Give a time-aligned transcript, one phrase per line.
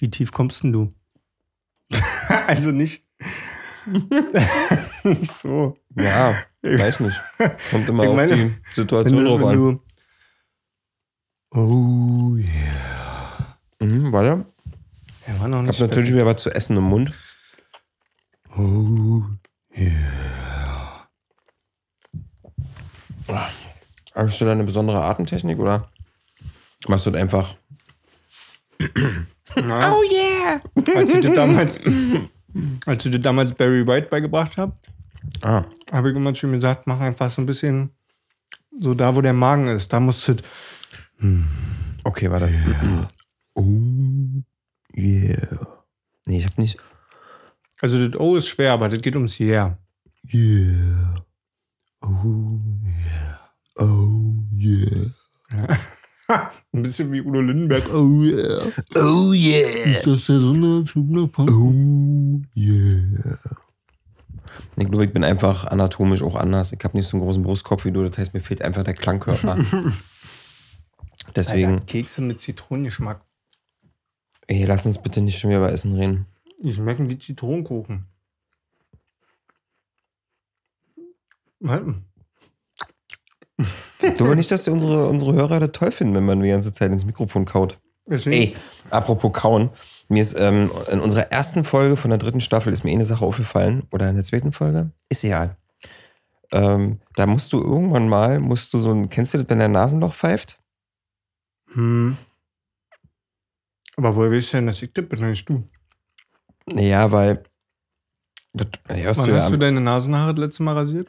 [0.00, 0.94] Wie tief kommst denn du?
[2.28, 3.06] also nicht.
[5.04, 5.76] nicht so.
[5.94, 7.20] Ja, weiß nicht.
[7.70, 9.56] Kommt immer Ich auf meine, die Situation drauf an.
[9.56, 9.82] du.
[11.52, 13.56] Oh yeah.
[13.80, 14.46] Mhm, warte.
[15.26, 15.80] Er war noch Ich nicht.
[15.80, 17.12] habe natürlich wieder was zu essen im Mund.
[18.56, 19.22] Oh.
[24.14, 25.88] Hast du da eine besondere Atemtechnik oder
[26.88, 27.54] machst du das einfach?
[29.56, 30.60] Na, oh yeah.
[30.96, 31.80] Als ich dir damals,
[32.86, 34.72] als ich dir damals Barry White beigebracht habe,
[35.42, 37.90] Ah, habe ich immer zu gesagt, mach einfach so ein bisschen
[38.78, 39.92] so da, wo der Magen ist.
[39.92, 40.36] Da musst du.
[42.04, 42.52] okay, warte.
[43.54, 43.62] Oh,
[44.96, 45.80] yeah.
[46.26, 46.78] Nee, ich hab nicht.
[47.80, 49.78] Also das O ist schwer, aber das geht ums Yeah.
[50.32, 51.14] Yeah.
[52.02, 53.40] Oh, yeah.
[53.76, 55.10] Oh, yeah.
[56.72, 57.92] Ein bisschen wie Udo Lindenberg.
[57.92, 58.62] Oh yeah.
[58.96, 59.68] Oh, yeah.
[59.68, 63.38] Ist das der Sonderzug nach Oh, yeah.
[64.76, 66.72] Ich glaube, ich bin einfach anatomisch auch anders.
[66.72, 68.02] Ich habe nicht so einen großen Brustkopf wie du.
[68.04, 69.58] Das heißt, mir fehlt einfach der Klangkörper.
[71.36, 73.24] Deswegen, Kekse mit Zitronengeschmack.
[74.46, 76.26] ey, lass uns bitte nicht schon wieder über Essen reden.
[76.62, 78.06] Die schmecken wie Zitronenkuchen.
[81.60, 82.02] Warte.
[84.02, 86.92] Ich glaube nicht, dass unsere, unsere Hörer das toll finden, wenn man die ganze Zeit
[86.92, 87.78] ins Mikrofon kaut.
[88.06, 88.56] Deswegen, Ey,
[88.90, 89.70] apropos kauen.
[90.08, 93.24] Mir ist ähm, in unserer ersten Folge von der dritten Staffel ist mir eine Sache
[93.24, 93.84] aufgefallen.
[93.92, 94.90] Oder in der zweiten Folge?
[95.08, 95.56] Ist egal.
[96.52, 99.68] Ähm, da musst du irgendwann mal, musst du so ein, kennst du das, wenn der
[99.68, 100.58] Nasenloch pfeift?
[101.72, 102.16] Hm.
[103.96, 105.68] Aber woher weißt du denn, dass ich das bin, nicht du?
[106.66, 107.44] Naja, weil.
[108.52, 111.08] Das hörst Wann du ja hast du am, deine Nasenhaare das letzte Mal rasiert?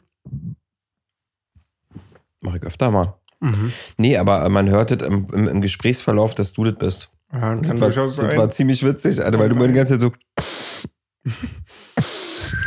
[2.42, 3.14] Mach ich öfter mal.
[3.40, 3.72] Mhm.
[3.96, 7.10] Nee, aber äh, man hört das im, im, im Gesprächsverlauf, dass du das bist.
[7.32, 10.12] Ja, Das war, das war ziemlich witzig, Alter, weil du immer die ganze Zeit so.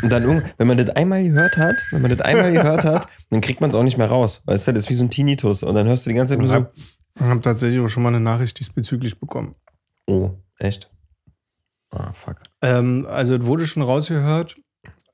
[0.02, 3.42] Und dann, wenn man das einmal gehört hat, wenn man das einmal gehört hat, dann
[3.42, 4.42] kriegt man es auch nicht mehr raus.
[4.46, 5.64] Weißt du, das ist wie so ein Tinnitus.
[5.64, 6.72] Und dann hörst du die ganze Zeit Ich nur habe
[7.20, 9.56] hab tatsächlich auch schon mal eine Nachricht diesbezüglich bekommen.
[10.08, 10.14] so.
[10.14, 10.92] Oh, echt?
[11.92, 12.38] Ah, fuck.
[12.62, 14.56] Ähm, also es wurde schon rausgehört,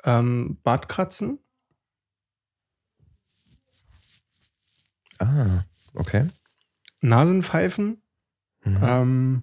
[0.03, 1.39] ähm, Bartkratzen,
[5.21, 5.63] Ah,
[5.95, 6.25] okay.
[7.01, 8.01] Nasenpfeifen,
[8.63, 8.79] Mhm.
[8.83, 9.41] ähm,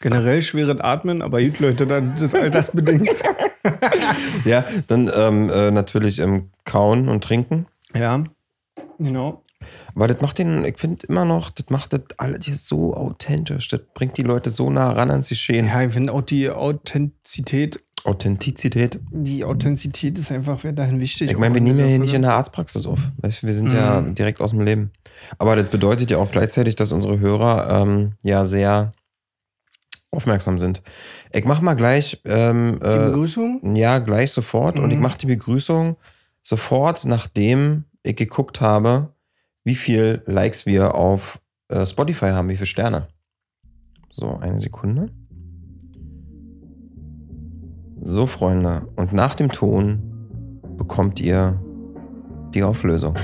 [0.00, 3.08] generell schweres Atmen, aber gut, Leute, dann das altersbedingt.
[4.44, 7.66] Ja, dann ähm, äh, natürlich ähm, kauen und trinken.
[7.94, 8.24] ja,
[8.98, 9.44] genau.
[9.94, 13.68] Aber das macht den, ich finde immer noch, das macht das alles hier so authentisch.
[13.68, 15.66] Das bringt die Leute so nah ran ans Geschehen.
[15.66, 18.98] Ja, ich finde auch die Authentizität, Authentizität.
[19.10, 21.30] die Authentizität ist einfach weiterhin wichtig.
[21.30, 23.10] Ich meine, wir nehmen ja hier nicht in der Arztpraxis auf.
[23.20, 24.14] Wir sind ja Mhm.
[24.16, 24.90] direkt aus dem Leben.
[25.38, 28.92] Aber das bedeutet ja auch gleichzeitig, dass unsere Hörer ähm, ja sehr
[30.10, 30.82] aufmerksam sind.
[31.32, 33.74] Ich mache mal gleich, ähm, Die äh, Begrüßung?
[33.76, 34.78] ja, gleich sofort.
[34.78, 35.02] Und ich Mhm.
[35.02, 35.96] mache die Begrüßung
[36.42, 39.14] sofort, nachdem ich geguckt habe,
[39.64, 43.08] wie viel Likes wir auf äh, Spotify haben, wie viele Sterne.
[44.10, 45.10] So, eine Sekunde.
[48.00, 48.88] So, Freunde.
[48.96, 50.02] Und nach dem Ton
[50.76, 51.60] bekommt ihr
[52.52, 53.16] die Auflösung.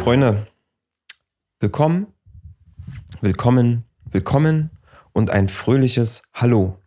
[0.00, 0.46] Freunde,
[1.60, 2.06] willkommen,
[3.20, 4.70] willkommen, willkommen
[5.18, 6.78] und ein fröhliches Hallo.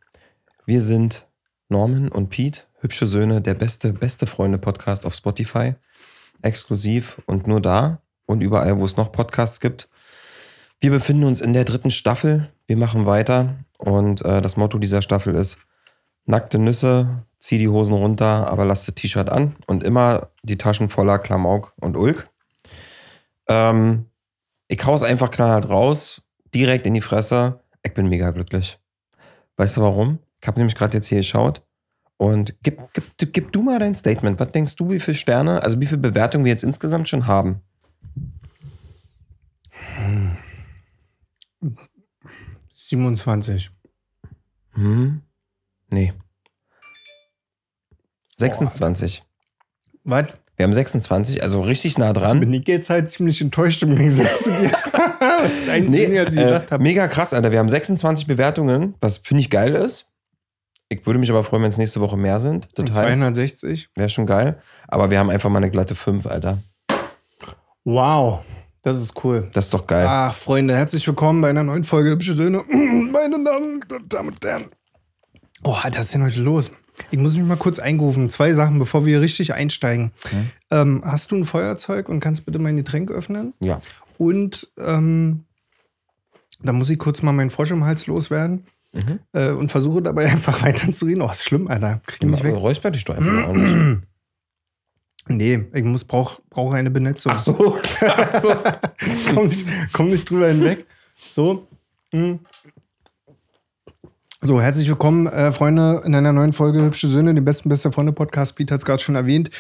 [0.66, 1.28] Wir sind
[1.68, 5.76] Norman und Pete, hübsche Söhne, der beste, beste Freunde-Podcast auf Spotify.
[6.42, 9.90] Exklusiv und nur da und überall, wo es noch Podcasts gibt.
[10.80, 12.50] Wir befinden uns in der dritten Staffel.
[12.68, 15.58] Wir machen weiter und äh, das Motto dieser Staffel ist:
[16.24, 20.88] nackte Nüsse, zieh die Hosen runter, aber lass das T-Shirt an und immer die Taschen
[20.88, 22.30] voller Klamauk und Ulk.
[23.50, 24.06] Ähm,
[24.70, 26.22] ich hau's einfach knallhart raus,
[26.56, 27.61] direkt in die Fresse.
[27.84, 28.80] Ich bin mega glücklich.
[29.58, 30.20] Weißt du warum?
[30.42, 31.62] Ich habe nämlich gerade jetzt hier geschaut
[32.18, 34.40] und gib, gib, gib du mal dein Statement.
[34.40, 37.62] Was denkst du, wie viele Sterne, also wie viele Bewertungen wir jetzt insgesamt schon haben?
[42.72, 43.70] 27.
[44.74, 45.22] Hm?
[45.90, 46.14] Nee.
[48.38, 49.24] 26.
[50.04, 50.26] Was?
[50.58, 52.40] Wir haben 26, also richtig nah dran.
[52.40, 54.72] Bin ich jetzt halt ziemlich enttäuscht im Gegensatz zu dir.
[55.20, 56.84] das ist eins Nee, weniger, als ich äh, gedacht habe.
[56.84, 57.52] mega krass, Alter.
[57.52, 60.08] Wir haben 26 Bewertungen, was finde ich geil ist.
[60.90, 62.68] Ich würde mich aber freuen, wenn es nächste Woche mehr sind.
[62.76, 63.90] Das heißt, 260.
[63.96, 64.60] wäre schon geil.
[64.88, 66.58] Aber wir haben einfach mal eine glatte 5, Alter.
[67.86, 68.42] Wow,
[68.84, 69.50] das ist cool.
[69.54, 70.06] Das ist doch geil.
[70.08, 72.62] Ach, Freunde, herzlich willkommen bei einer neuen Folge Hübsche Söhne.
[72.70, 74.66] Meine Damen, Damen und Herren.
[75.64, 76.72] Oh, Alter, was ist denn heute los?
[77.10, 78.30] Ich muss mich mal kurz eingerufen.
[78.30, 80.12] Zwei Sachen, bevor wir richtig einsteigen.
[80.30, 80.50] Hm?
[80.70, 83.54] Ähm, hast du ein Feuerzeug und kannst bitte mein Getränk öffnen?
[83.60, 83.82] Ja.
[84.18, 85.46] Und ähm,
[86.62, 89.20] da muss ich kurz mal meinen Frosch im Hals loswerden Mhm.
[89.32, 91.22] äh, und versuche dabei einfach weiterzureden.
[91.22, 92.02] Oh, ist schlimm, Alter.
[92.06, 92.56] Krieg ich nicht weg.
[92.56, 94.02] Räusper dich doch einfach mal.
[95.28, 97.32] Nee, ich muss brauch, brauche eine Benetzung.
[97.34, 97.78] Ach so.
[98.02, 98.54] Ach so.
[99.34, 100.86] komm, nicht, komm nicht drüber hinweg.
[101.16, 101.68] So.
[102.12, 102.34] mm.
[104.44, 108.56] So, herzlich willkommen, äh, Freunde, in einer neuen Folge Hübsche Söhne, dem besten bester Freunde-Podcast.
[108.56, 109.52] Pete hat es gerade schon erwähnt.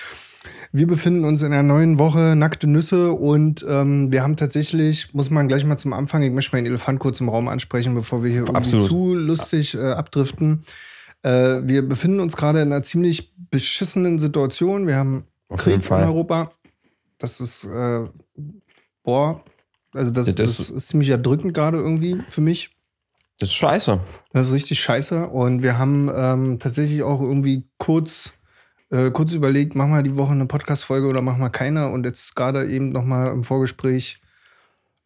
[0.71, 5.29] Wir befinden uns in einer neuen Woche, nackte Nüsse und ähm, wir haben tatsächlich, muss
[5.29, 8.31] man gleich mal zum Anfang, ich möchte meinen Elefant kurz im Raum ansprechen, bevor wir
[8.31, 8.87] hier irgendwie Absolut.
[8.87, 10.61] zu lustig äh, abdriften.
[11.21, 14.87] Äh, wir befinden uns gerade in einer ziemlich beschissenen Situation.
[14.87, 16.53] Wir haben Auf Krieg in Europa.
[17.19, 17.99] Das ist, äh,
[19.03, 19.43] boah,
[19.93, 22.71] also das, das- das ist ziemlich erdrückend gerade irgendwie für mich.
[23.41, 23.99] Das ist scheiße.
[24.33, 25.27] Das ist richtig scheiße.
[25.27, 28.33] Und wir haben ähm, tatsächlich auch irgendwie kurz,
[28.91, 31.89] äh, kurz überlegt, machen wir die Woche eine Podcast-Folge oder machen wir keine.
[31.89, 34.21] Und jetzt gerade eben nochmal im Vorgespräch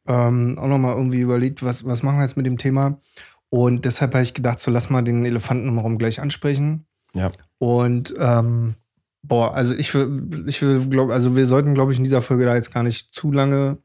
[0.06, 3.00] ähm, auch nochmal irgendwie überlegt, was, was machen wir jetzt mit dem Thema.
[3.48, 6.86] Und deshalb habe ich gedacht, so lass mal den Elefanten im Raum gleich ansprechen.
[7.14, 7.32] Ja.
[7.58, 8.76] Und ähm,
[9.24, 12.44] boah, also ich will, ich will, glaub, also wir sollten, glaube ich, in dieser Folge
[12.44, 13.78] da jetzt gar nicht zu lange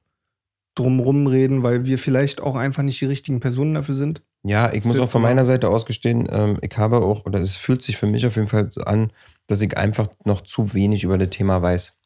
[0.74, 4.22] drumrum reden, weil wir vielleicht auch einfach nicht die richtigen Personen dafür sind.
[4.42, 7.56] Ja, ich muss auch von meiner Seite aus gestehen, ähm, ich habe auch, oder es
[7.56, 9.12] fühlt sich für mich auf jeden Fall so an,
[9.46, 11.98] dass ich einfach noch zu wenig über das Thema weiß.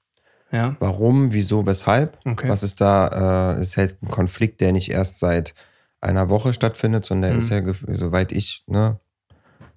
[0.51, 0.77] Ja.
[0.81, 2.19] Warum, wieso, weshalb?
[2.25, 2.49] Okay.
[2.49, 3.55] Was ist da?
[3.57, 5.55] Äh, ist halt ein Konflikt, der nicht erst seit
[6.01, 7.39] einer Woche stattfindet, sondern der Mhm.
[7.39, 8.99] ist ja, gef- soweit ich, ne,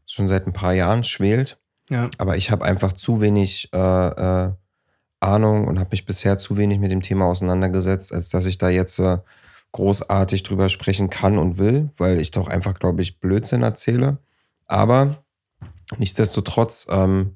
[0.06, 1.58] schon seit ein paar Jahren schwelt.
[1.90, 2.10] Ja.
[2.18, 3.78] Aber ich habe einfach zu wenig äh,
[4.48, 4.52] äh,
[5.20, 8.70] Ahnung und habe mich bisher zu wenig mit dem Thema auseinandergesetzt, als dass ich da
[8.70, 9.18] jetzt äh,
[9.72, 14.18] großartig drüber sprechen kann und will, weil ich doch einfach, glaube ich, Blödsinn erzähle.
[14.66, 15.24] Aber
[15.98, 17.36] nichtsdestotrotz, ähm,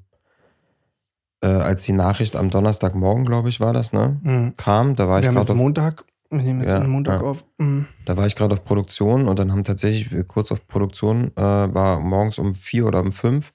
[1.42, 4.54] äh, als die Nachricht am Donnerstagmorgen, glaube ich, war das, ne, Mhm.
[4.56, 6.04] kam, da war ich gerade Montag.
[6.30, 7.26] Wir nehmen jetzt Ja, Montag ja.
[7.26, 7.44] auf.
[7.58, 7.86] Mhm.
[8.06, 11.40] da war ich gerade auf Produktion und dann haben tatsächlich wir kurz auf Produktion, äh,
[11.42, 13.52] war morgens um vier oder um fünf,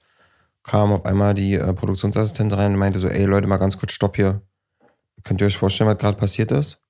[0.62, 3.92] kam auf einmal die äh, Produktionsassistentin rein und meinte so, ey Leute, mal ganz kurz
[3.92, 4.42] Stopp hier.
[5.24, 6.80] Könnt ihr euch vorstellen, was gerade passiert ist?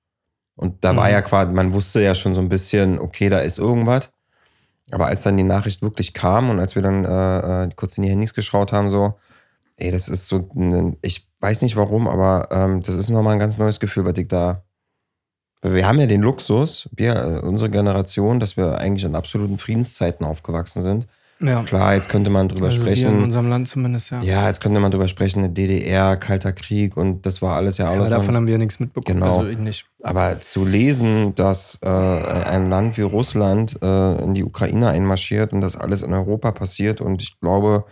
[0.59, 1.13] Und da war Mhm.
[1.13, 4.09] ja quasi, man wusste ja schon so ein bisschen, okay, da ist irgendwas.
[4.91, 8.03] Aber als dann die Nachricht wirklich kam und als wir dann äh, äh, kurz in
[8.03, 9.13] die Handys geschaut haben, so,
[9.77, 13.39] ey, das ist so, ein, ich weiß nicht warum, aber ähm, das ist nochmal ein
[13.39, 14.63] ganz neues Gefühl, was ich da
[15.61, 19.57] weil wir haben ja den Luxus, wir, äh, unsere Generation, dass wir eigentlich in absoluten
[19.57, 21.07] Friedenszeiten aufgewachsen sind.
[21.41, 21.63] Ja.
[21.63, 23.23] Klar, jetzt könnte man drüber also Wir in sprechen.
[23.23, 24.21] unserem Land zumindest, ja.
[24.21, 27.85] Ja, jetzt könnte man drüber sprechen, eine DDR, Kalter Krieg und das war alles ja
[27.85, 28.07] Ja, alles.
[28.11, 29.19] aber davon haben wir ja nichts mitbekommen.
[29.21, 29.37] Genau.
[29.39, 29.85] Also ich nicht.
[30.03, 35.61] aber zu lesen, dass äh, ein Land wie Russland äh, in die Ukraine einmarschiert und
[35.61, 37.85] das alles in Europa passiert und ich glaube,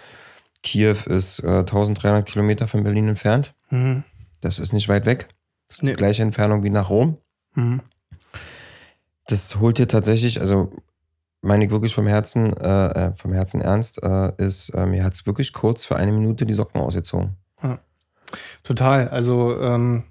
[0.63, 3.53] Kiew ist äh, 1300 Kilometer von Berlin entfernt.
[3.69, 4.03] Mhm.
[4.41, 5.29] Das ist nicht weit weg.
[5.69, 5.91] Das ist Nee.
[5.91, 7.17] die gleiche Entfernung wie nach Rom.
[7.55, 7.79] Mhm.
[9.27, 10.71] das holt dir tatsächlich, also
[11.41, 15.13] meine ich wirklich vom Herzen, äh, äh, vom Herzen ernst, äh, ist, äh, mir hat
[15.13, 17.37] es wirklich kurz für eine Minute die Socken ausgezogen.
[18.63, 19.07] Total.
[19.09, 20.03] Also ähm,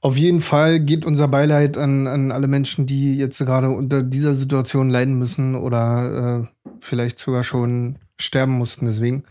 [0.00, 4.34] auf jeden Fall geht unser Beileid an, an alle Menschen, die jetzt gerade unter dieser
[4.34, 9.24] Situation leiden müssen oder äh, vielleicht sogar schon sterben mussten deswegen.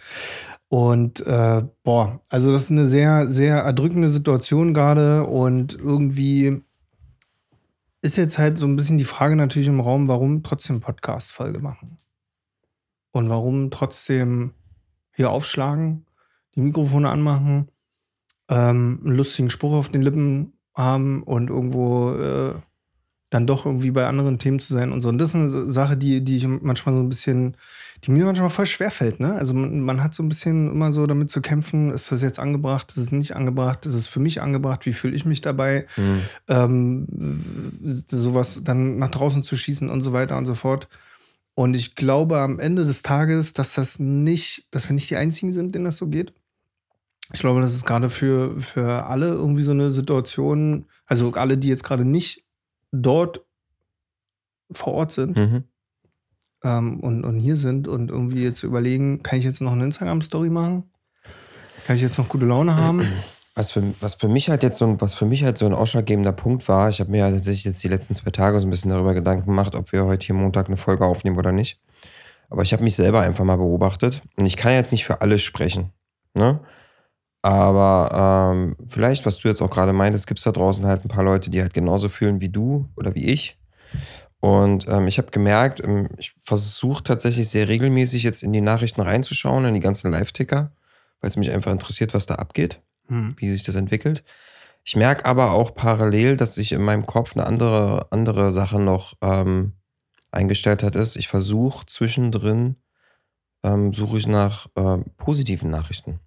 [0.69, 6.61] Und äh, boah, also das ist eine sehr, sehr erdrückende Situation gerade und irgendwie
[8.07, 11.97] ist jetzt halt so ein bisschen die Frage natürlich im Raum, warum trotzdem Podcast-Folge machen.
[13.11, 14.53] Und warum trotzdem
[15.13, 16.05] hier aufschlagen,
[16.55, 17.67] die Mikrofone anmachen,
[18.47, 22.61] ähm, einen lustigen Spruch auf den Lippen haben und irgendwo äh,
[23.29, 25.09] dann doch irgendwie bei anderen Themen zu sein und so.
[25.09, 27.57] Und das ist eine Sache, die, die ich manchmal so ein bisschen,
[28.03, 29.33] die mir manchmal voll schwer fällt, ne?
[29.33, 32.39] Also man, man hat so ein bisschen immer so damit zu kämpfen, ist das jetzt
[32.39, 35.87] angebracht, ist es nicht angebracht, ist es für mich angebracht, wie fühle ich mich dabei,
[36.47, 37.07] ähm,
[37.81, 40.87] sowas dann nach draußen zu schießen und so weiter und so fort.
[41.53, 45.51] Und ich glaube am Ende des Tages, dass das nicht, dass wir nicht die einzigen
[45.51, 46.33] sind, denen das so geht.
[47.33, 51.67] Ich glaube, das ist gerade für, für alle irgendwie so eine Situation, also alle, die
[51.67, 52.46] jetzt gerade nicht
[52.91, 53.45] dort
[54.71, 55.63] vor Ort sind Mhm.
[56.63, 60.49] ähm, und, und hier sind und irgendwie jetzt überlegen, kann ich jetzt noch eine Instagram-Story
[60.49, 60.83] machen?
[61.85, 63.01] Kann ich jetzt noch gute Laune haben?
[63.55, 65.73] Was für, was für mich halt jetzt so ein, was für mich halt so ein
[65.73, 68.69] ausschlaggebender Punkt war, ich habe mir ja tatsächlich jetzt die letzten zwei Tage so ein
[68.69, 71.79] bisschen darüber Gedanken gemacht, ob wir heute hier Montag eine Folge aufnehmen oder nicht.
[72.49, 75.41] Aber ich habe mich selber einfach mal beobachtet und ich kann jetzt nicht für alles
[75.41, 75.91] sprechen.
[76.33, 76.59] Ne?
[77.41, 81.09] Aber ähm, vielleicht, was du jetzt auch gerade meintest, gibt es da draußen halt ein
[81.09, 83.57] paar Leute, die halt genauso fühlen wie du oder wie ich.
[84.39, 89.01] Und ähm, ich habe gemerkt, ähm, ich versuche tatsächlich sehr regelmäßig jetzt in die Nachrichten
[89.01, 90.71] reinzuschauen, in die ganzen Live-Ticker,
[91.21, 93.35] weil es mich einfach interessiert, was da abgeht, Hm.
[93.37, 94.23] wie sich das entwickelt.
[94.83, 99.15] Ich merke aber auch parallel, dass sich in meinem Kopf eine andere, andere Sache noch
[99.21, 99.73] ähm,
[100.31, 102.75] eingestellt hat, ist, ich versuche zwischendrin,
[103.63, 106.19] ähm, suche ich nach äh, positiven Nachrichten.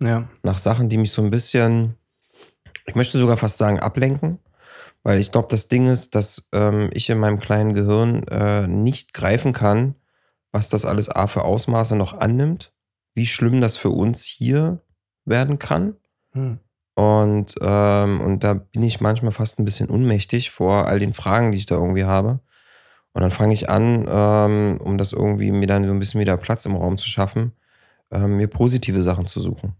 [0.00, 0.28] Ja.
[0.42, 1.96] Nach Sachen, die mich so ein bisschen,
[2.86, 4.38] ich möchte sogar fast sagen, ablenken.
[5.02, 9.12] Weil ich glaube, das Ding ist, dass ähm, ich in meinem kleinen Gehirn äh, nicht
[9.12, 9.96] greifen kann,
[10.50, 12.72] was das alles A für Ausmaße noch annimmt,
[13.14, 14.80] wie schlimm das für uns hier
[15.26, 15.96] werden kann.
[16.32, 16.58] Hm.
[16.94, 21.52] Und, ähm, und da bin ich manchmal fast ein bisschen unmächtig vor all den Fragen,
[21.52, 22.40] die ich da irgendwie habe.
[23.12, 26.36] Und dann fange ich an, ähm, um das irgendwie mir dann so ein bisschen wieder
[26.36, 27.52] Platz im Raum zu schaffen,
[28.10, 29.74] ähm, mir positive Sachen zu suchen.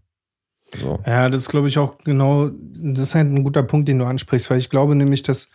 [0.73, 0.99] So.
[1.05, 4.05] Ja, das ist, glaube ich, auch genau, das ist halt ein guter Punkt, den du
[4.05, 5.49] ansprichst, weil ich glaube nämlich, dass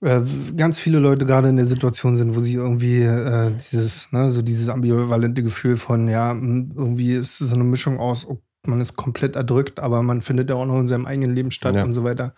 [0.00, 0.20] äh,
[0.56, 4.42] ganz viele Leute gerade in der Situation sind, wo sie irgendwie äh, dieses, ne, so
[4.42, 8.26] dieses ambivalente Gefühl von, ja, irgendwie ist es so eine Mischung aus,
[8.66, 11.74] man ist komplett erdrückt, aber man findet ja auch noch in seinem eigenen Leben statt
[11.76, 11.84] Ja.
[11.84, 12.34] und so weiter.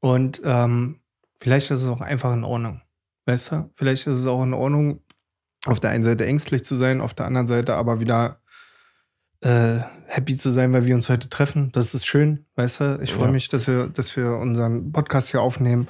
[0.00, 1.00] Und ähm,
[1.40, 2.80] vielleicht ist es auch einfach in Ordnung.
[3.26, 3.70] Weißt du?
[3.74, 5.00] Vielleicht ist es auch in Ordnung,
[5.66, 8.40] auf der einen Seite ängstlich zu sein, auf der anderen Seite aber wieder
[9.44, 11.70] äh, happy zu sein, weil wir uns heute treffen.
[11.72, 12.98] Das ist schön, weißt du?
[13.02, 13.32] Ich freue Ja.
[13.32, 15.88] mich, dass wir, dass wir unseren Podcast hier aufnehmen.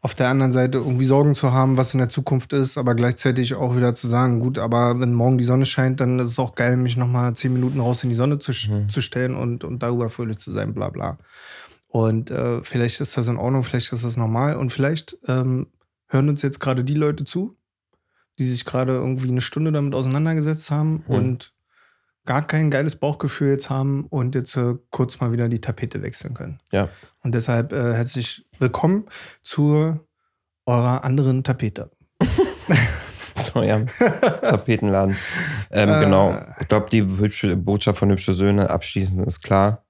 [0.00, 3.54] Auf der anderen Seite irgendwie Sorgen zu haben, was in der Zukunft ist, aber gleichzeitig
[3.54, 6.54] auch wieder zu sagen, gut, aber wenn morgen die Sonne scheint, dann ist es auch
[6.54, 8.88] geil, mich nochmal zehn Minuten raus in die Sonne zu, Mhm.
[8.90, 11.16] zu stellen und, und darüber fröhlich zu sein, bla bla.
[11.88, 15.68] Und äh, vielleicht ist das in Ordnung, vielleicht ist das normal und vielleicht ähm,
[16.08, 17.56] hören uns jetzt gerade die Leute zu,
[18.38, 21.14] die sich gerade irgendwie eine Stunde damit auseinandergesetzt haben Mhm.
[21.14, 21.53] und
[22.24, 26.34] gar kein geiles Bauchgefühl jetzt haben und jetzt äh, kurz mal wieder die Tapete wechseln
[26.34, 26.60] können.
[26.72, 26.88] Ja.
[27.22, 29.06] Und deshalb äh, herzlich willkommen
[29.42, 30.00] zu
[30.66, 31.90] eurer anderen Tapete.
[33.36, 33.80] So, ja.
[34.44, 35.16] Tapetenladen.
[35.70, 36.04] Ähm, Äh.
[36.04, 36.38] Genau.
[36.60, 39.84] Ich glaube, die hübsche Botschaft von Hübsche Söhne abschließend ist klar.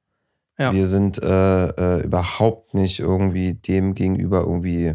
[0.58, 0.72] Ja.
[0.72, 4.94] Wir sind äh, äh, überhaupt nicht irgendwie dem gegenüber irgendwie,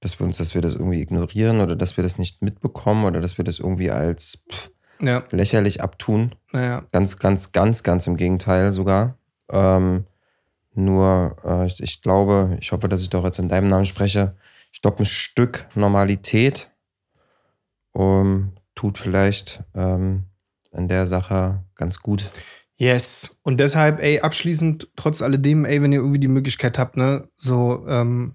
[0.00, 3.20] dass wir uns, dass wir das irgendwie ignorieren oder dass wir das nicht mitbekommen oder
[3.20, 4.70] dass wir das irgendwie als pff,
[5.00, 6.34] Ja, lächerlich abtun.
[6.52, 6.84] naja.
[6.92, 9.18] Ganz, ganz, ganz, ganz im Gegenteil sogar.
[9.50, 10.06] Ähm,
[10.74, 14.36] nur, äh, ich, ich glaube, ich hoffe, dass ich doch jetzt in deinem Namen spreche.
[14.72, 16.70] Ich glaube, ein Stück Normalität
[17.92, 20.24] um, tut vielleicht ähm,
[20.72, 22.30] in der Sache ganz gut.
[22.76, 23.38] Yes.
[23.42, 27.86] Und deshalb, ey, abschließend, trotz alledem, ey, wenn ihr irgendwie die Möglichkeit habt, ne, so,
[27.88, 28.34] ähm,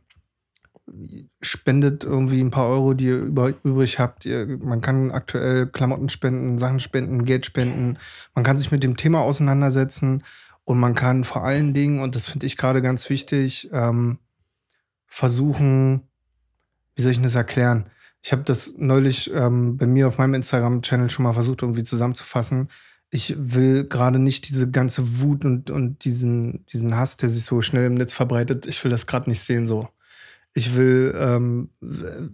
[1.41, 4.25] spendet irgendwie ein paar Euro, die ihr über, übrig habt.
[4.25, 7.97] Ihr, man kann aktuell Klamotten spenden, Sachen spenden, Geld spenden.
[8.35, 10.23] Man kann sich mit dem Thema auseinandersetzen
[10.63, 14.19] und man kann vor allen Dingen, und das finde ich gerade ganz wichtig, ähm,
[15.07, 16.07] versuchen,
[16.95, 17.89] wie soll ich das erklären?
[18.21, 22.67] Ich habe das neulich ähm, bei mir auf meinem Instagram-Channel schon mal versucht, irgendwie zusammenzufassen.
[23.09, 27.61] Ich will gerade nicht diese ganze Wut und, und diesen, diesen Hass, der sich so
[27.61, 29.89] schnell im Netz verbreitet, ich will das gerade nicht sehen so.
[30.59, 31.69] Ich will, ähm,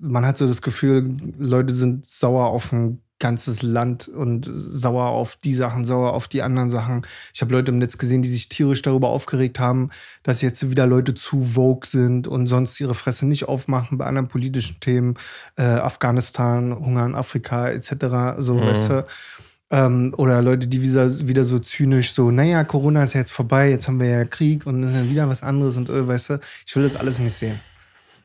[0.01, 5.35] man hat so das Gefühl, Leute sind sauer auf ein ganzes Land und sauer auf
[5.35, 7.05] die Sachen, sauer auf die anderen Sachen.
[7.35, 9.89] Ich habe Leute im Netz gesehen, die sich tierisch darüber aufgeregt haben,
[10.23, 14.27] dass jetzt wieder Leute zu vogue sind und sonst ihre Fresse nicht aufmachen bei anderen
[14.27, 15.13] politischen Themen,
[15.55, 18.37] äh, Afghanistan, Hunger in Afrika etc.
[18.39, 18.61] So, Mhm.
[18.61, 19.05] weißt du.
[19.71, 23.69] Ähm, oder Leute, die wieder, wieder so zynisch so, naja, Corona ist ja jetzt vorbei,
[23.69, 26.29] jetzt haben wir ja Krieg und dann ist ja wieder was anderes und äh, weißt
[26.31, 27.59] du, ich will das alles nicht sehen.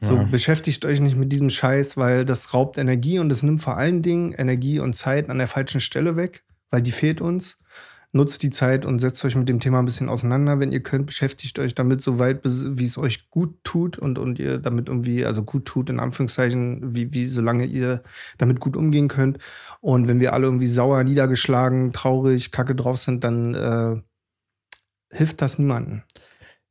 [0.02, 0.23] So, Ja.
[0.25, 4.02] beschäftigt euch nicht mit diesem Scheiß, weil das raubt Energie und es nimmt vor allen
[4.02, 7.59] Dingen Energie und Zeit an der falschen Stelle weg, weil die fehlt uns.
[8.12, 11.07] Nutzt die Zeit und setzt euch mit dem Thema ein bisschen auseinander, wenn ihr könnt.
[11.07, 15.25] Beschäftigt euch damit so weit, wie es euch gut tut und, und ihr damit irgendwie,
[15.25, 18.02] also gut tut, in Anführungszeichen, wie, wie solange ihr
[18.37, 19.38] damit gut umgehen könnt.
[19.80, 24.02] Und wenn wir alle irgendwie sauer, niedergeschlagen, traurig, kacke drauf sind, dann äh,
[25.12, 26.02] hilft das niemandem.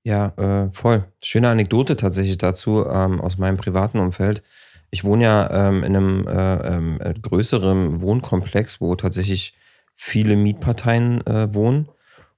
[0.03, 1.05] Ja, äh, voll.
[1.21, 4.43] Schöne Anekdote tatsächlich dazu ähm, aus meinem privaten Umfeld.
[4.91, 9.53] Ich wohne ja ähm, in einem äh, ähm, äh, größeren Wohnkomplex, wo tatsächlich
[9.95, 11.89] viele Mietparteien äh, wohnen.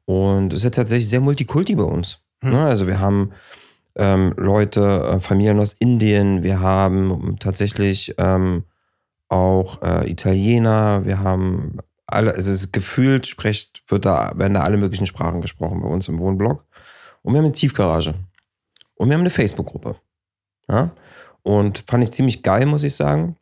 [0.05, 2.19] Und es ist ja tatsächlich sehr multikulti bei uns.
[2.41, 2.51] Hm.
[2.51, 2.65] Ne?
[2.65, 3.31] Also wir haben
[3.95, 8.63] ähm, Leute, äh, Familien aus Indien, wir haben tatsächlich ähm,
[9.29, 11.77] auch äh, Italiener, wir haben
[12.07, 15.87] alle, also es ist gefühlt spricht, wird da, werden da alle möglichen Sprachen gesprochen bei
[15.87, 16.65] uns im Wohnblock.
[17.21, 18.13] Und wir haben eine Tiefgarage.
[18.95, 19.95] Und wir haben eine Facebook-Gruppe.
[20.67, 20.91] Ja?
[21.43, 23.35] Und fand ich ziemlich geil, muss ich sagen.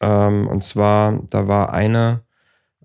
[0.00, 2.22] Ähm, und zwar, da war eine,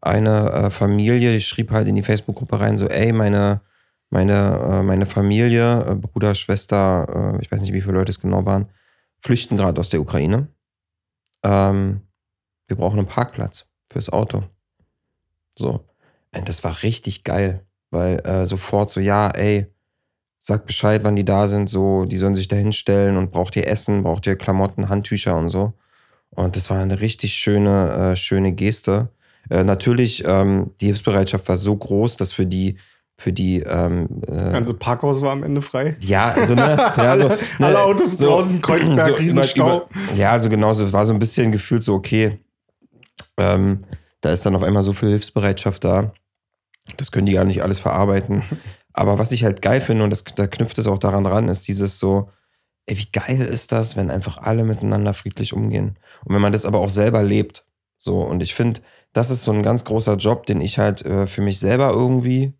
[0.01, 3.61] eine äh, Familie, die schrieb halt in die Facebook-Gruppe rein, so, ey, meine,
[4.09, 8.19] meine, äh, meine Familie, äh, Bruder, Schwester, äh, ich weiß nicht, wie viele Leute es
[8.19, 8.69] genau waren,
[9.19, 10.47] flüchten gerade aus der Ukraine.
[11.43, 12.01] ähm,
[12.71, 14.43] wir brauchen einen Parkplatz fürs Auto.
[15.57, 15.85] So.
[16.33, 19.67] Und das war richtig geil, weil äh, sofort so, ja, ey,
[20.41, 23.67] sag Bescheid, wann die da sind, so, die sollen sich da hinstellen und braucht ihr
[23.67, 25.73] Essen, braucht ihr Klamotten, Handtücher und so.
[26.31, 29.09] Und das war eine richtig schöne, äh, schöne Geste.
[29.49, 32.77] Äh, natürlich, ähm, die Hilfsbereitschaft war so groß, dass für die
[33.17, 33.59] für die.
[33.59, 35.95] Ähm, das ganze Parkhaus war am Ende frei.
[35.99, 36.61] Ja, also, ne,
[36.97, 39.77] ja, so, alle, ne, alle Autos so, draußen, Kreuzberg, so Riesenstau.
[39.77, 42.39] Über, ja, so genau, so war so ein bisschen gefühlt so, okay,
[43.37, 43.83] ähm,
[44.21, 46.11] da ist dann auf einmal so viel Hilfsbereitschaft da.
[46.97, 48.43] Das können die gar nicht alles verarbeiten.
[48.93, 51.67] Aber was ich halt geil finde, und das, da knüpft es auch daran ran, ist
[51.67, 52.29] dieses so,
[52.85, 55.97] ey, wie geil ist das, wenn einfach alle miteinander friedlich umgehen.
[56.25, 57.65] Und wenn man das aber auch selber lebt.
[57.97, 58.81] So, und ich finde,
[59.13, 62.53] das ist so ein ganz großer Job, den ich halt äh, für mich selber irgendwie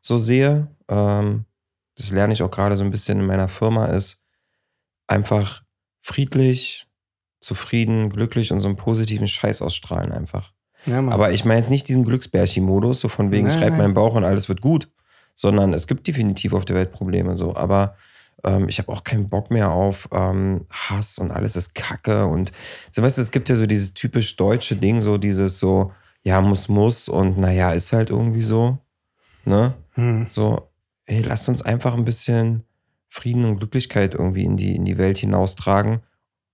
[0.00, 0.68] so sehe.
[0.88, 1.46] Ähm,
[1.96, 4.24] das lerne ich auch gerade so ein bisschen in meiner Firma, ist
[5.06, 5.62] einfach
[6.00, 6.86] friedlich,
[7.40, 10.52] zufrieden, glücklich und so einen positiven Scheiß ausstrahlen einfach.
[10.86, 11.06] Ja.
[11.08, 14.14] Aber ich meine jetzt nicht diesen Glücksbärchi-Modus, so von wegen, Nein, ich reibe meinen Bauch
[14.14, 14.88] und alles wird gut,
[15.34, 17.54] sondern es gibt definitiv auf der Welt Probleme so.
[17.54, 17.96] Aber
[18.44, 22.52] ähm, ich habe auch keinen Bock mehr auf ähm, Hass und alles ist Kacke und
[22.90, 26.40] so, weißt du, es gibt ja so dieses typisch deutsche Ding, so dieses so, ja,
[26.40, 28.78] muss, muss und naja, ist halt irgendwie so,
[29.44, 29.74] ne?
[29.94, 30.26] Hm.
[30.28, 30.68] So,
[31.06, 32.64] ey, lasst uns einfach ein bisschen
[33.08, 36.00] Frieden und Glücklichkeit irgendwie in die, in die Welt hinaustragen.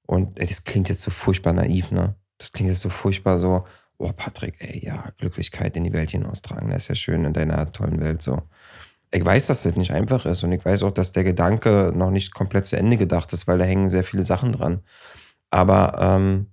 [0.07, 2.17] Und ey, das klingt jetzt so furchtbar naiv, ne?
[2.39, 3.65] Das klingt jetzt so furchtbar so,
[3.99, 7.73] oh Patrick, ey, ja, Glücklichkeit in die Welt hinaustragen, das ist ja schön in deiner
[7.73, 8.43] tollen Welt so.
[9.11, 12.11] Ich weiß, dass das nicht einfach ist und ich weiß auch, dass der Gedanke noch
[12.11, 14.83] nicht komplett zu Ende gedacht ist, weil da hängen sehr viele Sachen dran.
[15.51, 16.49] Aber ähm,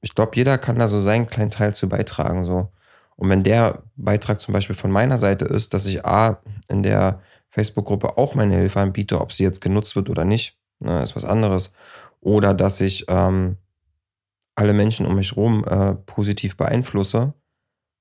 [0.00, 2.44] ich glaube, jeder kann da so seinen kleinen Teil zu beitragen.
[2.44, 2.70] So.
[3.16, 7.20] Und wenn der Beitrag zum Beispiel von meiner Seite ist, dass ich A, in der
[7.50, 11.24] Facebook-Gruppe auch meine Hilfe anbiete, ob sie jetzt genutzt wird oder nicht, ne, ist was
[11.24, 11.72] anderes.
[12.20, 13.58] Oder dass ich ähm,
[14.54, 17.34] alle Menschen um mich herum äh, positiv beeinflusse,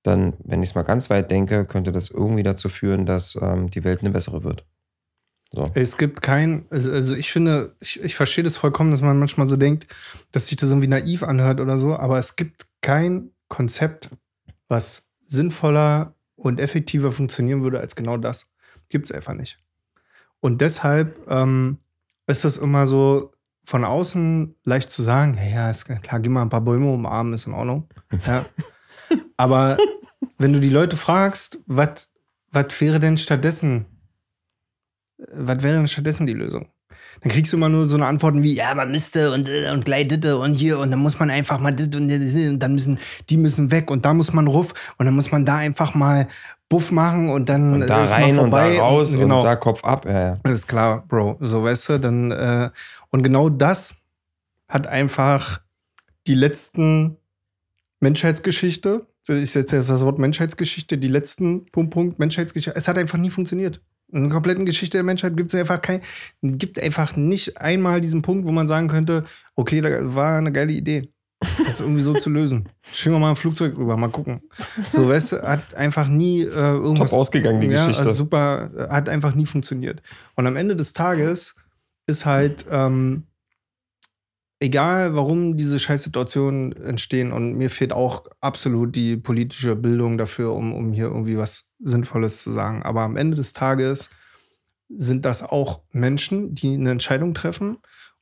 [0.03, 3.69] dann, wenn ich es mal ganz weit denke, könnte das irgendwie dazu führen, dass ähm,
[3.69, 4.65] die Welt eine bessere wird.
[5.53, 5.69] So.
[5.73, 9.47] Es gibt kein, also also ich finde, ich, ich verstehe das vollkommen, dass man manchmal
[9.47, 9.93] so denkt,
[10.31, 14.09] dass sich das irgendwie naiv anhört oder so, aber es gibt kein Konzept,
[14.69, 18.49] was sinnvoller und effektiver funktionieren würde als genau das.
[18.89, 19.59] Gibt es einfach nicht.
[20.39, 21.77] Und deshalb ähm,
[22.27, 23.33] ist das immer so
[23.71, 27.33] von außen leicht zu sagen, ja, ja, ist klar, geh mal ein paar Bäume umarmen,
[27.33, 27.87] ist in Ordnung.
[28.27, 28.45] Ja.
[29.37, 29.77] Aber
[30.37, 32.09] wenn du die Leute fragst, was
[32.81, 33.85] wäre denn stattdessen
[35.33, 36.67] was wäre denn stattdessen die Lösung?
[37.21, 39.85] Dann kriegst du immer nur so eine Antworten wie, ja, man müsste und, äh, und
[39.85, 42.99] gleich ditte und hier und dann muss man einfach mal dit und, und dann müssen,
[43.29, 46.27] die müssen weg und da muss man ruff und dann muss man da einfach mal
[46.67, 49.39] Buff machen und dann Und da rein und da vorbei raus genau.
[49.39, 50.05] und da Kopf ab.
[50.05, 50.33] Ja, ja.
[50.41, 51.37] Das ist klar, Bro.
[51.41, 52.69] So, weißt du, dann, äh,
[53.09, 53.97] und genau das
[54.67, 55.61] hat einfach
[56.27, 57.17] die letzten
[57.99, 63.17] Menschheitsgeschichte, ich setze jetzt das Wort Menschheitsgeschichte, die letzten Punkt, Punkt, Menschheitsgeschichte, es hat einfach
[63.17, 63.81] nie funktioniert.
[64.11, 66.01] In der kompletten Geschichte der Menschheit gibt es einfach kein,
[66.41, 70.73] gibt einfach nicht einmal diesen Punkt, wo man sagen könnte, okay, da war eine geile
[70.73, 71.09] Idee.
[71.65, 72.69] Das irgendwie so zu lösen.
[72.93, 74.41] Schieben wir mal ein Flugzeug rüber, mal gucken.
[74.89, 77.09] So, weißt du, hat einfach nie äh, irgendwas.
[77.09, 78.09] Top ausgegangen, die ja, Geschichte.
[78.09, 80.03] Also super, hat einfach nie funktioniert.
[80.35, 81.55] Und am Ende des Tages
[82.05, 83.23] ist halt, ähm,
[84.61, 90.73] egal warum diese Scheißsituationen entstehen, und mir fehlt auch absolut die politische Bildung dafür, um,
[90.73, 92.83] um hier irgendwie was Sinnvolles zu sagen.
[92.83, 94.09] Aber am Ende des Tages
[94.87, 97.77] sind das auch Menschen, die eine Entscheidung treffen.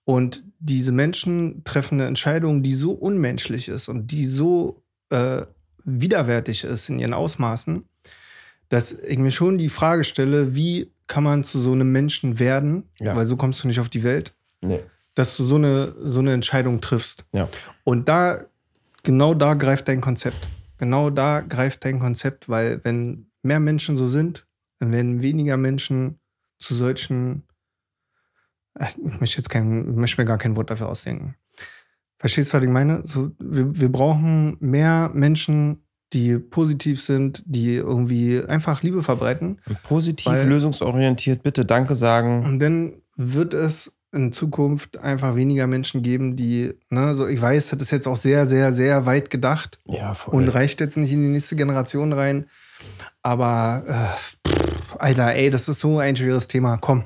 [0.06, 5.44] Und diese Menschen treffen eine Entscheidung, die so unmenschlich ist und die so äh,
[5.84, 7.84] widerwärtig ist in ihren Ausmaßen,
[8.70, 12.84] dass ich mir schon die Frage stelle, wie kann man zu so einem Menschen werden,
[13.00, 13.16] Ja.
[13.16, 14.82] weil so kommst du nicht auf die Welt, Nee.
[15.20, 17.26] Dass du so eine, so eine Entscheidung triffst.
[17.34, 17.50] Ja.
[17.84, 18.46] Und da,
[19.04, 20.48] genau da greift dein Konzept.
[20.78, 24.48] Genau da greift dein Konzept, weil wenn mehr Menschen so sind,
[24.80, 26.20] dann werden weniger Menschen
[26.58, 27.44] zu solchen,
[28.80, 31.36] ich möchte jetzt kein, ich möchte mir gar kein Wort dafür ausdenken.
[32.18, 33.02] Verstehst du, was ich meine?
[33.06, 39.60] So, wir, wir brauchen mehr Menschen, die positiv sind, die irgendwie einfach Liebe verbreiten.
[39.84, 42.46] Positiv, Weil- lösungsorientiert, bitte Danke sagen.
[42.46, 47.70] Und dann wird es in Zukunft einfach weniger Menschen geben, die, ne, so ich weiß,
[47.70, 50.36] das ist jetzt auch sehr, sehr, sehr weit gedacht Ja, voll.
[50.36, 52.48] und reicht jetzt nicht in die nächste Generation rein.
[53.22, 54.38] Aber, äh, pff,
[54.98, 56.78] Alter, ey, das ist so ein schweres Thema.
[56.78, 57.04] Komm.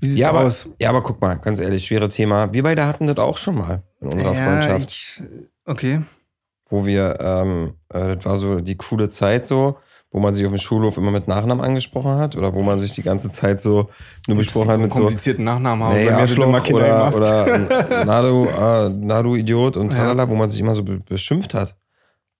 [0.00, 0.68] Wie sieht's ja, aber, aus?
[0.80, 2.52] ja, aber guck mal, ganz ehrlich, schwere Thema.
[2.52, 4.90] Wir beide hatten das auch schon mal in unserer Freundschaft.
[4.90, 5.22] ich,
[5.64, 6.02] okay.
[6.70, 9.76] wo wir, ähm, äh, das war so die coole Zeit so,
[10.10, 12.92] wo man sich auf dem Schulhof immer mit Nachnamen angesprochen hat oder wo man sich
[12.92, 13.90] die ganze Zeit so
[14.26, 15.94] nur besprochen hat mit so komplizierten Nachnamen haben.
[15.96, 17.14] Nee, mir Arschloch oder, gemacht.
[17.14, 19.98] oder Nadu, äh, Nadu Idiot und Ja.
[20.00, 21.76] tralala, wo man sich immer so be beschimpft hat.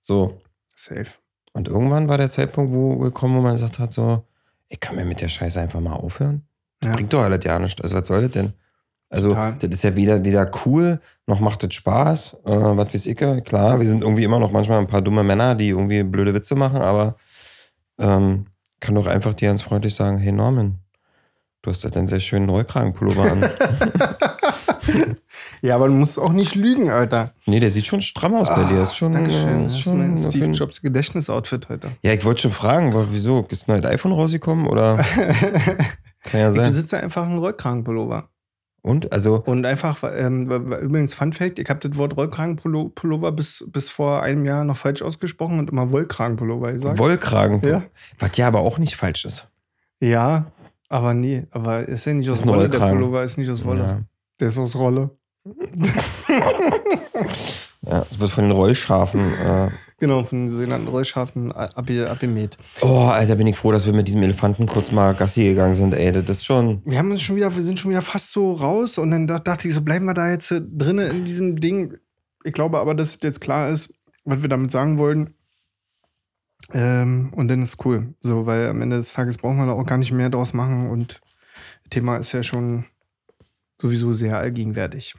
[0.00, 0.38] So.
[0.74, 1.07] Safe.
[1.52, 4.22] Und irgendwann war der Zeitpunkt, wo gekommen, wo man gesagt hat, so,
[4.68, 6.42] ey, können wir mit der Scheiße einfach mal aufhören?
[6.81, 6.94] Das Ja.
[6.94, 7.81] bringt doch alles ja nichts.
[7.83, 8.52] Also, was soll das denn?
[9.11, 9.57] Also, Total.
[9.59, 12.37] das ist ja weder, weder cool, noch macht das Spaß.
[12.44, 15.54] Äh, was weiß ich, klar, wir sind irgendwie immer noch manchmal ein paar dumme Männer,
[15.54, 17.16] die irgendwie blöde Witze machen, aber
[17.99, 18.47] ähm,
[18.81, 20.79] kann doch einfach dir ganz freundlich sagen, hey Norman,
[21.63, 23.45] du hast ja einen sehr schönen Rollkragenpullover an.
[25.61, 27.33] Ja, aber du musst auch nicht lügen, Alter.
[27.47, 28.81] nee, der sieht schon stramm aus bei dir.
[28.83, 29.61] Ist schon, Dankeschön.
[29.61, 31.91] äh, Das ist ist schon mein auf Steve jeden- Jobs Gedächtnisoutfit heute.
[32.03, 33.45] Ja, ich wollte schon fragen, wa- wieso?
[33.51, 34.97] Ist ein neues iPhone rausgekommen oder?
[36.25, 36.69] Kann ja Ich sein.
[36.69, 38.29] besitze einfach einen Rollkragenpullover.
[38.83, 39.12] Und?
[39.12, 44.23] Also, Und einfach, ähm, übrigens Fun Fact, ich habe das Wort Rollkragenpullover bis, bis vor
[44.23, 46.99] einem Jahr noch falsch ausgesprochen und immer Wollkragenpullover gesagt.
[46.99, 47.61] Wollkragen.
[47.69, 47.83] Ja.
[48.19, 49.49] Was ja aber auch nicht falsch ist.
[50.01, 50.47] ja,
[50.88, 52.79] aber nee, aber ist ja nicht aus Wolle, der.
[52.79, 53.81] Pullover ist nicht aus Wolle.
[53.81, 54.01] Ja.
[54.41, 55.11] Der ist aus Rolle.
[57.83, 59.21] ja, es wird von den Rollschafen.
[59.21, 59.69] Äh,
[60.01, 62.57] Genau, von den sogenannten Rollschafen abgemäht.
[62.83, 65.93] oh, Alter, bin ich froh, dass wir mit diesem Elefanten kurz mal Gassi gegangen sind,
[65.93, 66.13] ey.
[66.13, 66.83] Das ist schon.
[66.85, 69.41] Wir haben uns schon wieder, wir sind schon wieder fast so raus und dann da-
[69.41, 71.97] dachte ich, so bleiben wir da jetzt äh, drinnen in diesem Ding.
[72.45, 73.93] Ich glaube aber, dass jetzt klar ist,
[74.25, 75.35] was wir damit sagen wollen.
[76.73, 78.15] Ähm, und dann ist cool.
[78.21, 80.91] So, weil am Ende des Tages brauchen wir da auch gar nicht mehr draus machen
[80.91, 81.21] und
[81.85, 82.85] das Thema ist ja schon
[83.81, 85.15] sowieso sehr allgegenwärtig.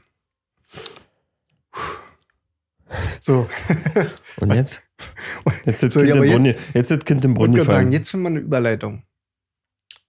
[3.22, 3.50] So,
[4.40, 4.82] Und jetzt?
[5.66, 6.46] Jetzt So, Kind im Brunnen.
[6.46, 9.04] Jetzt ist das Kind im ich Brunnen gerade sagen, jetzt finden wir eine Überleitung.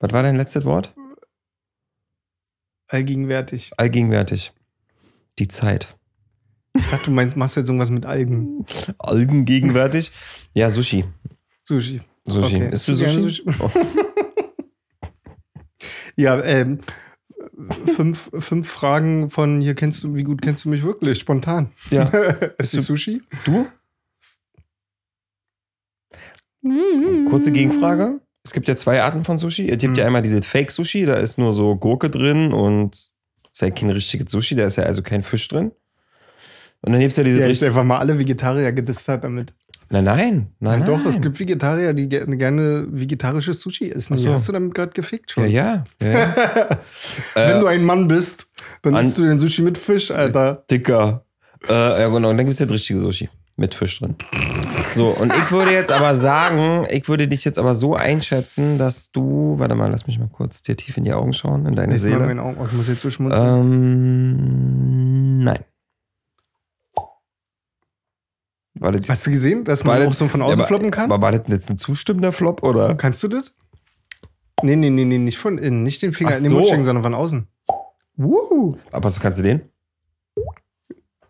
[0.01, 0.95] Was war dein letztes Wort?
[2.88, 3.71] Allgegenwärtig.
[3.77, 4.53] Allgegenwärtig.
[5.38, 5.97] Die Zeit.
[6.77, 8.64] Ich dachte, du meinst, machst jetzt irgendwas mit Algen.
[8.99, 10.12] Allgegenwärtig?
[10.55, 11.05] Ja, Sushi.
[11.64, 12.01] Sushi.
[12.27, 12.57] Sushi.
[12.57, 12.71] Okay.
[12.73, 13.45] Isst du gerne Sushi?
[13.61, 13.71] Oh.
[16.16, 16.81] Ja, ähm,
[17.96, 21.18] fünf, fünf Fragen von hier kennst du, wie gut kennst du mich wirklich?
[21.18, 21.70] Spontan.
[21.90, 22.05] Ja.
[22.59, 23.22] Ist du Sushi?
[23.44, 23.66] Du?
[27.29, 28.20] Kurze Gegenfrage.
[28.44, 29.68] Es gibt ja zwei Arten von Sushi.
[29.70, 29.98] Es gibt Mhm.
[29.98, 32.94] ja einmal dieses Fake-Sushi, da ist nur so Gurke drin und
[33.53, 35.72] ist ja kein richtiges Sushi, da ist ja also kein Fisch drin.
[36.83, 37.68] Und dann gibt es ja diese Ja, ich richtig.
[37.68, 39.53] einfach mal alle Vegetarier gedisst hat damit.
[39.92, 41.20] Nein, nein, nein, Ja, doch, es nein.
[41.20, 44.16] gibt Vegetarier, die ge- gerne vegetarisches Sushi essen.
[44.16, 44.33] So.
[44.33, 45.50] Hast du damit gerade gefickt schon?
[45.50, 46.09] Ja, ja.
[46.11, 46.79] ja.
[47.35, 48.48] Wenn Äh, du ein Mann bist,
[48.83, 50.62] dann an- isst du den Sushi mit Fisch, Alter.
[50.70, 51.24] Dicker.
[51.68, 51.72] Äh,
[52.03, 52.31] ja, genau.
[52.31, 53.29] Und dann gibt es ja das richtige Sushi.
[53.57, 54.14] Mit Fisch drin.
[54.94, 59.11] So, und ich würde jetzt aber sagen, ich würde dich jetzt aber so einschätzen, dass
[59.12, 59.57] du.
[59.59, 62.05] Warte mal, lass mich mal kurz dir tief in die Augen schauen, in deine Jetzt
[62.05, 62.26] mal Seele.
[62.26, 62.57] meine Augen.
[62.59, 63.61] Oh, ich muss jetzt so schmunzeln.
[63.61, 65.59] Ähm, nein.
[68.81, 71.12] Das, Hast du gesehen, dass man auch so von ja, außen aber- floppen kann?
[71.12, 72.95] Aber war das jetzt ein zustimmender Flop oder?
[72.95, 73.55] Kannst du das?
[74.62, 75.83] Nee, nee, nee, nee, nicht von innen.
[75.83, 76.57] Nicht den Finger Ach in den so.
[76.57, 77.47] Mund stecken, sondern von außen.
[78.16, 78.77] Wuhu.
[78.90, 79.61] Aber so kannst du den?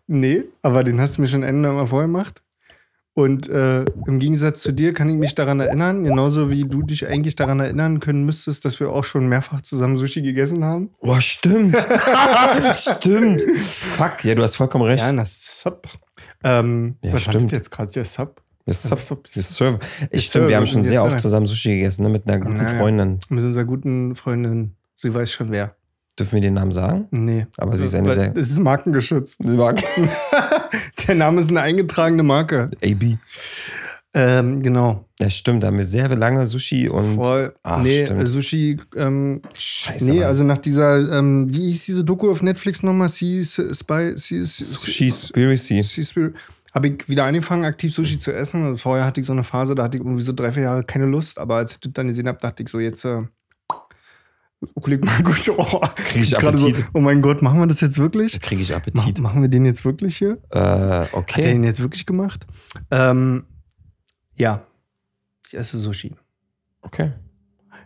[0.07, 2.43] Nee, aber den hast du mir schon Ende mal vorher gemacht.
[3.13, 7.07] Und äh, im Gegensatz zu dir kann ich mich daran erinnern, genauso wie du dich
[7.07, 10.91] eigentlich daran erinnern können müsstest, dass wir auch schon mehrfach zusammen Sushi gegessen haben.
[10.99, 11.75] Oh, stimmt.
[12.73, 13.41] stimmt.
[13.41, 15.03] Fuck, ja, du hast vollkommen recht.
[15.03, 15.87] Ja, na Sub.
[16.43, 17.51] Ähm, Ja, was stimmt.
[17.51, 17.91] jetzt gerade?
[17.91, 18.41] Der Sub?
[18.65, 18.97] Yes, Yes, sir.
[18.97, 19.17] sir.
[19.33, 19.79] Yes, sir.
[20.11, 22.79] Ich stimmt, wir haben schon sehr oft zusammen Sushi gegessen, ne, mit einer guten Naja.
[22.79, 23.19] Freundin.
[23.29, 24.75] Mit unserer guten Freundin.
[24.95, 25.75] Sie weiß schon wer.
[26.19, 27.07] Dürfen wir den Namen sagen?
[27.09, 27.47] Nee.
[27.57, 29.43] Aber sie ist eine sehr- Es ist markengeschützt.
[29.45, 29.81] Mag
[31.07, 32.69] Der Name ist eine eingetragene Marke.
[32.83, 33.17] AB.
[34.13, 35.05] Ähm, genau.
[35.19, 37.15] Ja, stimmt, da haben wir sehr lange Sushi und.
[37.15, 37.55] Voll.
[37.63, 38.27] Ach, nee, stimmt.
[38.27, 40.11] Sushi, ähm, Scheiße.
[40.11, 40.27] nee, Mann.
[40.27, 43.07] also nach dieser, ähm, wie hieß diese Doku auf Netflix nochmal?
[43.07, 45.81] Sea Spy, Sea, Sushi Spiracy.
[45.81, 46.33] Seaspiracy.
[46.73, 48.65] Habe ich wieder angefangen, aktiv Sushi zu essen.
[48.65, 50.83] Und vorher hatte ich so eine Phase, da hatte ich irgendwie so drei, vier Jahre
[50.83, 51.37] keine Lust.
[51.37, 53.23] Aber als ich das dann gesehen habe, dachte ich so, jetzt, äh,
[54.81, 56.85] Kollege, mal gut, oh, Krieg ich gerade so, Appetit.
[56.93, 58.39] oh mein Gott, machen wir das jetzt wirklich?
[58.41, 59.19] Kriege ich Appetit.
[59.19, 60.37] machen wir den jetzt wirklich hier?
[60.51, 61.41] Äh, Hat er okay.
[61.41, 62.45] den jetzt wirklich gemacht?
[62.91, 63.45] Ähm,
[64.41, 64.65] ja,
[65.47, 66.15] ich esse Sushi.
[66.81, 67.13] Okay.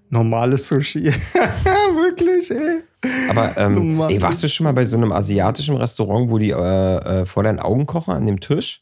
[0.10, 1.04] Normales Sushi.
[1.04, 2.84] wirklich, ey.
[3.30, 7.22] Aber ähm, ey, warst du schon mal bei so einem asiatischen Restaurant, wo die äh,
[7.22, 8.82] äh, vor deinen Augen kochen an dem Tisch?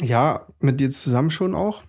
[0.00, 1.82] Ja, mit dir zusammen schon auch?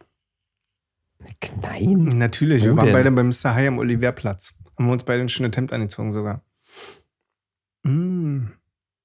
[1.62, 2.18] Nein.
[2.18, 2.94] Natürlich, Wo wir waren denn?
[2.94, 3.54] beide beim Mr.
[3.54, 4.54] High am Oliverplatz.
[4.78, 6.42] Haben wir uns beide ein schönes Hemd angezogen sogar.
[7.84, 8.48] Mm.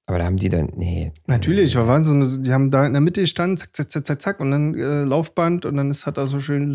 [0.07, 0.69] Aber da haben die dann.
[0.75, 1.11] Nee.
[1.25, 4.05] Natürlich, wir waren so eine, die haben da in der Mitte gestanden, zack, zack, zack,
[4.05, 6.69] zack, zack, und dann äh, Laufband und dann ist hat da so schön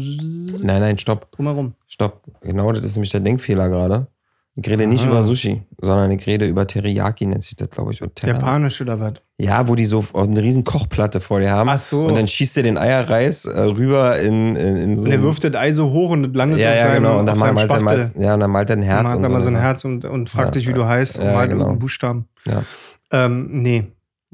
[0.62, 1.30] Nein, nein, stopp.
[1.30, 1.74] drumherum.
[1.86, 2.22] Stopp.
[2.40, 4.08] Genau, das ist nämlich der Denkfehler gerade.
[4.56, 8.02] Ich rede nicht über Sushi, sondern ich rede über Teriyaki, nennt sich das, glaube ich.
[8.02, 9.14] Und Terra- Japanisch oder was?
[9.38, 11.68] Ja, wo die so eine riesen Kochplatte vor dir haben.
[11.70, 12.06] Ach so.
[12.06, 15.04] Und dann schießt er den Eierreis äh, rüber in, in, in so.
[15.04, 17.20] Und er wirft das Ei so hoch und das landet ja, ja, seinem, genau.
[17.20, 19.12] Und dann malt er, malt, ja, und dann malt er ein Herz.
[19.12, 19.56] Und macht er mal so ein?
[19.56, 21.60] Herz und, und fragt Ja, dich, wie du heißt und ja, malt genau.
[21.60, 22.26] irgendeinen Buchstaben.
[22.46, 22.64] Ja.
[23.10, 23.84] Ähm, nee.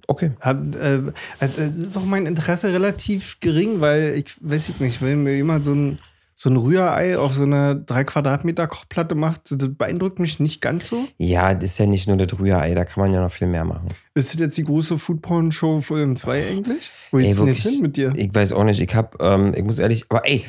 [0.06, 0.32] Okay.
[0.40, 1.10] Hab, äh, äh,
[1.40, 5.64] Es ist auch mein Interesse relativ gering, weil ich weiß ich nicht, wenn mir jemand
[5.64, 5.98] so ein,
[6.34, 10.88] so ein Rührei auf so einer 3 Quadratmeter Kochplatte macht, das beeindruckt mich nicht ganz
[10.88, 11.08] so.
[11.16, 13.64] Ja, das ist ja nicht nur das Rührei, da kann man ja noch viel mehr
[13.64, 13.88] machen.
[14.14, 16.90] Ist das jetzt die große Foodporn-Show Folge 2 eigentlich?
[17.10, 18.12] Wo Ey, geht's denn jetzt hin mit dir?
[18.14, 20.44] Ich weiß auch nicht, ich hab, ähm, ich muss ehrlich, aber ey,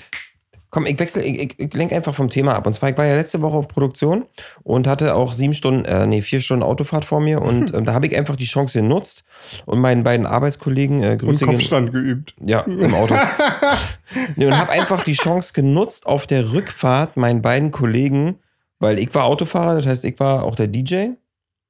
[0.77, 2.67] komm, ich wechsle, ich, ich, ich lenke einfach vom Thema ab.
[2.67, 4.25] Und zwar, ich war ja letzte Woche auf Produktion
[4.63, 7.93] und hatte auch sieben Stunden, äh, nee, vier Stunden Autofahrt vor mir und ähm, da
[7.93, 9.23] habe ich einfach die Chance genutzt
[9.65, 12.35] und meinen beiden Arbeitskollegen, äh, Und Grüße gehen- Kopfstand geübt.
[12.43, 13.15] Ja, im Auto.
[14.35, 18.35] nee, und habe einfach die Chance genutzt, auf der Rückfahrt meinen beiden Kollegen,
[18.79, 21.09] weil ich war Autofahrer, das heißt, ich war auch der DJ.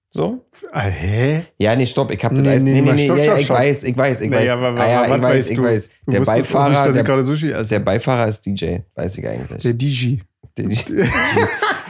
[0.09, 0.45] So?
[0.71, 1.43] Ah, hä?
[1.57, 2.63] Ja, nee, stopp, ich hab das Nee, alles.
[2.63, 3.57] nee, Nee, nee, mal nee, stopp, ja, stopp, ich stopp.
[3.57, 4.39] weiß, ich weiß, ich weiß.
[4.49, 5.89] Naja, aber, ah, ja, ich weiß, ich weiß.
[6.05, 7.69] Du Der auch nicht, Beifahrer, dass ich der, gerade Sushi esse.
[7.69, 9.63] der Beifahrer ist DJ, weiß ich eigentlich.
[9.63, 10.15] Der DJ.
[10.57, 10.67] Der-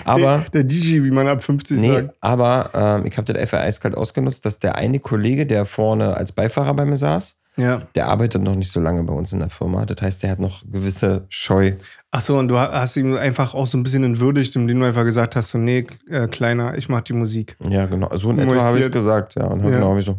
[0.03, 2.15] aber, Der DJ, wie man ab 50 nee, sagt.
[2.21, 6.31] aber ähm, ich habe das einfach eiskalt ausgenutzt, dass der eine Kollege, der vorne als
[6.33, 7.81] Beifahrer bei mir saß, Ja.
[7.95, 9.85] der arbeitet noch nicht so lange bei uns in der Firma.
[9.85, 11.73] Das heißt, der hat noch gewisse Scheu.
[12.11, 14.85] Ach so, und du ha- hast ihn einfach auch so ein bisschen entwürdigt, indem du
[14.85, 17.57] einfach gesagt hast, so, nee, äh, Kleiner, ich mach die Musik.
[17.69, 18.15] Ja, genau.
[18.15, 19.45] So in etwa habe ich es gesagt, ja.
[19.47, 19.75] Und hab, Ja.
[19.75, 20.17] genau, habe ich so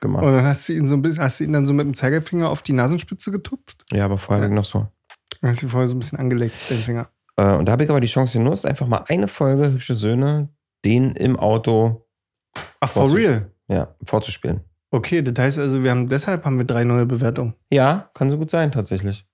[0.00, 0.24] gemacht.
[0.24, 1.94] Und dann hast du ihn so ein bisschen, hast du ihn dann so mit dem
[1.94, 3.84] Zeigefinger auf die Nasenspitze getupft?
[3.92, 4.86] Ja, aber vorher ich noch so.
[5.42, 7.08] Dann hast du vorher so ein bisschen angelegt, den Finger.
[7.36, 10.48] Äh, und da habe ich aber die Chance genutzt, einfach mal eine Folge Hübsche Söhne,
[10.86, 12.06] den im Auto
[12.80, 13.50] Ach, for real?
[13.68, 14.60] ja, vorzuspielen.
[14.90, 17.52] Okay, das heißt also, wir haben deshalb haben wir drei neue Bewertungen.
[17.70, 19.25] Ja, kann so gut sein, tatsächlich.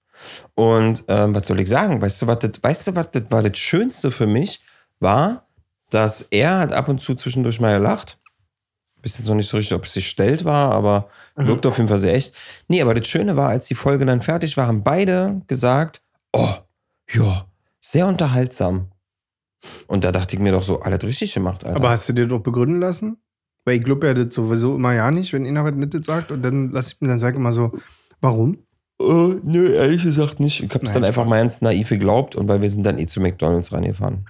[0.55, 2.01] Und ähm, was soll ich sagen?
[2.01, 4.61] Weißt du, was das, weißt du, was das war das Schönste für mich?
[5.01, 5.49] War,
[5.91, 8.19] dass er halt ab und zu zwischendurch mal gelacht.
[9.01, 11.49] Bist jetzt noch nicht so richtig, ob es sich stellt war, aber Mhm.
[11.49, 12.35] wirkt auf jeden Fall sehr echt.
[12.69, 16.55] Nee, aber das Schöne war, als die Folge dann fertig war, haben beide gesagt, oh,
[17.11, 17.47] ja,
[17.81, 18.93] sehr unterhaltsam.
[19.87, 21.77] Und da dachte ich mir doch so, alles richtig gemacht, Alter.
[21.77, 23.17] Aber hast du dir doch begründen lassen?
[23.65, 26.43] Weil ich glaube ja das sowieso immer ja nicht, wenn einer was Nettes sagt und
[26.43, 27.71] dann lass ich mir dann sag ich immer so,
[28.21, 28.59] warum?
[29.03, 30.62] Äh, nö, ehrlich gesagt nicht.
[30.62, 33.07] Ich hab's Nein, dann einfach mal ganz naiv geglaubt und weil wir sind dann eh
[33.07, 34.27] zu McDonalds reingefahren.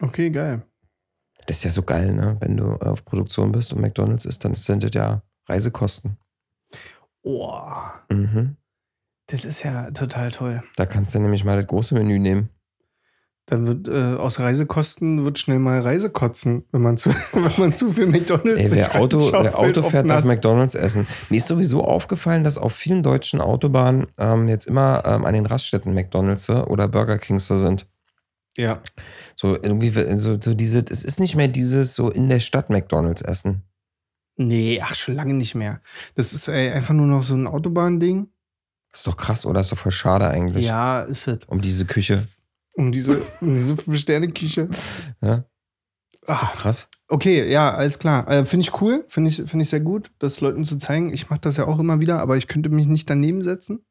[0.00, 0.62] Okay, geil.
[1.46, 2.36] Das ist ja so geil, ne?
[2.40, 6.16] Wenn du äh, auf Produktion bist und McDonalds ist, dann sind das ja Reisekosten.
[7.22, 7.60] Oh,
[8.10, 8.56] Mhm.
[9.26, 10.62] das ist ja total toll.
[10.76, 12.48] Da kannst du nämlich mal das große Menü nehmen.
[13.52, 17.92] Dann wird äh, aus Reisekosten wird schnell mal Reisekotzen, wenn man zu, wenn man zu
[17.92, 20.24] viel McDonalds Ey, wer Auto, wer Auto fährt, darf.
[20.24, 21.06] McDonalds essen.
[21.28, 25.44] Mir ist sowieso aufgefallen, dass auf vielen deutschen Autobahnen ähm, jetzt immer ähm, an den
[25.44, 27.86] Raststätten McDonalds oder Burger Kings sind.
[28.56, 28.80] Ja.
[29.36, 33.20] So irgendwie so, so diese, es ist nicht mehr dieses so in der Stadt McDonalds
[33.20, 33.64] essen.
[34.38, 35.82] Nee, ach, schon lange nicht mehr.
[36.14, 38.28] Das ist ey, einfach nur noch so ein Autobahnding.
[38.94, 39.60] Ist doch krass, oder?
[39.60, 40.64] Ist doch voll schade eigentlich.
[40.64, 41.40] Ja, ist es.
[41.48, 42.26] Um diese Küche.
[42.74, 44.68] Um diese, um diese Fünf-Sterne-Küche.
[45.20, 45.44] Ja.
[46.26, 46.88] Ah, krass.
[47.08, 48.28] Okay, ja, alles klar.
[48.28, 51.12] Äh, Finde ich cool, finde ich, find ich sehr gut, das Leuten zu zeigen.
[51.12, 53.84] Ich mache das ja auch immer wieder, aber ich könnte mich nicht daneben setzen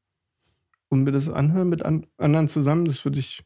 [0.89, 2.86] und mir das anhören mit an, anderen zusammen.
[2.86, 3.44] Das würde ich.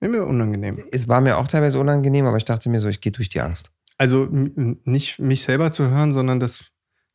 [0.00, 0.82] Wäre mir unangenehm.
[0.90, 3.40] Es war mir auch teilweise unangenehm, aber ich dachte mir so, ich gehe durch die
[3.40, 3.70] Angst.
[3.98, 6.64] Also nicht mich selber zu hören, sondern dass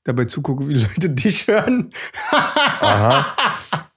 [0.03, 1.91] dabei zugucke, wie Leute dich hören.
[2.31, 3.35] Aha.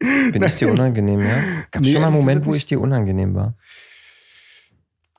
[0.00, 1.42] Bin ich dir unangenehm, ja?
[1.70, 3.54] Gab es Nee, schon mal einen ehrlich Moment, wo ich dir unangenehm war?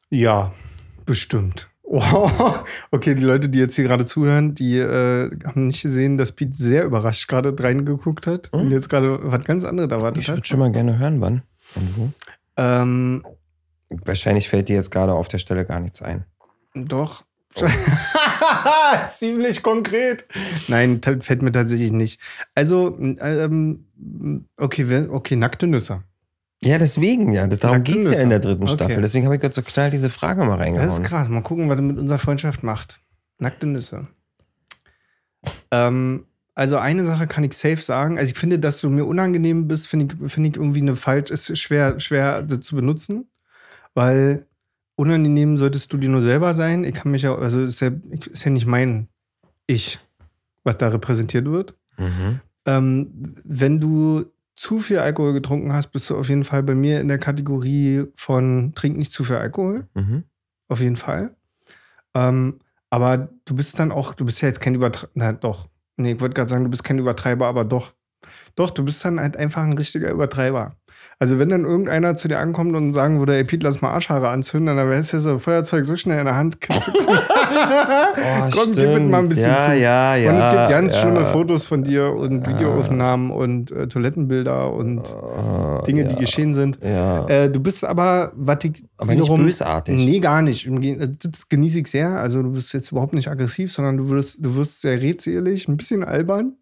[0.10, 0.52] Ja,
[1.06, 1.68] bestimmt.
[1.94, 2.30] Oh,
[2.92, 6.54] okay, die Leute, die jetzt hier gerade zuhören, die äh, haben nicht gesehen, dass Pete
[6.54, 8.62] sehr überrascht gerade reingeguckt hat Hm?
[8.62, 10.48] und jetzt gerade was ganz anderes erwartet Ich würde hat.
[10.48, 11.42] schon mal gerne hören, wann
[11.76, 12.10] und wo.
[12.56, 13.26] Ähm,
[13.90, 16.24] Wahrscheinlich fällt dir jetzt gerade auf der Stelle gar nichts ein.
[16.76, 17.26] Doch.
[19.10, 20.26] Ziemlich konkret.
[20.68, 22.20] Nein, fällt mir tatsächlich nicht.
[22.56, 23.86] Also, ähm,
[24.58, 26.04] okay, okay, nackte Nüsse.
[26.64, 27.48] Ja, deswegen ja.
[27.48, 28.74] Das, darum geht es ja in der dritten Okay.
[28.74, 29.02] Staffel.
[29.02, 31.04] Deswegen habe ich gerade so schnell diese Frage mal Das ist reingehauen.
[31.04, 31.28] krass.
[31.30, 33.02] Mal gucken, was er mit unserer Freundschaft macht.
[33.40, 34.08] Nackte Nüsse.
[35.72, 38.18] ähm, also eine Sache kann ich safe sagen.
[38.20, 41.32] Also ich finde, dass du mir unangenehm bist, finde ich, finde ich irgendwie eine falsch,
[41.32, 43.30] ist schwer, schwer zu benutzen.
[43.94, 44.46] Weil
[45.02, 46.84] unangenehm solltest du dir nur selber sein.
[46.84, 47.92] Ich kann mich ja, also ist ja,
[48.30, 49.08] ist ja nicht mein
[49.66, 50.00] Ich,
[50.64, 51.74] was da repräsentiert wird.
[51.98, 52.40] Mhm.
[52.68, 57.02] Ähm, wenn du zu viel Alkohol getrunken hast, bist du auf jeden Fall bei mir
[57.02, 59.88] in der Kategorie von trink nicht zu viel Alkohol.
[59.96, 60.24] Mhm.
[60.68, 61.36] Auf jeden Fall.
[62.14, 62.60] Ähm,
[62.92, 65.12] aber du bist dann auch, du bist ja jetzt kein Übertreiber.
[65.16, 65.68] Na doch.
[65.98, 67.94] Nee, ich wollte gerade sagen, du bist kein Übertreiber, aber doch.
[68.56, 70.76] Doch, du bist dann halt einfach ein richtiger Übertreiber.
[71.20, 74.30] Also wenn dann irgendeiner zu dir ankommt und sagen würde, ey Pete, lass mal Arschhaare
[74.30, 76.58] anzünden, dann wärst du so ein Feuerzeug so schnell in der Hand.
[77.54, 79.78] Oh, Komm, gib mit mal ein bisschen ja, zu.
[79.78, 81.02] Ja, ja, und es gibt ganz ja.
[81.02, 86.08] schlimme Fotos von dir und Videoaufnahmen und äh, Toilettenbilder und Ah, Dinge, ja.
[86.08, 86.78] die geschehen sind.
[86.84, 87.26] Ja.
[87.28, 89.96] Äh, du bist aber, was ich Aber nicht wiederum, bösartig.
[89.96, 90.64] Nee, gar nicht.
[90.66, 92.10] Gegen- Das genieße ich sehr.
[92.12, 95.78] Also du bist jetzt überhaupt nicht aggressiv, sondern du wirst, du wirst sehr redselig, ein
[95.78, 96.54] bisschen albern.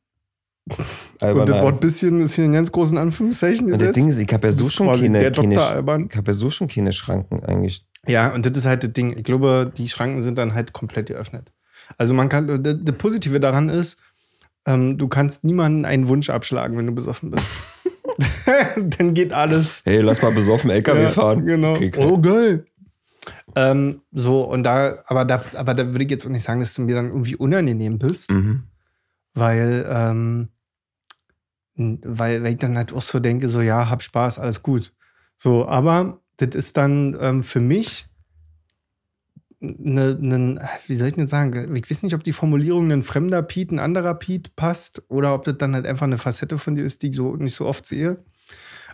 [1.19, 3.97] Albern und das Wort bisschen ist hier in ganz großen Anführungszeichen Und das gesetzt.
[3.97, 5.19] Ding ist, ich habe ja so schon keine,
[5.61, 6.07] Alban.
[6.09, 7.85] ich habe ja so schon keine Schranken eigentlich.
[8.07, 9.15] Ja, und das ist halt das Ding.
[9.17, 11.51] Ich glaube, die Schranken sind dann halt komplett geöffnet.
[11.97, 13.97] Also man kann, das, das Positive daran ist,
[14.65, 17.45] ähm, du kannst niemanden einen Wunsch abschlagen, wenn du besoffen bist.
[18.97, 19.81] dann geht alles.
[19.85, 21.45] Hey, lass mal besoffen LKW Ja, fahren.
[21.45, 21.71] Genau.
[21.73, 22.65] Okay, oh, geil.
[23.55, 26.73] Ähm, so, und da, aber da, aber da würde ich jetzt auch nicht sagen, dass
[26.73, 28.63] du mir dann irgendwie unangenehm bist, Mhm.
[29.33, 30.49] weil, ähm,
[31.79, 34.93] weil, weil ich dann halt auch so denke, so, ja, hab Spaß, alles gut.
[35.37, 38.05] So, aber das ist dann ähm, für mich
[39.61, 41.75] eine, eine, wie soll ich denn sagen?
[41.75, 45.45] Ich weiß nicht, ob die Formulierung ein fremder Piet, ein anderer Piet passt oder ob
[45.45, 47.85] das dann halt einfach eine Facette von dir ist, die ich so nicht so oft
[47.85, 48.23] sehe.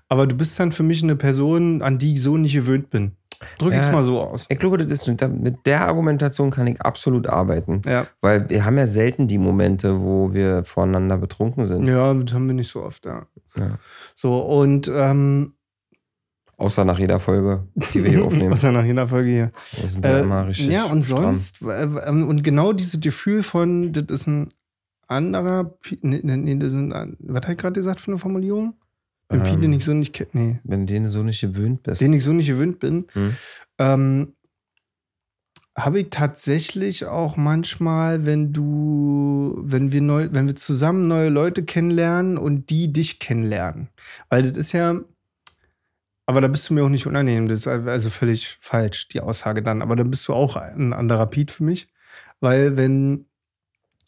[0.07, 3.13] Aber du bist dann für mich eine Person, an die ich so nicht gewöhnt bin.
[3.57, 4.45] Drück ich es mal so aus.
[4.49, 7.81] Ich glaube, das ist, mit der Argumentation kann ich absolut arbeiten.
[7.85, 8.05] Ja.
[8.21, 11.87] Weil wir haben ja selten die Momente, wo wir voreinander betrunken sind.
[11.87, 13.27] Ja, das haben wir nicht so oft, ja.
[13.57, 13.77] Ja.
[14.15, 15.53] So, und ähm,
[16.57, 18.53] Außer nach jeder Folge, die wir hier aufnehmen.
[18.53, 19.51] außer nach jeder Folge hier.
[19.81, 21.35] Das sind wir Äh, immer richtig ja, und stramm.
[21.35, 24.53] sonst, äh, und genau dieses Gefühl von, das ist ein
[25.07, 28.75] anderer, nee, nee, das ist ein, was habe ich gerade gesagt für eine Formulierung?
[29.27, 29.61] Pi, Ähm.
[29.61, 32.01] den ich so nicht kenne, nee, Wenn den so nicht gewöhnt bist.
[32.01, 33.35] den ich so nicht gewöhnt bin, Hm.
[33.79, 34.33] ähm,
[35.77, 41.63] habe ich tatsächlich auch manchmal, wenn du, wenn wir neu, wenn wir zusammen neue Leute
[41.65, 43.89] kennenlernen und die dich kennenlernen.
[44.29, 45.01] Weil das ist ja,
[46.27, 47.49] aber da bist du mir auch nicht unangenehm.
[47.49, 49.81] Das ist also völlig falsch, die Aussage dann.
[49.81, 51.89] Aber dann bist du auch ein anderer Piet für mich.
[52.39, 53.25] Weil wenn,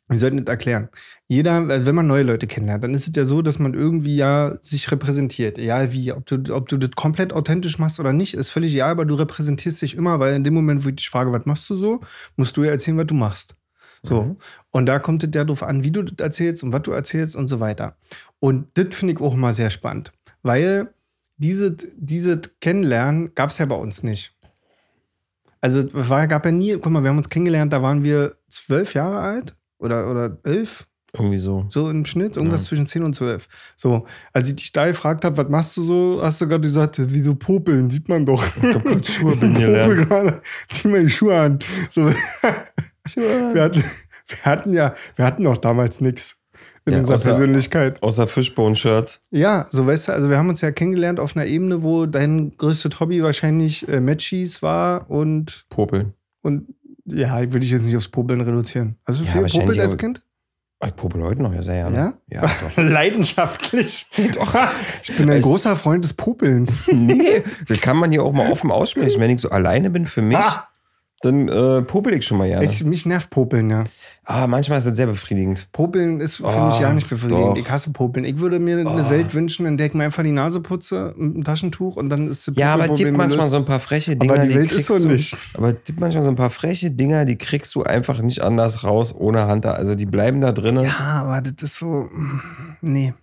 [0.10, 0.88] wie soll ich das erklären?
[1.28, 4.56] Jeder, wenn man neue Leute kennenlernt, dann ist es ja so, dass man irgendwie ja
[4.62, 5.58] sich repräsentiert.
[5.58, 6.14] Egal wie.
[6.14, 9.16] Ob du, ob du das komplett authentisch machst oder nicht, ist völlig egal, aber du
[9.16, 12.00] repräsentierst dich immer, weil in dem Moment, wo ich dich frage, was machst du so,
[12.38, 13.56] musst du ja erzählen, was du machst.
[14.02, 14.24] So.
[14.24, 14.38] Mhm.
[14.72, 17.36] Und da kommt es ja darauf an, wie du das erzählst und was du erzählst
[17.36, 17.98] und so weiter.
[18.40, 20.14] Und das finde ich auch immer sehr spannend.
[20.42, 20.94] Weil
[21.36, 24.34] diese, diese Kennenlernen gab es ja bei uns nicht.
[25.60, 28.38] Also es war, gab ja nie, guck mal, wir haben uns kennengelernt, da waren wir
[28.48, 31.66] zwölf Jahre alt oder, oder elf, Irgendwie so.
[31.70, 32.68] so im Schnitt, irgendwas Ja.
[32.70, 33.48] zwischen 10 und 12.
[33.76, 37.00] So, als ich dich da gefragt habe, was machst du so, hast du gerade gesagt,
[37.14, 38.44] wie so popeln, sieht man doch.
[38.62, 41.60] Ich hab grad Schuhe bin Popel gerade, zieh mal die Schuhe an.
[41.90, 42.12] So,
[43.16, 43.84] wir, hatten,
[44.28, 46.36] wir hatten ja, wir hatten auch damals nichts
[46.86, 48.02] in Ja, unserer außer- Persönlichkeit.
[48.04, 49.22] Außer Fishbone-Shirts.
[49.32, 52.56] Ja, so weißt du, also wir haben uns ja kennengelernt auf einer Ebene, wo dein
[52.58, 56.14] größtes Hobby wahrscheinlich äh, Matchies war und, Popeln.
[56.44, 56.68] und
[57.08, 58.96] ja, würde ich jetzt nicht aufs Popeln reduzieren.
[59.06, 60.22] Hast du Ja, viel popelt als Kind?
[60.86, 62.14] Ich popel heute noch ja sehr gerne.
[62.30, 62.42] Ja?
[62.44, 62.52] Ja.
[62.84, 64.08] Leidenschaftlich.
[64.36, 64.54] Doch.
[65.04, 66.82] Ich bin ein Ich- großer Freund des Popelns.
[66.92, 69.20] nee, das kann man hier auch mal offen aussprechen.
[69.20, 70.68] Wenn ich so alleine bin für mich, Ah.
[71.22, 72.64] Dann äh, popel ich schon mal gerne.
[72.66, 73.84] Ich, mich nervt Popeln, ja.
[74.26, 75.68] ah, manchmal ist das sehr befriedigend.
[75.72, 77.44] Popeln ist für Oh, mich ja nicht befriedigend.
[77.44, 77.58] doch.
[77.58, 78.24] Ich hasse Popeln.
[78.24, 79.10] Ich würde mir eine Oh.
[79.10, 82.28] Welt wünschen, in der ich mir einfach die Nase putze mit einem Taschentuch und dann
[82.28, 84.70] ist das Ja, aber es gibt manchmal so ein paar freche Dinger, Aber die Welt
[84.70, 85.36] kriegst ist so du, nicht.
[85.56, 88.84] Aber es gibt manchmal so ein paar freche Dinger, die kriegst du einfach nicht anders
[88.84, 89.66] raus ohne Hand.
[89.66, 90.86] Also die bleiben da drinnen.
[90.86, 92.08] Ja, aber das ist so.
[92.12, 92.42] mm,
[92.82, 93.14] Nee.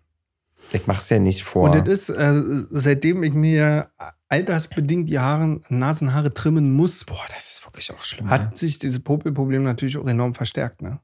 [0.72, 1.70] Ich mach's ja nicht vor.
[1.70, 3.90] Und das ist, äh, seitdem ich mir
[4.28, 8.24] altersbedingt die Haare, Nasenhaare trimmen muss, Boah, das ist wirklich auch schlimm.
[8.26, 8.30] ne?
[8.30, 10.82] hat sich dieses Popelproblem natürlich auch enorm verstärkt.
[10.82, 10.98] Ne?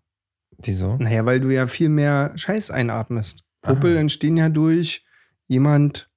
[0.58, 0.96] Wieso?
[0.96, 3.44] Naja, weil du ja viel mehr Scheiß einatmest.
[3.62, 4.00] Popel Ah.
[4.00, 5.04] entstehen ja durch
[5.46, 6.08] jemand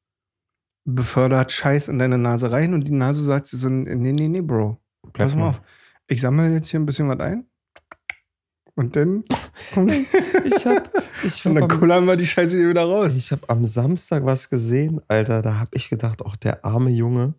[0.86, 4.82] befördert Scheiß in deine Nase rein und die Nase sagt so, nee, nee, nee, Bro.
[5.13, 5.62] Bleib Pass mal auf.
[6.08, 7.45] Ich sammle jetzt hier ein bisschen was ein.
[8.76, 9.24] Und dann
[9.74, 9.92] kommt
[10.46, 10.90] Ich hab,
[11.24, 13.16] ich und dann am, kullern wir die Scheiße hier wieder raus.
[13.16, 15.42] ich hab am Samstag was gesehen, Alter.
[15.44, 17.36] Da hab ich gedacht, auch der arme Junge.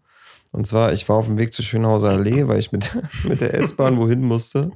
[0.53, 3.55] Und zwar, ich war auf dem Weg zur Schönhauser Allee, weil ich mit, mit der
[3.55, 4.71] S-Bahn wohin musste.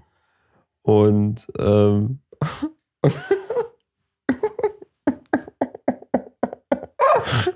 [0.83, 2.19] Und, ähm,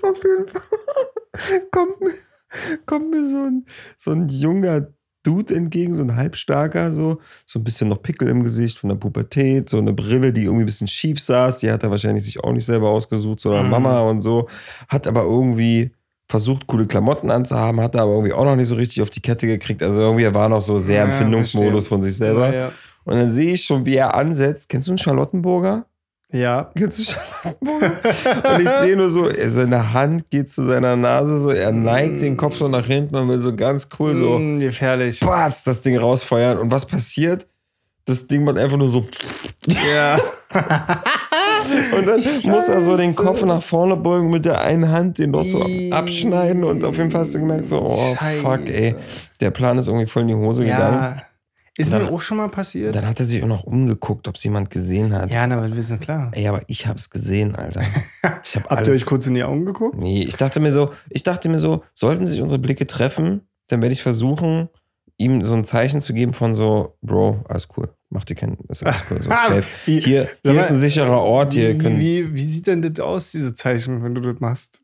[0.01, 3.65] auf jeden Fall kommt, mir- kommt mir so ein,
[3.97, 4.87] so ein junger
[5.23, 8.97] Dude entgegen, so ein halbstarker, so, so ein bisschen noch Pickel im Gesicht von der
[8.97, 12.43] Pubertät, so eine Brille, die irgendwie ein bisschen schief saß, die hat er wahrscheinlich sich
[12.43, 13.71] auch nicht selber ausgesucht, sondern Mhm.
[13.71, 14.47] Mama und so,
[14.89, 15.91] hat aber irgendwie
[16.29, 19.47] versucht, coole Klamotten anzuhaben, hat aber irgendwie auch noch nicht so richtig auf die Kette
[19.47, 21.89] gekriegt, also irgendwie er war noch so sehr Ja, Findungsmodus verstehe.
[21.89, 22.47] von sich selber.
[22.53, 22.71] Ja, ja.
[23.05, 24.69] Und dann sehe ich schon, wie er ansetzt.
[24.69, 25.85] Kennst du einen Charlottenburger?
[26.33, 26.71] Ja.
[26.75, 27.91] Kennst du Charlottenburger?
[28.55, 31.71] und ich sehe nur so, so in der Hand geht zu seiner Nase so, er
[31.71, 35.19] neigt den Kopf so nach hinten und will so ganz cool so, Mm, gefährlich.
[35.19, 36.57] batz, das Ding rausfeuern.
[36.57, 37.47] Und was passiert?
[38.05, 39.01] Das Ding macht einfach nur so.
[39.67, 40.17] Ja.
[41.95, 45.31] Und dann muss er so den Kopf nach vorne beugen mit der einen Hand, den
[45.31, 46.63] noch so abschneiden.
[46.65, 48.95] Und auf jeden Fall hast du gemerkt, so, oh fuck, ey.
[49.39, 51.21] Der Plan ist irgendwie voll in die Hose gegangen.
[51.75, 52.95] Ist Dann- mir auch schon mal passiert.
[52.95, 55.33] Dann hat er sich auch noch umgeguckt, ob es jemand gesehen hat.
[55.33, 56.29] Ja, na, aber wir sind klar.
[56.33, 57.81] Ey, aber ich hab's gesehen, Alter.
[58.45, 58.89] Ich hab Habt ihr alles.
[59.01, 59.97] euch kurz in die Augen geguckt?
[59.97, 63.81] Nee, ich dachte mir so, ich dachte mir so, sollten sich unsere Blicke treffen, dann
[63.81, 64.69] werde ich versuchen,
[65.17, 67.89] ihm so ein Zeichen zu geben von so, Bro, alles cool.
[68.09, 69.21] Mach dir keinen, ist alles cool.
[69.21, 69.63] So safe.
[69.85, 71.99] Wie- Hier, hier mal, ist ein sicherer Ort, hier wie, können.
[71.99, 74.81] wie, wie sieht denn das aus, diese Zeichen, wenn du das machst?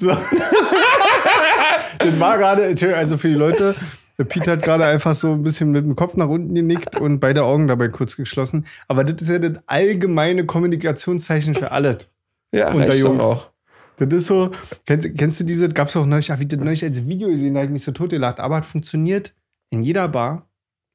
[0.00, 0.08] So.
[1.98, 3.74] das war gerade, also für die Leute,
[4.16, 7.44] Pete hat gerade einfach so ein bisschen mit dem Kopf nach unten genickt und beide
[7.44, 8.66] Augen dabei kurz geschlossen.
[8.88, 12.08] Aber das ist ja das allgemeine Kommunikationszeichen für alles.
[12.52, 13.24] Ja, unter Jungs.
[13.24, 13.50] auch.
[13.96, 14.50] Das ist so,
[14.86, 17.54] kennst, kennst du diese, gab es auch neulich, ach, wie das neulich als Video gesehen,
[17.54, 19.34] da habe ich mich so totgelacht, aber es funktioniert
[19.70, 20.46] in jeder Bar,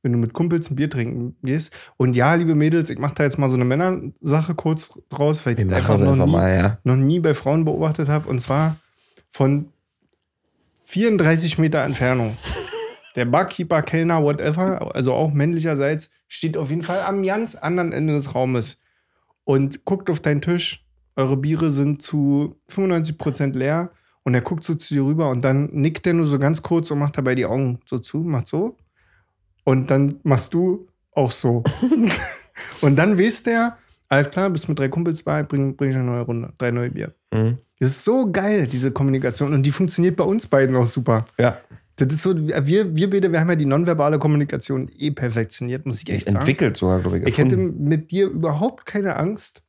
[0.03, 1.73] wenn du mit Kumpels ein Bier trinken gehst.
[1.97, 5.59] Und ja, liebe Mädels, ich mache da jetzt mal so eine Männersache kurz draus, weil
[5.59, 6.77] ich das einfach noch einfach nie, mal, ja.
[6.83, 8.29] noch nie bei Frauen beobachtet habe.
[8.29, 8.77] Und zwar
[9.31, 9.69] von
[10.85, 12.37] 34 Meter Entfernung.
[13.17, 18.13] Der Barkeeper, Kellner, whatever, also auch männlicherseits, steht auf jeden Fall am ganz anderen Ende
[18.13, 18.77] des Raumes
[19.43, 20.85] und guckt auf deinen Tisch.
[21.15, 23.89] Eure Biere sind zu 95% leer
[24.23, 26.91] und er guckt so zu dir rüber und dann nickt er nur so ganz kurz
[26.91, 28.77] und macht dabei die Augen so zu, macht so.
[29.63, 31.63] Und dann machst du auch so.
[32.81, 33.77] und dann weißt der,
[34.09, 36.91] alles klar, bist mit drei Kumpels bei, bring, bring ich eine neue Runde, drei neue
[36.91, 37.15] Bier.
[37.33, 37.57] Mhm.
[37.79, 39.53] Das ist so geil, diese Kommunikation.
[39.53, 41.25] Und die funktioniert bei uns beiden auch super.
[41.39, 41.57] Ja.
[41.97, 46.03] Das ist so, wir, wir beide, wir haben ja die nonverbale Kommunikation eh perfektioniert, muss
[46.03, 46.37] ich echt sagen.
[46.37, 47.27] Entwickelt sogar, glaube ich.
[47.27, 49.63] Ich hätte mit dir überhaupt keine Angst.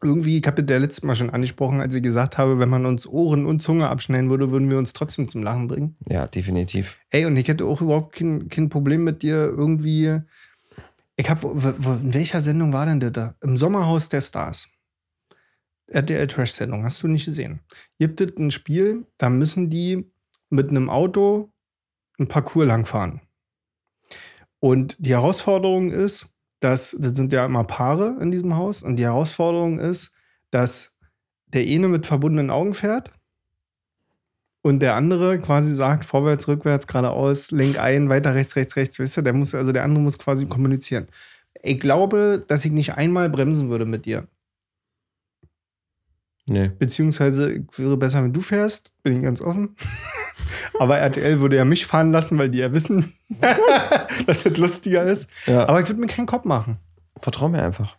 [0.00, 3.08] Irgendwie, ich habe das letztes Mal schon angesprochen, als ich gesagt habe, wenn man uns
[3.08, 5.96] Ohren und Zunge abschneiden würde, würden wir uns trotzdem zum Lachen bringen.
[6.08, 6.96] Ja, definitiv.
[7.10, 10.20] Ey, und ich hätte auch überhaupt kein, kein Problem mit dir irgendwie.
[11.16, 13.34] Ich habe, in welcher Sendung war denn das da?
[13.42, 14.68] Im Sommerhaus der Stars.
[15.88, 17.58] RTL Trash-Sendung, hast du nicht gesehen.
[17.98, 20.08] Gibt es ein Spiel, da müssen die
[20.50, 21.52] mit einem Auto
[22.18, 23.20] ein Parcours langfahren.
[24.60, 29.04] Und die Herausforderung ist, dass, das sind ja immer Paare in diesem Haus, und die
[29.04, 30.12] Herausforderung ist,
[30.50, 30.96] dass
[31.46, 33.12] der eine mit verbundenen Augen fährt
[34.62, 39.16] und der andere quasi sagt, vorwärts, rückwärts, geradeaus, lenk ein, weiter rechts, rechts, rechts, wisst
[39.16, 41.08] ihr, der muss, also der andere muss quasi kommunizieren.
[41.62, 44.26] Ich glaube, dass ich nicht einmal bremsen würde mit dir.
[46.48, 46.70] Nee.
[46.78, 49.74] Beziehungsweise ich wäre besser, wenn du fährst, bin ich ganz offen.
[50.78, 53.12] Aber RTL würde ja mich fahren lassen, weil die ja wissen,
[54.26, 55.28] dass das lustiger ist.
[55.46, 55.68] Ja.
[55.68, 56.78] Aber ich würde mir keinen Kopf machen.
[57.20, 57.96] Vertrau mir einfach.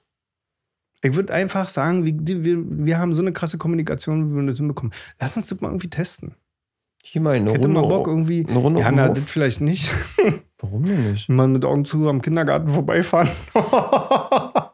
[1.02, 4.58] Ich würde einfach sagen, wir, wir, wir haben so eine krasse Kommunikation, wie wir das
[4.58, 4.94] hinbekommen.
[5.20, 6.36] Lass uns das mal irgendwie testen.
[7.04, 7.82] Hier mal eine Ich hätte Runde.
[7.82, 8.46] mal Bock irgendwie.
[8.48, 9.90] eine Runde Ja, na, das vielleicht nicht.
[10.58, 11.30] Warum denn nicht?
[11.30, 13.30] Mal mit Augen zu am Kindergarten vorbeifahren.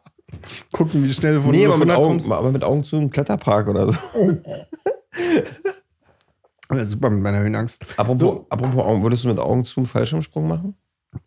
[0.72, 2.32] Gucken, wie schnell von Nee, aber mit, 100 Augen, kommst.
[2.32, 3.98] aber mit Augen zu im Kletterpark oder so.
[6.74, 7.86] Ja, super mit meiner Höhenangst.
[7.98, 8.48] Apropos, So.
[8.50, 10.76] apropos Augen, würdest du mit Augen zu einen Fallschirmsprung machen?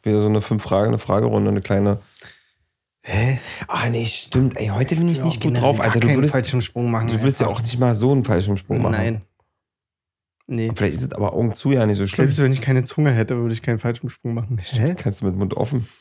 [0.03, 1.99] Wieder so eine fünf Frage, eine Fragerunde, eine kleine.
[3.03, 3.39] Hä?
[3.69, 4.57] Ah, nee, stimmt.
[4.59, 6.01] Ey, heute bin ich nicht gut drauf, Alter.
[6.01, 7.09] Du würdest, Fallschirmsprung machen.
[7.09, 8.93] du würdest ja auch nicht mal so einen Fallschirmsprung machen.
[8.93, 9.23] Nein.
[10.51, 10.73] Nee.
[10.75, 12.27] Vielleicht ist es aber Augen zu ja nicht so schlimm.
[12.27, 14.59] Selbst wenn ich keine Zunge hätte, würde ich keinen Fallschirmsprung machen.
[14.59, 14.95] Hä?
[14.99, 15.87] Kannst du mit Mund offen.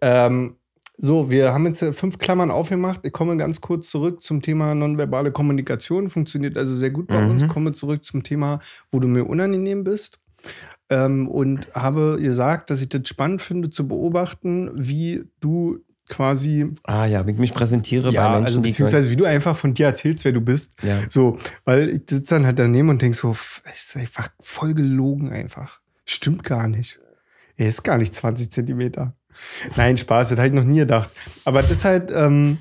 [0.00, 0.57] Ähm,
[1.00, 3.00] so, wir haben jetzt fünf Klammern aufgemacht.
[3.04, 6.10] Ich komme ganz kurz zurück zum Thema nonverbale Kommunikation.
[6.10, 7.30] Funktioniert also sehr gut bei Mhm.
[7.30, 7.46] uns.
[7.48, 8.58] Komme zurück zum Thema,
[8.90, 10.18] wo du mir unangenehm bist.
[10.90, 15.78] Ähm, und habe gesagt, dass ich das spannend finde zu beobachten, wie du
[16.08, 19.54] quasi, Ah ja, wie ich mich präsentiere ja, bei Menschen, also beziehungsweise wie du einfach
[19.54, 20.74] von dir erzählst, wer du bist.
[20.82, 20.98] Ja.
[21.10, 23.36] So, weil ich sitze dann halt daneben und denk so,
[23.70, 25.80] ist einfach voll gelogen einfach.
[26.06, 26.98] Stimmt gar nicht.
[27.56, 29.14] Er ist gar nicht 20 Zentimeter.
[29.76, 31.10] Nein, Spaß, das habe ich noch nie gedacht.
[31.44, 32.58] Aber das ist halt, ähm,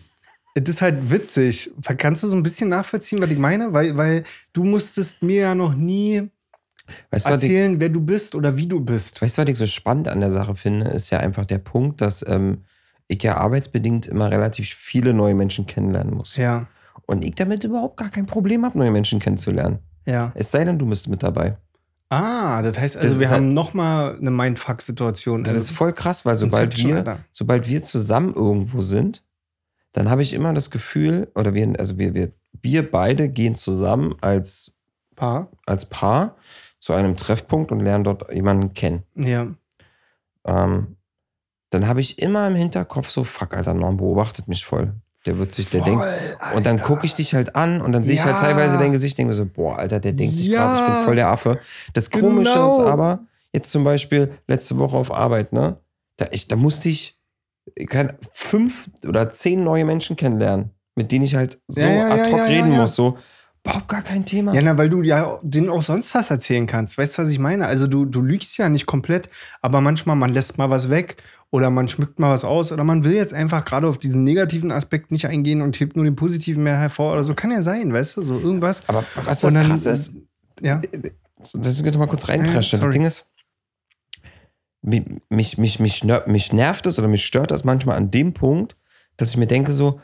[0.55, 1.71] das ist halt witzig.
[1.97, 3.73] Kannst du so ein bisschen nachvollziehen, was ich meine?
[3.73, 4.23] Weil, weil
[4.53, 6.29] du musstest mir ja noch nie
[7.11, 9.21] Weißt was ich, erzählen, wer du bist oder wie du bist.
[9.21, 12.01] weißt du, was ich so spannend an der Sache finde, ist ja einfach der Punkt,
[12.01, 12.63] dass ähm,
[13.07, 16.37] ich ja arbeitsbedingt immer relativ viele neue Menschen kennenlernen muss.
[16.37, 16.67] Ja,
[17.05, 19.79] Und ich damit überhaupt gar kein Problem habe, neue Menschen kennenzulernen.
[20.05, 20.31] ja.
[20.35, 21.57] Es sei denn, du bist mit dabei.
[22.09, 25.43] Ah, das heißt also, Das wir halt- haben noch mal eine Mindfuck-Situation.
[25.43, 29.23] Das Also, ist voll krass, weil sobald Inception, wir, sobald wir zusammen irgendwo sind,
[29.91, 32.31] dann habe ich immer das Gefühl, oder wir, also wir, wir,
[32.61, 34.71] wir beide gehen zusammen als,
[35.15, 35.51] Paar.
[35.65, 36.37] als Paar
[36.79, 39.03] zu einem Treffpunkt und lernen dort jemanden kennen.
[39.15, 39.47] Ja.
[40.45, 40.95] Ähm,
[41.71, 44.93] dann habe ich immer im Hinterkopf so, fuck, Alter, Norm beobachtet mich voll.
[45.27, 46.05] Der wird sich, der Voll, denkt.
[46.55, 48.41] Und dann gucke ich dich halt an und dann sehe ich halt Ja.
[48.41, 51.01] teilweise dein Gesicht, denke mir so, boah, Alter, der denkt sich gerade, ich bin Ja.
[51.03, 51.59] voll der Affe.
[51.93, 52.27] Das Genau.
[52.29, 55.77] Komische ist aber, jetzt zum Beispiel letzte Woche auf Arbeit, ne?
[56.15, 57.19] Da, ich, da musste ich
[57.89, 62.17] kein, fünf oder zehn neue Menschen kennenlernen, mit denen ich halt so Ja, ja, ad
[62.19, 62.79] ja, hoc ja, reden ja.
[62.79, 62.95] muss.
[62.95, 63.17] So,
[63.67, 64.53] überhaupt gar kein Thema.
[64.53, 66.97] Ja, na, weil du ja denen auch sonst was erzählen kannst.
[66.97, 67.65] Weißt du, was ich meine?
[67.67, 69.29] Also du, du lügst ja nicht komplett,
[69.61, 71.17] aber manchmal, man lässt mal was weg
[71.51, 74.71] oder man schmückt mal was aus oder man will jetzt einfach gerade auf diesen negativen
[74.71, 77.33] Aspekt nicht eingehen und hebt nur den positiven mehr hervor oder so.
[77.33, 78.87] Kann ja sein, weißt du, so irgendwas.
[78.87, 80.13] aber was, was dann- krass ist,
[80.61, 80.81] Ja.
[81.53, 82.79] Das ist mal kurz reinpreschen.
[82.79, 82.93] Ja, das.
[82.93, 83.27] Ding ist,
[84.81, 88.75] mich, mich, mich, mich nervt es oder mich stört das manchmal an dem Punkt,
[89.17, 89.99] dass ich mir denke so,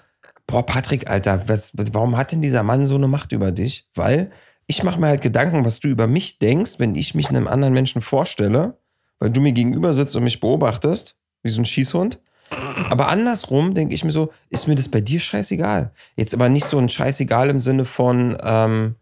[0.48, 3.90] boah, Patrick, Alter, was, warum hat denn dieser Mann so eine Macht über dich?
[3.96, 4.32] Weil
[4.68, 7.74] ich mache mir halt Gedanken, was du über mich denkst, wenn ich mich einem anderen
[7.74, 8.78] Menschen vorstelle,
[9.20, 12.20] weil du mir gegenüber sitzt und mich beobachtest, wie so ein Schießhund.
[12.90, 15.92] Aber andersrum denke ich mir so, ist mir das bei dir scheißegal?
[16.16, 18.96] Jetzt aber nicht so ein scheißegal im Sinne von, ähm,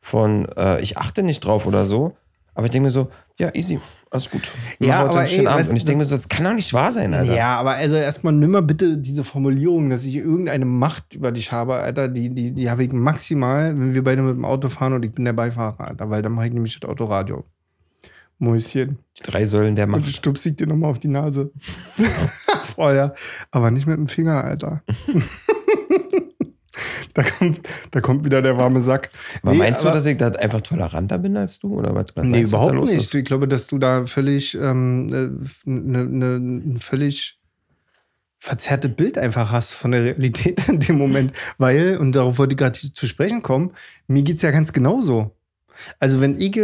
[0.00, 2.16] von äh, ich achte nicht drauf oder so.
[2.54, 3.80] Aber ich denke mir so, ja, easy,
[4.10, 4.52] alles gut.
[4.78, 5.68] Wir Ja, aber ey, Abend.
[5.70, 7.34] Und ich denke mir so, das kann doch nicht wahr sein, Alter.
[7.34, 11.52] Ja, aber also erstmal nimm mal bitte diese Formulierung, dass ich irgendeine Macht über dich
[11.52, 14.92] habe, Alter, die, die, die habe ich maximal, wenn wir beide mit dem Auto fahren
[14.94, 17.44] und ich bin der Beifahrer, Alter, weil dann mache ich nämlich das Autoradio.
[18.38, 18.98] Mäuschen.
[19.18, 20.06] Die drei Säulen der Und Macht.
[20.06, 21.50] ich stupse ich dir nochmal auf die Nase.
[22.62, 23.14] Vorher.
[23.50, 24.82] Aber nicht mit dem Finger, Alter.
[27.18, 27.60] da, kommt,
[27.90, 29.10] da kommt wieder der warme Sack.
[29.42, 31.78] Aber Nee, meinst du, aber- dass ich da einfach toleranter bin als du?
[31.78, 32.94] Oder was, was Nee, du, überhaupt nicht.
[32.94, 33.14] Ist?
[33.14, 37.38] Ich glaube, dass du da völlig ähm, äh, ne, ne, ein völlig
[38.38, 41.32] verzerrte Bild einfach hast von der Realität in dem Moment.
[41.58, 43.72] Weil, und darauf wollte ich gerade zu sprechen kommen,
[44.06, 45.36] mir geht's ja ganz genauso.
[45.98, 46.58] Also, wenn ich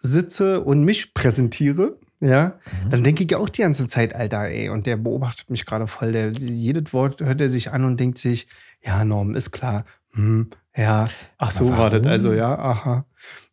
[0.00, 2.90] sitze und mich präsentiere, ja, Mhm.
[2.90, 5.86] dann denke ich ja auch die ganze Zeit, Alter, ey, und der beobachtet mich gerade
[5.86, 6.12] voll.
[6.12, 8.48] Der, jedes Wort hört er sich an und denkt sich,
[8.82, 9.84] ja, Norm, ist klar.
[10.12, 11.06] Hm, ja,
[11.36, 13.04] ach so war das also, ja, aha.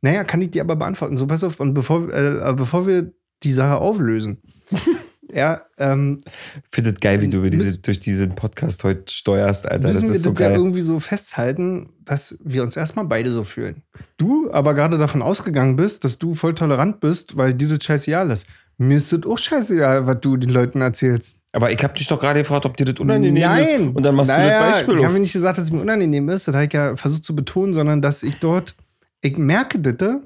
[0.02, 1.18] Naja, kann ich dir aber beantworten.
[1.18, 3.12] So, pass auf, und bevor, äh, bevor wir
[3.44, 4.42] die Sache auflösen,
[5.36, 9.70] ja, ähm, Ich finde es geil, wie du über diese, durch diesen Podcast heute steuerst,
[9.70, 9.90] Alter.
[9.90, 10.58] Das müssen wir ist so das ja geil.
[10.58, 13.84] irgendwie so festhalten, dass wir uns erstmal beide so fühlen.
[14.16, 18.32] Du aber gerade davon ausgegangen bist, dass du voll tolerant bist, weil dir das scheißegal
[18.32, 18.48] ist.
[18.78, 21.42] Mir ist das auch scheißegal, was du den Leuten erzählst.
[21.52, 23.70] Aber ich habe dich doch gerade gefragt, ob dir das unangenehm ist.
[23.70, 23.90] Nein!
[23.90, 26.30] Und dann machst du naja, das Beispiel Ich habe nicht gesagt, dass es mir unangenehm
[26.30, 26.48] ist.
[26.48, 28.74] Das habe ich ja versucht zu betonen, sondern dass ich dort,
[29.22, 30.22] ich merke das,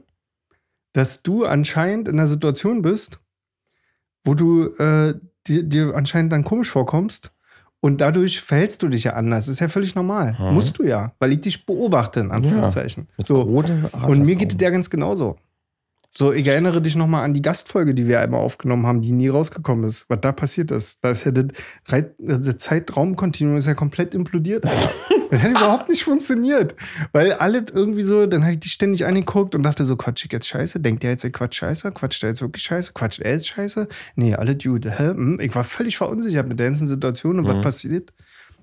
[0.94, 3.20] dass du anscheinend in einer Situation bist,
[4.24, 5.14] wo du äh,
[5.48, 7.32] dir, dir anscheinend dann komisch vorkommst.
[7.82, 9.46] Und dadurch verhältst du dich ja anders.
[9.46, 10.36] Das ist ja völlig normal.
[10.38, 10.54] Mhm.
[10.54, 13.08] Musst du ja, weil ich dich beobachte, in Anführungszeichen.
[13.18, 13.46] Mit so.
[13.46, 15.38] großen Und mir geht es ja ganz genauso.
[16.12, 19.28] So, ich erinnere dich nochmal an die Gastfolge, die wir einmal aufgenommen haben, die nie
[19.28, 20.06] rausgekommen ist.
[20.10, 20.98] Was da passiert ist.
[21.04, 21.46] Da ist ja das,
[22.18, 24.66] das Zeitraumkontinuum ist ja komplett implodiert.
[25.30, 26.74] Das hat überhaupt nicht funktioniert.
[27.12, 30.34] Weil alle irgendwie so, dann habe ich dich ständig angeguckt und dachte so, quatsch ich
[30.34, 30.80] jetzt scheiße?
[30.80, 31.92] Denkt der jetzt, ich quatsch scheiße?
[31.92, 32.94] Quatscht der jetzt wirklich scheiße?
[32.94, 33.88] Quatscht er jetzt scheiße?
[34.16, 35.10] Nee, alle Dude, hä?
[35.10, 35.40] Hm?
[35.40, 37.50] Ich war völlig verunsichert mit der ganzen Situation und Mhm.
[37.58, 38.12] was passiert.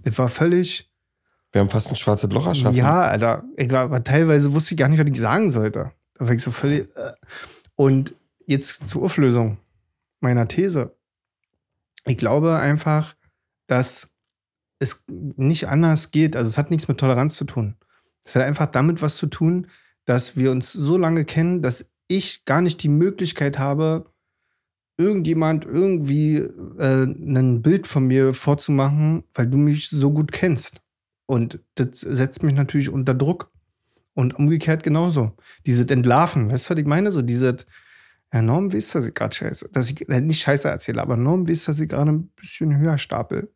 [0.04, 0.90] Ich war völlig,
[1.52, 2.76] Wir haben fast ein schwarzes Loch erschaffen.
[2.76, 3.44] ja, Alter.
[3.56, 5.92] Ich war, aber teilweise wusste ich gar nicht, was ich sagen sollte.
[6.18, 6.88] Da ich so völlig.
[6.96, 7.12] Äh.
[7.74, 8.14] Und
[8.46, 9.58] jetzt zur Auflösung
[10.20, 10.96] meiner These.
[12.06, 13.14] Ich glaube einfach,
[13.66, 14.14] dass
[14.78, 16.36] es nicht anders geht.
[16.36, 17.76] Also es hat nichts mit Toleranz zu tun.
[18.24, 19.68] Es hat einfach damit was zu tun,
[20.04, 24.10] dass wir uns so lange kennen, dass ich gar nicht die Möglichkeit habe,
[24.98, 30.80] irgendjemand irgendwie äh, ein Bild von mir vorzumachen, weil du mich so gut kennst.
[31.26, 33.50] Und das setzt mich natürlich unter Druck.
[34.16, 35.36] Und umgekehrt genauso.
[35.66, 37.12] Dieses Entlarven, weißt du, was ich meine?
[37.12, 37.66] So dieses,
[38.32, 41.46] ja, Norm wisst, dass ich gerade scheiße, dass ich äh, nicht scheiße erzähle, aber Norm
[41.48, 43.52] wisst, dass ich gerade ein bisschen höher stapel.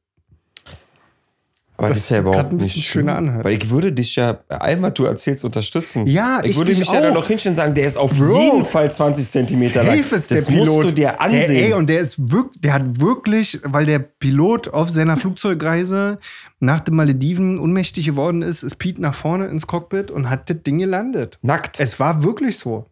[1.81, 3.43] Aber Das das, ist ja überhaupt ein nicht schöner anhört.
[3.45, 6.07] Weil ich würde dich ja, was du erzählst, unterstützen.
[6.07, 7.23] Ja, ich, ich würde dich mich ja dann auch.
[7.23, 9.99] noch hinstellen und sagen, der ist auf Bro, jeden Fall 20 Zentimeter lang.
[9.99, 10.67] Ist das der Pilot.
[10.67, 11.49] musst du dir ansehen.
[11.55, 16.19] Der, ey, und der ist wirklich, der hat wirklich, weil der Pilot auf seiner Flugzeugreise
[16.61, 20.63] nach den Malediven ohnmächtig geworden ist, ist Pete nach vorne ins Cockpit und hat das
[20.63, 21.39] Ding gelandet.
[21.41, 21.81] Nackt.
[21.81, 22.85] Es war wirklich so.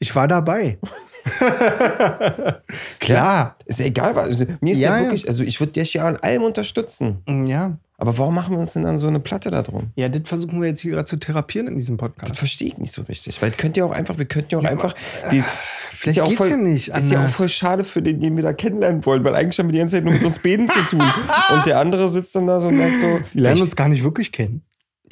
[0.00, 0.78] Ich war dabei.
[3.00, 3.56] Klar.
[3.64, 4.44] Ist ja egal, was.
[4.60, 5.02] Mir ist Ja, ja.
[5.02, 7.22] wirklich, also ich würde dich ja an allem unterstützen.
[7.46, 7.76] Ja.
[7.96, 9.90] Aber warum machen wir uns denn dann so eine Platte da drum?
[9.94, 12.36] Ja, das versuchen wir jetzt hier gerade zu therapieren in diesem Das Podcast.
[12.38, 13.40] verstehe ich nicht so richtig.
[13.40, 14.94] Weil könnt ihr auch einfach, wir könnten ja auch einfach.
[15.30, 15.44] Wir,
[15.90, 17.36] vielleicht ist ja auch geht's voll, ja nicht Ist ja auch anders.
[17.36, 19.96] voll schade für den, den wir da kennenlernen wollen, weil eigentlich haben wir die ganze
[19.96, 21.02] Zeit nur mit uns Beten zu tun.
[21.54, 23.20] Und der andere sitzt dann da so und sagt so.
[23.32, 24.62] Die lernen uns gar nicht wirklich kennen.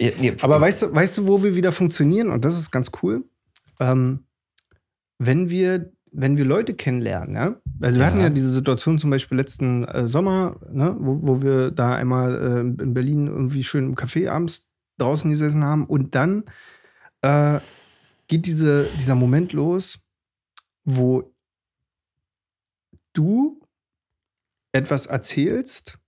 [0.00, 2.30] Ja, nee, Aber weißt du, weißt du, wo wir wieder funktionieren?
[2.30, 3.24] Und das ist ganz cool.
[3.78, 4.24] Ähm,
[5.18, 8.24] wenn wir, wenn wir Leute kennenlernen, ja, Also wir hatten Ja.
[8.24, 12.60] ja diese Situation zum Beispiel letzten äh, Sommer, ne, wo, wo wir da einmal äh,
[12.82, 16.44] in Berlin irgendwie schön im Café abends draußen gesessen haben und dann
[17.22, 17.60] äh,
[18.28, 20.00] geht diese, dieser Moment los,
[20.84, 21.34] wo
[23.14, 23.60] du
[24.72, 25.98] etwas erzählst,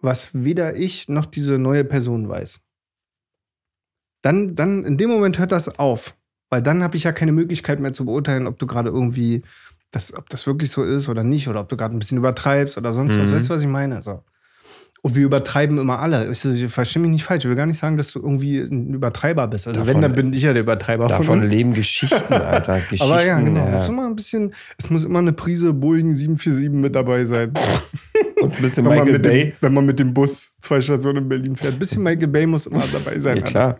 [0.00, 2.60] was weder ich noch diese neue Person weiß.
[4.22, 6.16] Dann, dann in dem Moment hört das auf,
[6.54, 9.42] weil dann habe ich ja keine Möglichkeit mehr zu beurteilen, ob du gerade irgendwie,
[9.90, 12.78] das, ob das wirklich so ist oder nicht, oder ob du gerade ein bisschen übertreibst
[12.78, 13.28] oder sonst was.
[13.28, 13.34] Mhm.
[13.34, 14.04] Weißt du, was ich meine?
[14.04, 14.22] So.
[15.02, 16.30] Und wir übertreiben immer alle.
[16.30, 17.44] Ich, ich verstehe mich nicht falsch.
[17.44, 19.66] Ich will gar nicht sagen, dass du irgendwie ein Übertreiber bist.
[19.66, 22.78] Also Davon- wenn, dann bin ich ja der Übertreiber von Davon leben Geschichten, Alter.
[22.78, 23.04] Geschichten.
[23.10, 23.66] Aber ja, genau.
[23.66, 23.72] ja.
[23.72, 27.52] Muss immer ein bisschen, es muss immer eine Prise Boeing 747 mit dabei sein.
[28.40, 29.44] Und ein bisschen wenn, Michael Bay.
[29.46, 31.72] dem, wenn man mit dem Bus zwei Stationen in Berlin fährt.
[31.72, 33.38] Ein bisschen Michael Bay muss immer dabei sein.
[33.38, 33.78] Ja, klar.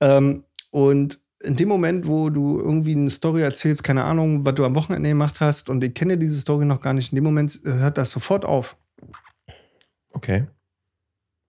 [0.00, 4.64] Ähm, und in dem Moment, wo du irgendwie eine Story erzählst, keine Ahnung, was du
[4.64, 7.60] am Wochenende gemacht hast, und ich kenne diese Story noch gar nicht, in dem Moment
[7.64, 8.76] äh, hört das sofort auf.
[10.12, 10.46] Okay.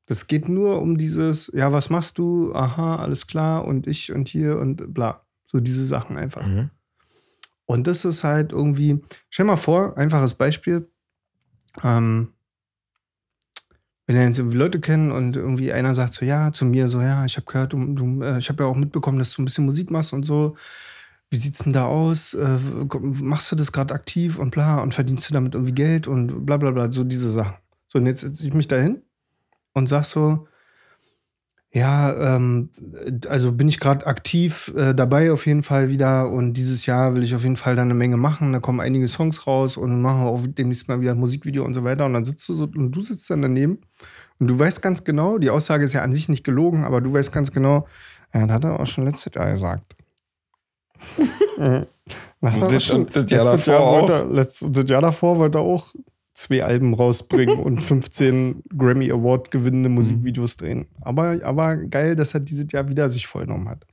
[0.05, 2.53] Das geht nur um dieses, ja, was machst du?
[2.53, 5.25] Aha, alles klar, und ich und hier und bla.
[5.45, 6.45] So diese Sachen einfach.
[6.45, 6.69] Mhm.
[7.65, 10.89] Und das ist halt irgendwie, stell mal vor, einfaches Beispiel.
[11.83, 12.33] Ähm,
[14.05, 17.01] wenn wir jetzt irgendwie Leute kennen und irgendwie einer sagt so, ja, zu mir so,
[17.01, 19.45] ja, ich habe gehört, du, du, äh, ich habe ja auch mitbekommen, dass du ein
[19.45, 20.55] bisschen Musik machst und so.
[21.29, 22.33] Wie sieht's denn da aus?
[22.33, 22.59] Äh,
[22.99, 26.57] machst du das gerade aktiv und bla und verdienst du damit irgendwie Geld und bla
[26.57, 27.55] bla bla, so diese Sachen.
[27.87, 29.01] So, und jetzt setze ich mich da hin
[29.73, 30.47] und sag so,
[31.75, 32.69] ja, ähm,
[33.27, 37.23] also bin ich gerade aktiv äh, dabei auf jeden Fall wieder und dieses Jahr will
[37.23, 38.53] ich auf jeden Fall da eine Menge machen.
[38.53, 41.83] Da kommen einige Songs raus und machen auch demnächst mal wieder ein Musikvideo und so
[41.83, 42.05] weiter.
[42.05, 43.79] Und dann sitzt du so und du sitzt dann daneben
[44.39, 47.11] und du weißt ganz genau, die Aussage ist ja an sich nicht gelogen, aber du
[47.11, 47.87] weißt ganz genau,
[48.33, 49.95] ja, das hat er auch schon letztes Jahr gesagt.
[51.57, 51.85] Mhm.
[52.69, 55.93] Das- schon- das Jahr letztes davor Jahr wollte letzt- das Jahr davor wollte er auch
[56.33, 60.87] zwei Alben rausbringen und 15 Grammy Award gewinnende Musikvideos drehen.
[61.01, 63.85] Aber, aber geil, dass er dieses Jahr wieder sich vorgenommen hat.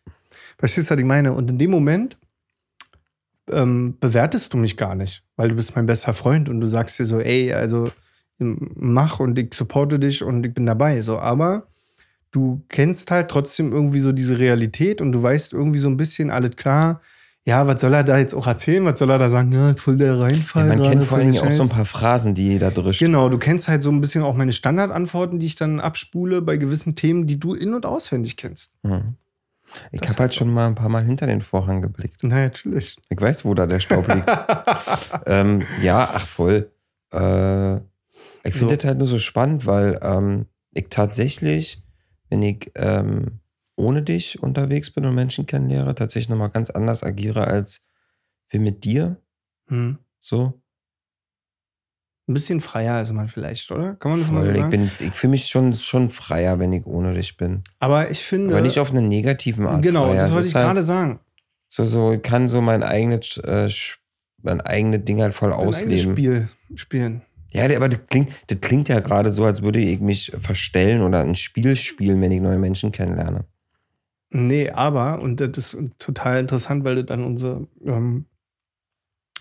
[0.59, 1.33] Verstehst du, was ich meine?
[1.33, 2.19] Und in dem Moment
[3.51, 6.99] ähm, bewertest du mich gar nicht, weil du bist mein bester Freund und du sagst
[6.99, 7.91] dir so, ey, also
[8.39, 11.03] mach und ich supporte dich und ich bin dabei.
[11.03, 11.67] So, aber
[12.31, 16.31] du kennst halt trotzdem irgendwie so diese Realität und du weißt irgendwie so ein bisschen,
[16.31, 17.01] alles klar,
[17.51, 18.85] ja, was soll er da jetzt auch erzählen?
[18.85, 19.51] Was soll er da sagen?
[19.51, 20.69] Ja, voll der Reinfall.
[20.69, 23.01] Ja, man kennt vor allen der Dingen auch so ein paar Phrasen, die jeder drischt.
[23.01, 26.59] Genau, du kennst halt so ein bisschen auch meine Standardantworten, die ich dann abspule bei
[26.59, 28.73] gewissen Themen, die du in- und auswendig kennst.
[28.85, 29.17] Mhm.
[29.91, 32.21] Ich habe halt schon mal ein paar Mal hinter den Vorhang geblickt.
[32.23, 32.97] Na, natürlich.
[33.09, 34.31] Ich weiß, wo da der Staub liegt.
[35.27, 36.71] ähm, ja, ach voll.
[37.13, 37.77] Äh,
[38.45, 38.77] ich finde So.
[38.77, 41.83] das halt nur so spannend, weil ähm, ich tatsächlich,
[42.29, 43.40] wenn ich ähm,
[43.81, 47.83] ohne dich unterwegs bin und Menschen kennenlehre, tatsächlich nochmal ganz anders agiere als
[48.51, 49.17] wir mit dir.
[49.69, 49.99] Hm.
[50.19, 50.61] So.
[52.29, 53.95] Ein bisschen freier ist man vielleicht, oder?
[53.97, 54.51] Kann man das mal Voll.
[54.55, 54.71] Ich, sagen?
[54.71, 57.63] bin- ich fühle mich schon, schon freier, wenn ich ohne dich bin.
[57.81, 58.51] Aber ich finde.
[58.55, 59.83] Aber nicht auf eine negativen Art.
[59.83, 60.23] Genau, freier.
[60.23, 61.21] das wollte ich halt gerade sagen.
[61.69, 63.69] So, so, ich kann so mein eigenes, äh,
[64.43, 66.13] mein eigenes Ding halt voll Ein eigenes ausleben.
[66.13, 67.23] Spiel spielen.
[67.53, 71.21] Ja, aber das klingt, das klingt ja gerade so, als würde ich mich verstellen oder
[71.21, 73.45] ein Spiel spielen, wenn ich neue Menschen kennenlerne.
[74.33, 77.67] Nee, aber, und das ist total interessant, weil das dann unsere.
[77.85, 78.27] Ähm,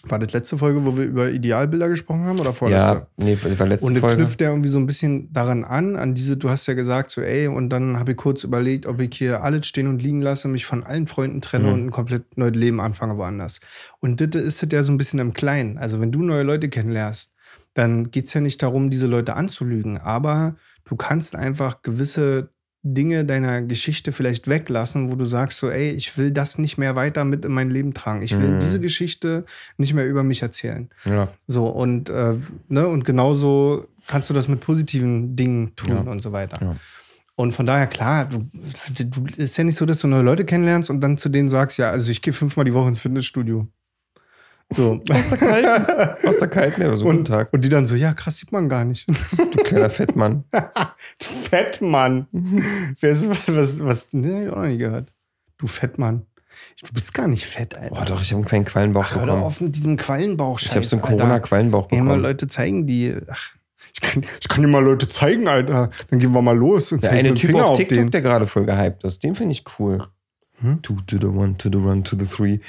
[0.03, 2.93] war das letzte Folge, wo wir über Idealbilder gesprochen haben oder vorletzte?
[2.93, 4.15] Ja, nee, das war letzte Und das Folge.
[4.23, 7.19] knüpft ja irgendwie so ein bisschen daran an, an diese, du hast ja gesagt, so,
[7.21, 10.47] ey, und dann habe ich kurz überlegt, ob ich hier alles stehen und liegen lasse,
[10.47, 11.73] mich von allen Freunden trenne Mhm.
[11.73, 13.59] und ein komplett neues Leben anfange woanders.
[13.99, 15.77] Und das ist das ja so ein bisschen im Kleinen.
[15.77, 17.33] Also, wenn du neue Leute kennenlernst,
[17.73, 23.25] dann geht es ja nicht darum, diese Leute anzulügen, aber du kannst einfach gewisse Dinge
[23.25, 27.25] deiner Geschichte vielleicht weglassen, wo du sagst so, ey, ich will das nicht mehr weiter
[27.25, 28.21] mit in mein Leben tragen.
[28.21, 28.59] Ich will Mhm.
[28.61, 29.43] diese Geschichte
[29.77, 30.89] nicht mehr über mich erzählen.
[31.03, 31.27] Ja.
[31.47, 32.35] So, und, äh,
[32.69, 36.11] ne, und genauso kannst du das mit positiven Dingen tun Ja.
[36.11, 36.57] und so weiter.
[36.61, 36.75] Ja.
[37.35, 38.45] Und von daher, klar, du,
[39.05, 41.77] du ist ja nicht so, dass du neue Leute kennenlernst und dann zu denen sagst,
[41.77, 43.67] ja, also ich gehe fünfmal die Woche ins Fitnessstudio.
[44.71, 45.01] So.
[45.09, 47.51] Aus der kalten, aus der kalten, ja, so guten Und, Tag.
[47.53, 49.07] und die dann so, ja, krass, sieht man gar nicht.
[49.35, 50.43] Du kleiner Fettmann.
[50.51, 52.27] du Fettmann.
[52.99, 55.11] Wer ist, was, was, ne, hab ich auch noch nie gehört.
[55.57, 56.25] Du Fettmann.
[56.85, 57.95] Du bist gar nicht fett, Alter.
[57.95, 59.43] Boah, doch, ich habe einen kleinen Quallenbauch Ach, hör doch bekommen.
[59.43, 62.21] auf mit diesem Quallenbauch Ich habe so einen Corona-Quallenbauch Ey, mal bekommen.
[62.21, 63.15] Leute zeigen die.
[63.29, 63.53] Ach,
[63.93, 65.89] ich kann, ich kann dir mal Leute zeigen, Alter.
[66.09, 68.11] Dann gehen wir mal los und Der zeigen eine Typ Finger auf TikTok, den.
[68.11, 70.05] der gerade voll gehypt ist, den finde ich cool.
[70.61, 70.81] Hm?
[70.81, 72.59] Two to the one, to the one, to the three.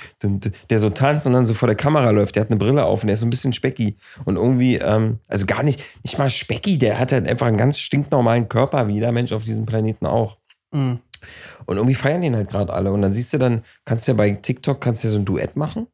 [0.70, 2.36] Der so tanzt und dann so vor der Kamera läuft.
[2.36, 3.96] Der hat eine Brille auf und der ist so ein bisschen specky.
[4.24, 7.78] Und irgendwie, ähm, also gar nicht, nicht mal specky, der hat halt einfach einen ganz
[7.78, 10.38] stinknormalen Körper, wie jeder Mensch auf diesem Planeten auch.
[10.72, 11.00] Mhm.
[11.66, 12.92] Und irgendwie feiern den halt gerade alle.
[12.92, 15.24] Und dann siehst du dann, kannst du ja bei TikTok, kannst du ja so ein
[15.24, 15.86] Duett machen.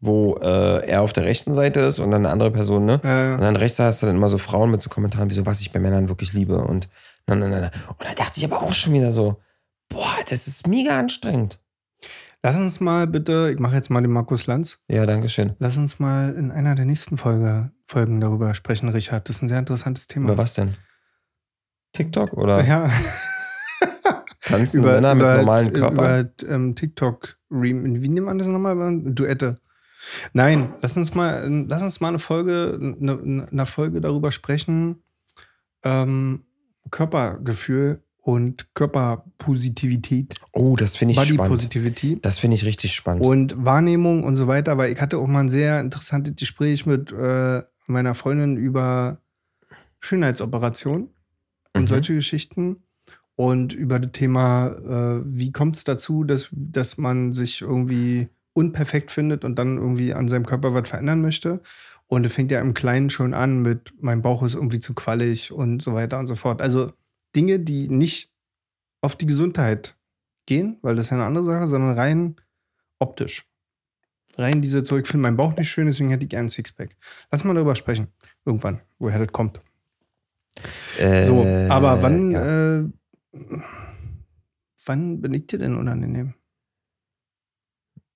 [0.00, 3.00] wo äh, er auf der rechten Seite ist und dann eine andere Person, ne?
[3.02, 3.46] Ja, Und ja.
[3.46, 5.72] dann rechts hast du dann immer so Frauen mit so Kommentaren, wie so, was ich
[5.72, 6.58] bei Männern wirklich liebe.
[6.58, 6.88] Und,
[7.26, 7.70] na, na, na, na.
[7.88, 9.36] und da dachte ich aber auch schon wieder so,
[9.88, 11.58] boah, das ist mega anstrengend.
[12.42, 15.54] Lass uns mal bitte, ich mache jetzt mal den Markus Lanz, Ja, danke schön.
[15.60, 19.28] lass uns mal in einer der nächsten Folge, Folgen darüber sprechen, Richard.
[19.28, 20.26] Das ist ein sehr interessantes Thema.
[20.32, 20.74] Über was denn?
[21.94, 22.90] TikTok oder Ja,
[24.42, 26.30] tanzen über, Männer mit über, normalen Körpern?
[26.42, 29.00] über ähm, TikTok, wie nennt man das nochmal?
[29.04, 29.60] Duette.
[30.34, 35.02] Nein, lass uns mal, lass uns mal eine Folge, eine, eine Folge darüber sprechen,
[35.82, 36.44] ähm,
[36.90, 41.52] Körpergefühl und Körperpositivität, oh, das finde ich Body spannend.
[41.52, 43.24] Positivity Das finde ich richtig spannend.
[43.26, 47.12] und Wahrnehmung und so weiter, weil ich hatte auch mal ein sehr interessantes Gespräch mit
[47.12, 49.18] äh, meiner Freundin über
[50.00, 51.10] Schönheitsoperation
[51.74, 51.88] und Mhm.
[51.88, 52.82] solche Geschichten
[53.36, 59.10] und über das Thema, äh, wie kommt es dazu, dass, dass man sich irgendwie unperfekt
[59.10, 61.60] findet und dann irgendwie an seinem Körper was verändern möchte.
[62.06, 65.50] Und es fängt ja im Kleinen schon an mit, mein Bauch ist irgendwie zu quallig
[65.52, 66.62] und so weiter und so fort.
[66.62, 66.92] Also
[67.34, 68.30] Dinge, die nicht
[69.00, 69.96] auf die Gesundheit
[70.46, 72.36] gehen, weil das ist ja eine andere Sache, sondern rein
[72.98, 73.46] optisch.
[74.36, 76.96] Rein diese Zeug, ich finde meinen Bauch nicht schön, deswegen hätte ich gerne ein Sixpack.
[77.30, 78.08] Lass mal darüber sprechen.
[78.44, 79.60] Irgendwann, woher das kommt.
[80.98, 82.78] Äh, So, aber wann, ja.
[82.80, 82.88] äh,
[84.86, 86.34] wann bin ich dir denn unangenehm?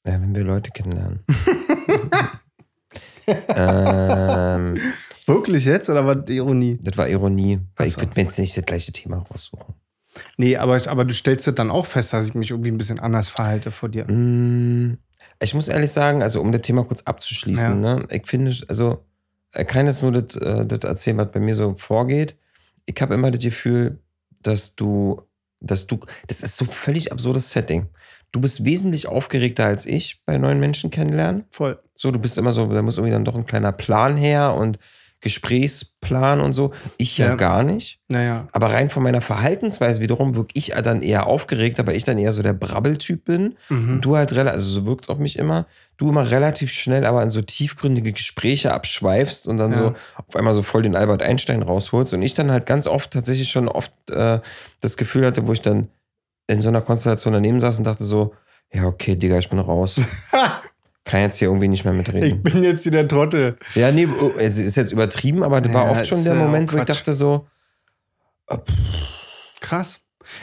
[0.05, 1.25] Ja, wenn wir Leute kennenlernen.
[3.27, 4.81] ähm,
[5.29, 6.79] Wirklich jetzt oder war das Ironie?
[6.83, 8.01] das war Ironie, weil Ach ich so.
[8.01, 9.75] würde mir jetzt nicht das gleiche Thema raussuchen.
[10.37, 12.99] Nee, aber, aber du stellst das dann auch fest, dass ich mich irgendwie ein bisschen
[12.99, 14.05] anders verhalte vor dir.
[14.11, 14.99] Mm,
[15.41, 17.97] Ich muss ehrlich sagen, also um das Thema kurz abzuschließen, Ja.
[17.97, 19.05] ne, ich finde, also,
[19.55, 22.35] ich kann jetzt nur das, äh, das erzählen, was bei mir so vorgeht.
[22.87, 24.01] Ich habe immer das Gefühl,
[24.43, 25.23] dass du,
[25.61, 27.87] dass du, das ist so ein völlig absurdes Setting.
[28.33, 31.45] Du bist wesentlich aufgeregter als ich bei neuen Menschen kennenlernen.
[31.51, 31.79] Voll.
[31.97, 34.79] So, du bist immer so, da muss irgendwie dann doch ein kleiner Plan her und
[35.21, 36.73] Gesprächsplan und so.
[36.97, 37.35] Ich ja, Ja.
[37.35, 38.01] gar nicht.
[38.09, 38.49] Naja.
[38.53, 42.33] Aber rein von meiner Verhaltensweise wiederum wirke ich dann eher aufgeregt, aber ich dann eher
[42.33, 43.57] so der Brabbeltyp bin.
[43.69, 43.95] Mhm.
[43.95, 45.67] Und du halt relativ, also so wirkt es auf mich immer,
[45.97, 49.77] du immer relativ schnell aber in so tiefgründige Gespräche abschweifst und dann Ja.
[49.79, 49.95] so
[50.27, 52.15] auf einmal so voll den Albert Einstein rausholst.
[52.15, 54.41] Und ich dann halt ganz oft tatsächlich schon oft äh,
[54.81, 55.89] das Gefühl hatte, wo ich dann
[56.47, 58.35] in so einer Konstellation daneben saß und dachte so,
[58.73, 59.97] ja, okay, Digga, ich bin raus.
[61.09, 62.43] Kann jetzt hier irgendwie nicht mehr Ich mitreden.
[62.43, 63.57] bin jetzt hier der Trottel.
[63.75, 66.71] Ja, nee, oh, es ist jetzt übertrieben, aber das war Ja, oft schon der Moment,
[66.73, 67.47] wo ich dachte so,
[69.61, 70.01] Krass.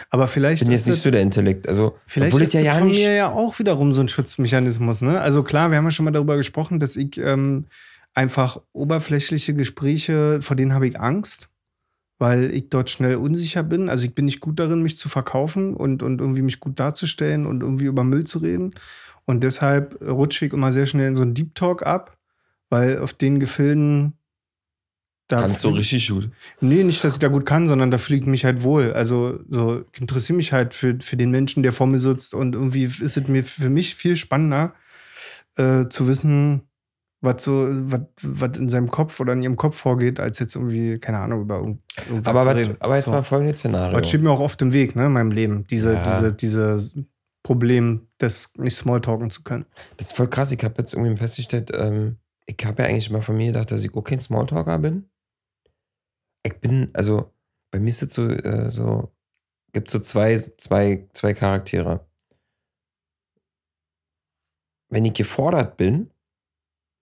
[0.09, 1.67] Aber vielleicht ich bin jetzt nicht so der Intellekt.
[1.67, 4.01] Also, vielleicht obwohl ist ich ja das ja von nicht mir ja auch wiederum so
[4.01, 5.01] ein Schutzmechanismus.
[5.01, 5.19] Ne?
[5.21, 7.65] Also klar, wir haben ja schon mal darüber gesprochen, dass ich ähm,
[8.15, 11.49] einfach oberflächliche Gespräche, vor denen habe ich Angst,
[12.17, 13.87] weil ich dort schnell unsicher bin.
[13.87, 17.45] Also ich bin nicht gut darin, mich zu verkaufen und, und irgendwie mich gut darzustellen
[17.45, 18.73] und irgendwie über Müll zu reden.
[19.25, 22.17] Und deshalb rutsche ich immer sehr schnell in so einen Deep Talk ab,
[22.69, 24.13] weil auf den Gefilden
[25.27, 26.29] da kannst du richtig gut.
[26.61, 28.93] Nee, nicht, dass ich da gut kann, sondern da fühle ich mich halt wohl.
[28.93, 32.35] Also so, ich interessiere mich halt für, für den Menschen, der vor mir sitzt.
[32.35, 34.75] Und irgendwie ist es mir für mich viel spannender,
[35.57, 36.61] äh, zu wissen,
[37.21, 40.99] was so, was, was in seinem Kopf oder in ihrem Kopf vorgeht, als jetzt irgendwie,
[40.99, 42.75] keine Ahnung, über irgend- irgendwas Aber, zu reden.
[42.79, 43.11] aber jetzt so.
[43.11, 43.97] mal folgendes Szenario.
[43.97, 45.65] Was steht mir auch oft im Weg, ne, in meinem Leben.
[45.65, 46.03] Diese, Ja.
[46.03, 47.05] diese, diese
[47.45, 49.67] Problem, das nicht Smalltalken zu können.
[49.97, 50.51] Das ist voll krass.
[50.51, 52.17] Ich habe jetzt irgendwie festgestellt, ähm,
[52.47, 55.07] ich habe ja eigentlich immer von mir gedacht, dass ich auch kein Smalltalker bin.
[56.41, 57.31] Ich bin, also
[57.69, 59.11] bei mir ist es so, äh, so
[59.73, 62.07] gibt so zwei, zwei, zwei Charaktere.
[64.89, 66.09] Wenn ich gefordert bin,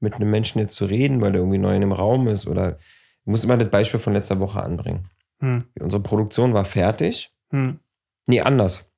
[0.01, 2.79] mit einem Menschen jetzt zu reden, weil der irgendwie neu in dem Raum ist oder
[2.79, 5.07] ich muss immer das Beispiel von letzter Woche anbringen.
[5.39, 5.63] Hm.
[5.79, 7.33] Unsere Produktion war fertig.
[7.51, 7.79] Hm.
[8.27, 8.92] Nee, anders.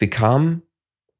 [0.00, 0.62] Wir kamen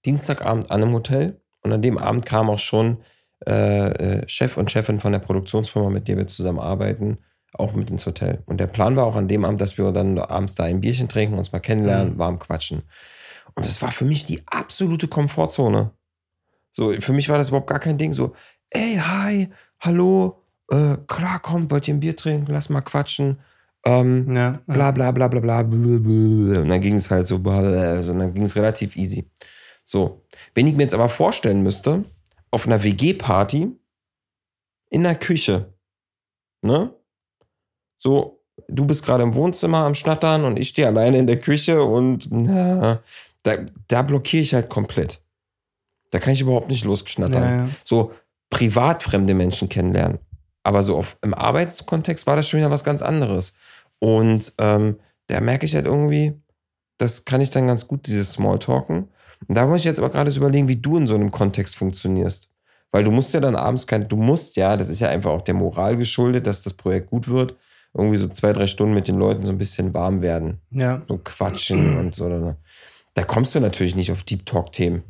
[0.07, 3.03] Dienstagabend an im Hotel und an dem Abend kam auch schon
[3.47, 3.89] äh,
[4.23, 7.19] äh, Chef und Chefin von der Produktionsfirma, mit der wir zusammenarbeiten,
[7.53, 8.43] auch mit ins Hotel.
[8.47, 11.09] Und der Plan war auch an dem Abend, dass wir dann abends da ein Bierchen
[11.09, 12.19] trinken, uns mal kennenlernen, Mhm.
[12.19, 12.83] warm quatschen.
[13.55, 15.91] Und das war für mich die absolute Komfortzone.
[16.73, 18.15] So, für mich war das überhaupt gar kein Ding.
[18.15, 18.35] So,
[18.71, 19.51] ey, hi,
[19.81, 23.41] hallo, äh, klar, komm, wollt ihr ein Bier trinken, lass mal quatschen.
[23.85, 25.63] Ähm, Ja, bla bla bla bla bla.
[25.63, 25.79] bla.
[25.79, 29.31] Und dann ging es halt so, also dann ging es relativ easy.
[29.85, 30.23] So,
[30.55, 32.05] wenn ich mir jetzt aber vorstellen müsste,
[32.51, 33.71] auf einer WG-Party
[34.91, 35.73] in der Küche,
[36.63, 36.95] ne?
[37.97, 41.83] So, du bist gerade im Wohnzimmer am Schnattern und ich stehe alleine in der Küche
[41.83, 43.03] und na,
[43.43, 43.57] da,
[43.89, 45.21] da blockiere ich halt komplett.
[46.11, 47.69] Da kann ich überhaupt nicht losschnattern ja, ja.
[47.85, 48.13] so
[48.51, 50.19] privat fremde Menschen kennenlernen.
[50.63, 53.55] Aber so auf, im Arbeitskontext war das schon wieder was ganz anderes.
[54.01, 54.97] Und ähm,
[55.29, 56.35] da merke ich halt irgendwie,
[56.99, 59.09] das kann ich dann ganz gut, dieses Smalltalken.
[59.47, 61.77] Und da muss ich jetzt aber gerade so überlegen, wie du in so einem Kontext
[61.77, 62.49] funktionierst.
[62.93, 65.43] Weil du musst ja dann abends kein, du musst ja, das ist ja einfach auch
[65.43, 67.57] der Moral geschuldet, dass das Projekt gut wird,
[67.95, 70.61] irgendwie so zwei, drei Stunden mit den Leuten so ein bisschen warm werden.
[70.71, 71.03] Ja.
[71.09, 72.57] So quatschen und so.
[73.15, 75.03] Da kommst du natürlich nicht auf Deep Talk-Themen.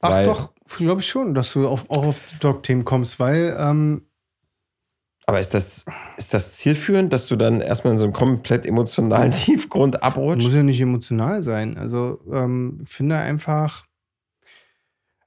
[0.00, 3.56] Ach Weil- doch, glaube ich schon, dass du auf, auch auf die Talk-Themen kommst, weil
[3.58, 4.02] ähm,
[5.28, 5.84] Aber ist das,
[6.16, 10.42] ist das zielführend, dass du dann erstmal in so einen komplett emotionalen Tiefgrund abrutscht?
[10.42, 11.76] muss ja nicht emotional sein.
[11.76, 13.84] Also ähm, finde einfach,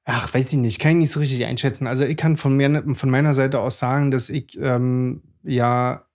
[0.03, 1.85] ach, weiß ich nicht, kann ich nicht so richtig einschätzen.
[1.85, 6.07] Also ich kann von, mir, von meiner Seite aus sagen, dass ich ähm, ja,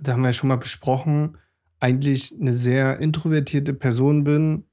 [0.00, 1.38] da haben wir ja schon mal besprochen,
[1.80, 4.69] eigentlich eine sehr introvertierte Person bin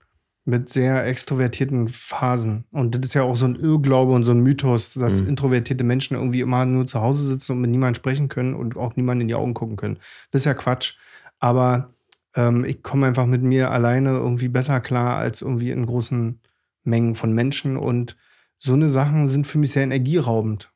[0.48, 2.64] mit sehr extrovertierten Phasen.
[2.72, 5.30] Und das ist ja auch so ein Irrglaube und so ein Mythos, dass Mhm.
[5.30, 8.96] introvertierte Menschen irgendwie immer nur zu Hause sitzen und mit niemandem sprechen können und auch
[8.96, 9.98] niemandem in die Augen gucken können.
[10.32, 10.96] Das ist ja Quatsch.
[11.40, 11.90] Aber
[12.34, 16.40] ähm, ich komme einfach mit mir alleine irgendwie besser klar als irgendwie in großen
[16.86, 17.76] Mengen von Menschen.
[17.76, 18.16] Und
[18.58, 20.72] so eine Sachen sind für mich sehr energieraubend.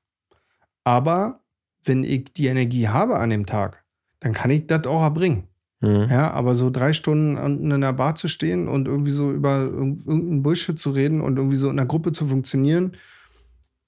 [0.83, 1.39] Aber
[1.83, 3.83] wenn ich die Energie habe an dem Tag,
[4.19, 5.45] dann kann ich das auch erbringen.
[5.81, 6.07] Mhm.
[6.09, 9.57] Ja, aber so drei Stunden unten in der Bar zu stehen und irgendwie so über
[9.63, 12.93] irg- irgendeinen Bullshit zu reden und irgendwie so in einer Gruppe zu funktionieren,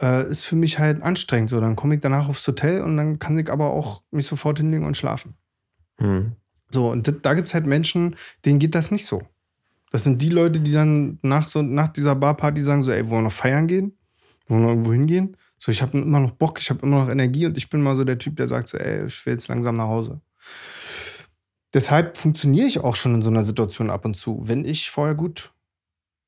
[0.01, 1.51] äh, ist für mich halt anstrengend.
[1.51, 4.57] So, dann komme ich danach aufs Hotel und dann kann ich aber auch mich sofort
[4.57, 5.35] hinlegen und schlafen.
[5.99, 6.33] Mhm.
[6.71, 8.15] So, und da gibt es halt Menschen,
[8.45, 9.21] denen geht das nicht so.
[9.91, 13.19] Das sind die Leute, die dann nach, so, nach dieser Barparty sagen: so, ey, wollen
[13.21, 13.95] wir noch feiern gehen?
[14.47, 15.37] Wollen wir noch irgendwo hingehen?
[15.59, 17.95] So, ich habe immer noch Bock, ich habe immer noch Energie und ich bin mal
[17.95, 20.19] so der Typ, der sagt so, ey, ich will jetzt langsam nach Hause.
[21.73, 25.15] Deshalb funktioniere ich auch schon in so einer Situation ab und zu, wenn ich vorher
[25.15, 25.51] gut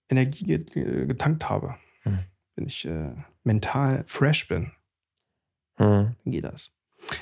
[0.10, 1.76] Energie äh, getankt habe.
[2.04, 2.20] Hm.
[2.56, 3.12] Wenn ich äh,
[3.44, 4.72] mental fresh bin
[5.78, 6.16] Mhm.
[6.24, 6.72] dann geht das.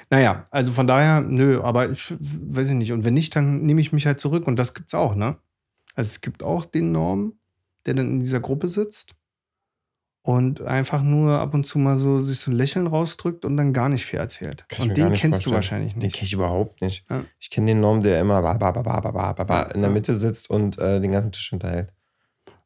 [0.09, 2.91] Naja, also von daher, nö, aber ich weiß ich nicht.
[2.91, 4.47] Und wenn nicht, dann nehme ich mich halt zurück.
[4.47, 5.37] Und das gibt's auch, ne?
[5.95, 7.33] Also es gibt auch den Norm,
[7.85, 9.15] der dann in dieser Gruppe sitzt
[10.23, 13.73] und einfach nur ab und zu mal so sich so ein Lächeln rausdrückt und dann
[13.73, 14.65] gar nicht viel erzählt.
[14.69, 15.43] Kann und den kennst vorstellen.
[15.43, 16.03] du wahrscheinlich nicht.
[16.03, 17.03] Den kenne ich überhaupt nicht.
[17.09, 17.25] Ja.
[17.39, 18.41] Ich kenne den Norm, der immer
[19.75, 21.93] in der Mitte sitzt und äh, den ganzen Tisch unterhält.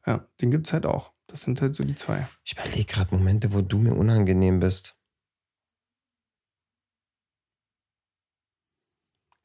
[0.06, 1.10] Ja, den gibt es halt auch.
[1.26, 2.28] Das sind halt so die zwei.
[2.44, 4.96] Ich überlege gerade Momente, wo du mir unangenehm bist.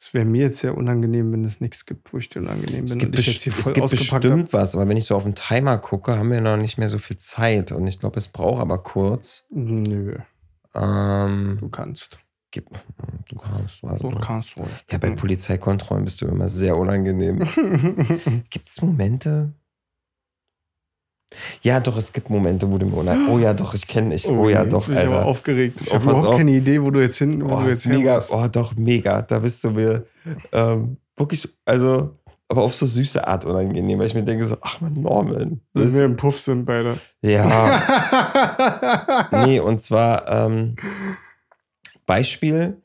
[0.06, 2.92] Es wäre mir jetzt sehr unangenehm, wenn es nichts gibt, wo ich dir unangenehm Es
[2.92, 5.16] bin gibt, und ich best- jetzt hier es gibt bestimmt was, aber wenn ich so
[5.16, 7.72] auf den Timer gucke, haben wir noch nicht mehr so viel Zeit.
[7.72, 9.46] Und ich glaube, es braucht aber kurz.
[9.50, 10.18] Nö,
[10.76, 12.20] Ähm, du kannst.
[12.52, 12.68] gib,
[13.30, 13.86] du kannst.
[13.86, 14.66] Also, So kannst du.
[14.92, 17.40] ja, bei Polizeikontrollen bist du immer sehr unangenehm.
[18.50, 19.54] Gibt es Momente?
[21.62, 23.32] Ja, doch, es gibt Momente, wo du mir unangenehm.
[23.34, 24.28] Oh ja, doch, ich kenne ich.
[24.28, 25.80] Oh, ja, jetzt doch, bin ich aber aufgeregt.
[25.82, 26.38] Ich Oh, habe überhaupt auf.
[26.38, 28.12] keine Idee, wo du jetzt hin, wo Oh, du jetzt mega.
[28.14, 28.32] herkommst.
[28.32, 29.22] Oh, doch, mega.
[29.22, 30.06] Da bist du mir
[30.52, 32.18] ähm, wirklich, also,
[32.50, 35.62] aber auf so süße Art unangenehm, weil ich mir denke so, ach man, Norman.
[35.74, 36.98] Das, wir im Puff sind beide.
[37.22, 37.82] ja,
[39.46, 40.76] nee, und zwar ähm,
[42.06, 42.78] Beispiel.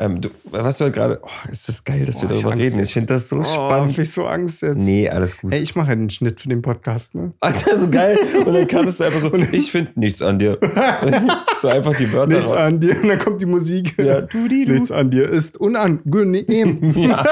[0.00, 2.52] Ähm, du, was du halt gerade, oh, ist das geil, dass wir Boah, ich darüber
[2.52, 2.74] Angst reden.
[2.76, 2.92] Ich jetzt.
[2.92, 3.92] finde das so Oh, spannend.
[3.92, 4.76] hab ich so Angst jetzt.
[4.78, 5.52] Nee, alles gut.
[5.52, 7.32] Ey, ich mache den Schnitt für den Podcast, ne?
[7.40, 8.16] Also so geil.
[8.46, 10.56] Und dann kannst du einfach so, ich finde nichts an dir.
[11.60, 12.58] so einfach die Wörter Nichts raus.
[12.60, 12.96] an dir.
[13.02, 13.98] Und dann kommt die Musik.
[13.98, 14.72] Ja, du, die, du.
[14.74, 16.92] Nichts an dir ist unangenehm.
[16.96, 17.24] Ja.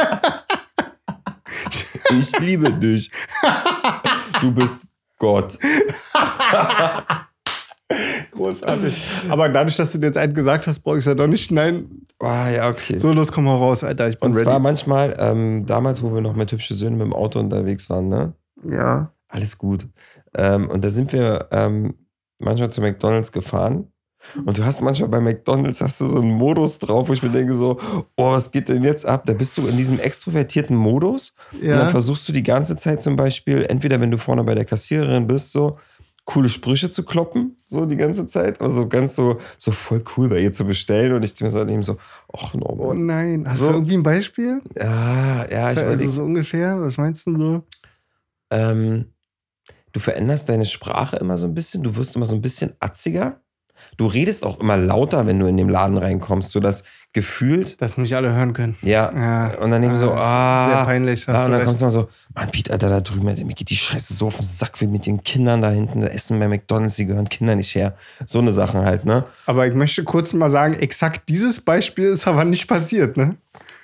[2.19, 3.11] Ich liebe dich.
[4.41, 4.83] Du bist
[5.19, 5.59] Gott.
[8.33, 9.07] Großartig.
[9.29, 11.45] Aber dadurch, dass du dir jetzt einen gesagt hast, brauche ich es ja doch nicht
[11.45, 12.07] schneiden.
[12.21, 12.99] Ah, ja, okay.
[12.99, 14.09] So, los, komm mal raus, Alter.
[14.09, 14.45] Ich bin Und ready.
[14.45, 18.09] zwar manchmal, ähm, damals, wo wir noch mit hübsche Söhne mit dem Auto unterwegs waren,
[18.09, 18.33] ne?
[18.65, 19.13] ja.
[19.29, 19.89] Alles gut.
[20.37, 21.95] Ähm, und da sind wir ähm,
[22.39, 23.89] manchmal zu McDonalds gefahren.
[24.45, 27.29] Und du hast manchmal bei McDonalds hast du so einen Modus drauf, wo ich mir
[27.31, 27.79] denke so,
[28.17, 29.25] oh, was geht denn jetzt ab?
[29.27, 31.87] Da bist du in diesem extrovertierten Modus Und dann Ja.
[31.89, 35.51] versuchst du die ganze Zeit zum Beispiel, entweder wenn du vorne bei der Kassiererin bist,
[35.53, 35.77] so
[36.27, 40.41] coole Sprüche zu kloppen, so die ganze Zeit, also ganz so, so voll cool bei
[40.41, 41.13] ihr zu bestellen.
[41.15, 41.97] Und ich mir dann eben so,
[42.37, 43.07] ach, Oh Norman.
[43.07, 43.49] nein.
[43.49, 43.69] Hast So.
[43.69, 44.61] du irgendwie ein Beispiel?
[44.77, 46.81] Ja, ja, ich also überleg, so ungefähr.
[46.83, 47.63] Was meinst du so?
[48.51, 49.07] ähm,
[49.93, 53.41] du veränderst deine Sprache immer so ein bisschen, du wirst immer so ein bisschen atziger.
[53.97, 57.97] Du redest auch immer lauter, wenn du in den Laden reinkommst, so dass gefühlt, Dass
[57.97, 58.77] mich alle hören können.
[58.83, 59.59] ja, Ja.
[59.59, 61.25] und dann eben so, ist ah, Sehr peinlich.
[61.27, 63.77] Ja, und dann kommst du mal so, Mann, Pete, Alter, da drüben, mir geht die
[63.77, 66.97] Scheiße so auf den Sack wie mit den Kindern da hinten, da essen bei McDonalds,
[66.97, 67.95] die gehören Kinder nicht her.
[68.27, 69.25] So eine Sachen halt, ne?
[69.47, 73.37] Aber ich möchte kurz mal sagen, exakt dieses Beispiel ist aber nicht passiert, ne?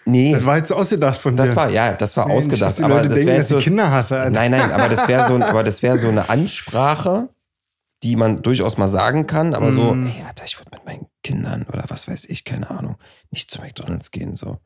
[0.04, 1.44] Nee, Das war jetzt ausgedacht von dir.
[1.44, 2.78] das war, ja, das war Nee, nicht, ausgedacht.
[2.78, 3.56] die aber das wäre dass so.
[3.58, 4.30] ich Kinder hasse, Alter.
[4.30, 7.28] Nein, nein, aber das wäre so, aber das wäre so eine Ansprache,
[8.02, 10.06] die man durchaus mal sagen kann, aber so, Mm.
[10.06, 12.96] hey, Alter, ich würde mit meinen Kindern oder was weiß ich, keine Ahnung,
[13.30, 14.58] nicht zu McDonalds gehen, so.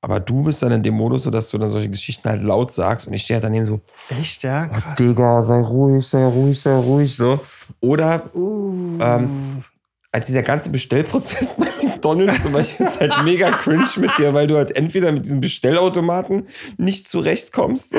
[0.00, 2.70] Aber du bist dann in dem Modus, so dass du dann solche Geschichten halt laut
[2.72, 3.80] sagst und ich stehe halt daneben so,
[4.10, 4.66] Echt, ja?
[4.68, 4.96] Krass.
[4.98, 7.40] Digga, sei ruhig, sei ruhig, sei ruhig, so.
[7.80, 8.98] Oder Uh.
[9.00, 9.64] Ähm,
[10.14, 14.46] als dieser ganze Bestellprozess bei McDonalds zum Beispiel ist halt mega cringe mit dir, weil
[14.46, 16.46] du halt entweder mit diesem Bestellautomaten
[16.76, 17.90] nicht zurechtkommst.
[17.90, 17.98] So.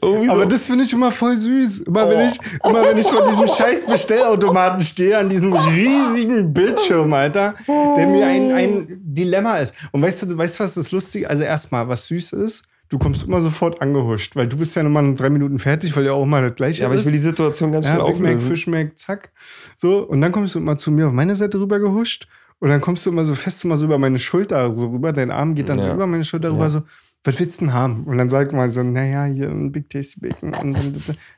[0.00, 0.48] Irgendwie Aber so.
[0.48, 1.80] das finde ich immer voll süß.
[1.80, 2.30] Immer, wenn Oh.
[2.30, 8.06] ich, immer wenn ich vor diesem scheiß Bestellautomaten stehe, an diesem riesigen Bildschirm, Alter, der
[8.06, 9.74] mir ein, ein Dilemma ist.
[9.90, 13.24] Und weißt du, weißt du, was das Lustige Also erstmal, was süß ist, du kommst
[13.24, 16.26] immer sofort angehuscht, weil du bist ja nochmal in drei Minuten fertig, weil ja auch
[16.26, 17.00] mal das gleiche ja, aber ist.
[17.00, 18.48] ich will die Situation ganz schnell ja, Big Mac, auflösen.
[18.48, 19.32] Fish Mac, zack.
[19.76, 22.28] So, und dann kommst du immer zu mir auf meine Seite rüber gehuscht.
[22.58, 25.12] Und dann kommst du immer so fest immer so über meine Schulter so rüber.
[25.12, 25.94] Dein Arm geht dann so Ja.
[25.94, 26.68] über meine Schulter rüber, Ja.
[26.70, 26.82] so,
[27.22, 28.04] was willst du denn haben?
[28.04, 30.54] Und dann sag mal so, naja, hier ein Big Tasty Bacon.
[30.54, 30.94] Und dann,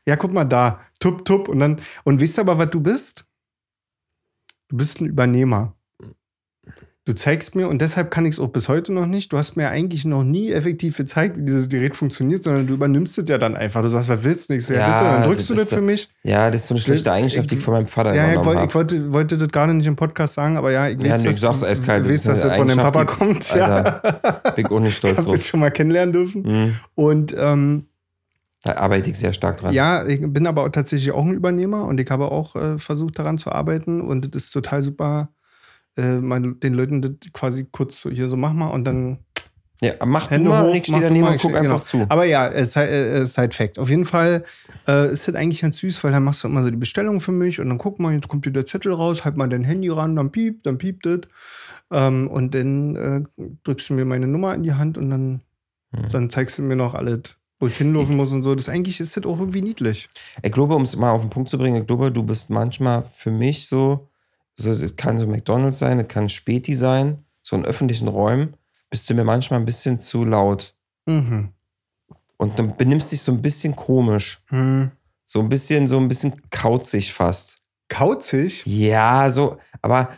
[0.06, 1.48] ja, guck mal da, tup, tup.
[1.48, 3.24] Und dann, und weißt du aber, was du bist?
[4.68, 5.74] Du bist ein Übernehmer.
[7.08, 9.56] Du zeigst mir, und deshalb kann ich es auch bis heute noch nicht, du hast
[9.56, 13.38] mir eigentlich noch nie effektiv gezeigt, wie dieses Gerät funktioniert, sondern du übernimmst es ja
[13.38, 13.80] dann einfach.
[13.80, 14.54] Du sagst, was willst du?
[14.56, 16.08] Ich so, ja, Ja, bitte, dann drückst das du das ist für so- mich.
[16.22, 18.46] Ja, das ist so eine schlechte Eigenschaft, die ich von meinem Vater Ja, ich, übernommen
[18.46, 21.20] wollte, ich wollte, wollte das gerade nicht im Podcast sagen, aber ja, ich Ja, weiß,
[21.22, 23.54] nee, dass, ich sag's eiskalt, das weiß, ist dass das von dem Papa die- kommt.
[23.54, 23.64] Ja,
[24.02, 25.42] Alter, bin ich auch nicht stolz hab ich drauf.
[25.46, 26.42] schon mal kennenlernen dürfen.
[26.42, 26.74] Mhm.
[26.94, 27.86] Und ähm,
[28.64, 29.72] Da arbeite ich sehr stark dran.
[29.72, 33.18] ja, ich bin aber auch tatsächlich auch ein Übernehmer und ich habe auch äh, versucht,
[33.18, 34.02] daran zu arbeiten.
[34.02, 35.30] Und das ist total super,
[35.98, 39.18] äh, mein, den Leuten das quasi kurz so hier so mach mal und dann
[39.82, 42.04] Ja, mach Hände du mal hoch, ich stehe daneben mal, und guck einfach genau.
[42.04, 42.06] zu.
[42.08, 43.78] Aber ja, äh, Side, äh, Side Fact.
[43.78, 44.44] Auf jeden Fall
[44.88, 47.32] äh, ist das eigentlich ganz süß, weil dann machst du immer so die Bestellung für
[47.32, 49.88] mich und dann guck mal, jetzt kommt dir der Zettel raus, halt mal dein Handy
[49.88, 51.20] ran, dann piept, dann piept das.
[51.90, 55.40] Ähm, und dann äh, drückst du mir meine Nummer in die Hand und dann,
[55.96, 56.08] Hm.
[56.10, 58.54] dann zeigst du mir noch alles, wo ich hinlaufen muss und so.
[58.54, 60.08] Das eigentlich ist das auch irgendwie niedlich.
[60.42, 63.04] Ich glaube, um es mal auf den Punkt zu bringen, ich glaube, du bist manchmal
[63.04, 64.08] für mich so,
[64.58, 68.54] so es kann so McDonalds sein, es kann Späti sein, so in öffentlichen Räumen,
[68.90, 70.74] bist du mir manchmal ein bisschen zu laut.
[71.06, 71.50] Mhm.
[72.36, 74.40] Und dann benimmst dich so ein bisschen komisch.
[74.48, 74.90] Hm.
[75.24, 77.58] So ein bisschen, so ein bisschen kauzig fast.
[77.88, 80.08] Kauzig, Ja, so, aber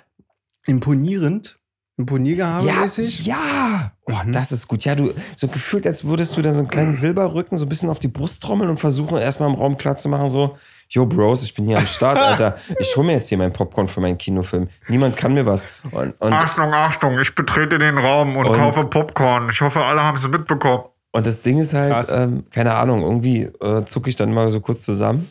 [0.66, 3.26] imponierend, ja, imponiergehabemäßig.
[3.26, 3.92] ja.
[4.06, 4.32] Oh, Mhm.
[4.32, 4.84] das ist gut.
[4.84, 7.88] Ja, du, so gefühlt, als würdest du dann so einen kleinen Silberrücken so ein bisschen
[7.90, 10.56] auf die Brust trommeln und versuchen, erstmal im Raum klar zu machen, so,
[10.90, 12.56] yo, Bros, ich bin hier am Start, Alter.
[12.78, 14.68] Ich hole mir jetzt hier mein Popcorn für meinen Kinofilm.
[14.88, 15.66] Niemand kann mir was.
[15.92, 19.48] Und, und, Achtung, Achtung, ich betrete den Raum und, Und- kaufe Popcorn.
[19.50, 20.84] Ich hoffe, alle haben es mitbekommen.
[21.12, 24.60] und das Ding ist halt, ähm, keine Ahnung, irgendwie äh, zucke ich dann mal so
[24.60, 25.30] kurz zusammen.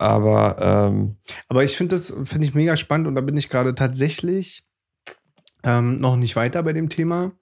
[0.00, 0.56] Aber
[0.88, 1.16] ähm,
[1.48, 4.64] Aber ich finde das finde ich mega spannend und da bin ich gerade tatsächlich
[5.64, 7.32] ähm, noch nicht weiter bei dem Thema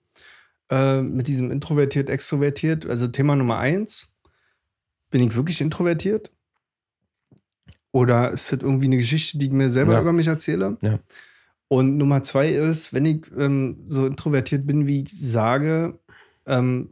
[0.70, 2.86] äh, mit diesem introvertiert, extrovertiert.
[2.86, 4.14] Also Thema Nummer eins:
[5.11, 6.30] Bin ich wirklich introvertiert?
[7.97, 10.01] Oder ist das irgendwie eine Geschichte, die ich mir selber Ja.
[10.03, 10.76] über mich erzähle?
[10.82, 10.99] Ja.
[11.68, 15.99] Und Nummer zwei ist, wenn ich ähm, so introvertiert bin, wie ich sage,
[16.47, 16.90] ähm,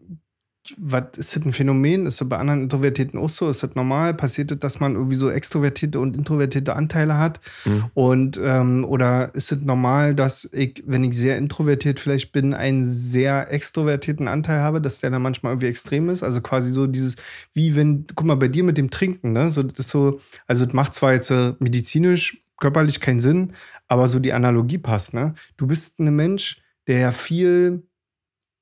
[0.79, 2.07] was ist das ein Phänomen?
[2.07, 3.51] Ist das bei anderen Introvertierten auch so?
[3.51, 4.15] Ist das normal?
[4.15, 7.41] Passiert das, dass man irgendwie so extrovertierte und introvertierte Anteile hat?
[7.65, 7.85] Mhm.
[7.93, 12.85] Und ähm, oder ist es normal, dass ich, wenn ich sehr introvertiert vielleicht bin, einen
[12.85, 16.23] sehr extrovertierten Anteil habe, dass der dann manchmal irgendwie extrem ist?
[16.23, 17.17] Also quasi so dieses,
[17.53, 19.51] wie wenn, guck mal, bei dir mit dem Trinken, ne?
[19.51, 23.53] So, das ist so, also das macht zwar jetzt äh, medizinisch, körperlich keinen Sinn,
[23.87, 25.35] aber so die Analogie passt, ne?
[25.59, 27.83] Du bist ein Mensch, der ja viel,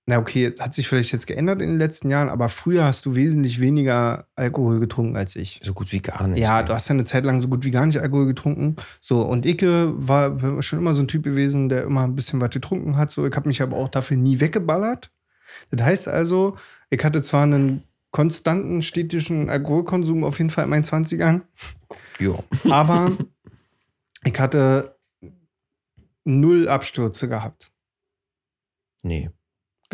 [0.07, 3.15] na okay, hat sich vielleicht jetzt geändert in den letzten Jahren, aber früher hast du
[3.15, 5.61] wesentlich weniger Alkohol getrunken als ich.
[5.63, 6.41] so gut wie gar nicht.
[6.41, 6.67] Ja, ey.
[6.67, 8.77] du hast ja eine Zeit lang so gut wie gar nicht Alkohol getrunken.
[9.01, 12.51] So, und Icke war schon immer so ein Typ gewesen, der immer ein bisschen was
[12.51, 13.13] getrunken hat.
[13.13, 15.13] So, ich habe mich aber auch dafür nie weggeballert.
[15.71, 16.57] Das heißt also,
[16.91, 21.43] ich hatte zwar einen konstanten städtischen Alkoholkonsum auf jeden Fall in meinen 20ern,
[22.19, 22.43] Jo.
[22.71, 23.13] aber
[24.25, 24.97] ich hatte
[26.25, 27.71] null Abstürze gehabt.
[29.03, 29.31] Nee.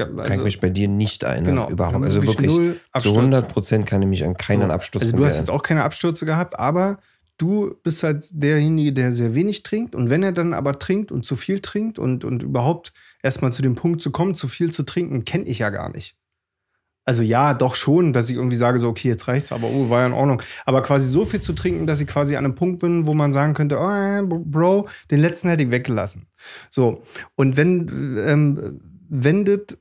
[0.04, 1.44] Also, kann ich mich bei dir nicht erinnern.
[1.44, 2.04] genau, Überhaupt.
[2.04, 3.18] Also wirklich, zu Abstürze.
[3.18, 4.70] 100 Prozent kann ich mich an keinen.
[4.70, 5.58] Absturz Also von du hast jetzt erinnern.
[5.58, 6.98] auch keine Abstürze gehabt, aber
[7.38, 9.94] du bist halt derjenige, der sehr wenig trinkt.
[9.94, 12.92] Und wenn er dann aber trinkt und zu viel trinkt und, und überhaupt
[13.22, 16.16] erstmal zu dem Punkt zu kommen, zu viel zu trinken, kenne ich ja gar nicht.
[17.04, 20.00] Also ja, doch schon, dass ich irgendwie sage, so, okay, jetzt reicht's, aber oh, war
[20.00, 20.42] ja in Ordnung.
[20.66, 23.32] Aber quasi so viel zu trinken, dass ich quasi an einem Punkt bin, wo man
[23.32, 26.26] sagen könnte, oh, äh, Bro, den letzten hätte ich weggelassen.
[26.68, 27.02] So.
[27.34, 29.78] Und wenn, ähm, wenn das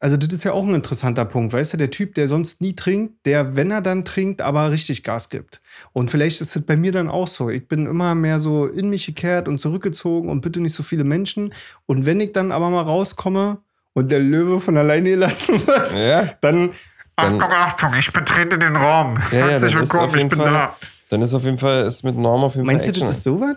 [0.00, 2.74] also, das ist ja auch ein interessanter Punkt, weißt du, der Typ, der sonst nie
[2.74, 5.60] trinkt, der, wenn er dann trinkt, aber richtig Gas gibt.
[5.92, 7.50] Und vielleicht ist das bei mir dann auch so.
[7.50, 11.04] Ich bin immer mehr so in mich gekehrt und zurückgezogen und bitte nicht so viele
[11.04, 11.52] Menschen.
[11.86, 13.58] Und wenn ich dann aber mal rauskomme
[13.92, 16.70] und der Löwe von alleine gelassen wird, Ja, dann,
[17.16, 19.18] Dann- Achtung, Achtung, ich betrete den Raum.
[19.30, 20.76] Ja, ja, Herzlich ist willkommen, auf jeden ich bin Fall- da.
[21.10, 23.06] dann ist auf jeden Fall, ist mit Norm auf jeden meinst du, Fall Action.
[23.08, 23.56] das ist sowas?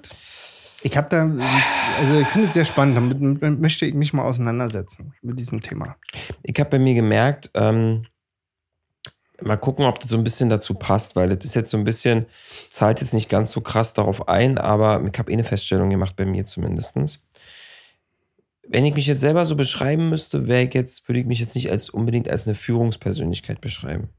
[0.83, 1.31] Ich habe da,
[1.99, 5.95] also ich finde es sehr spannend, damit möchte ich mich mal auseinandersetzen mit diesem Thema.
[6.43, 8.03] Ich habe bei mir gemerkt, ähm,
[9.41, 11.85] mal gucken, ob das so ein bisschen dazu passt, weil das ist jetzt so ein
[11.85, 12.25] bisschen,
[12.69, 16.17] zahlt jetzt nicht ganz so krass darauf ein, aber ich habe eh eine Feststellung gemacht,
[16.17, 17.25] bei mir zumindestens.
[18.67, 21.55] Wenn ich mich jetzt selber so beschreiben müsste, wäre ich jetzt, würde ich mich jetzt
[21.55, 24.09] nicht als unbedingt als eine Führungspersönlichkeit beschreiben.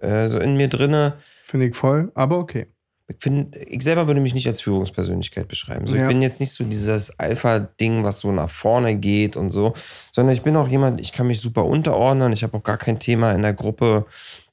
[0.00, 1.18] Also in mir drinne.
[1.44, 2.66] Finde ich voll, aber okay.
[3.06, 5.86] Ich, find, ich selber würde mich nicht als Führungspersönlichkeit beschreiben.
[5.86, 6.02] So, Ja.
[6.02, 9.74] Ich bin jetzt nicht so dieses Alpha-Ding, was so nach vorne geht und so,
[10.10, 12.32] sondern ich bin auch jemand, ich kann mich super unterordnen.
[12.32, 14.06] Ich habe auch gar kein Thema in der Gruppe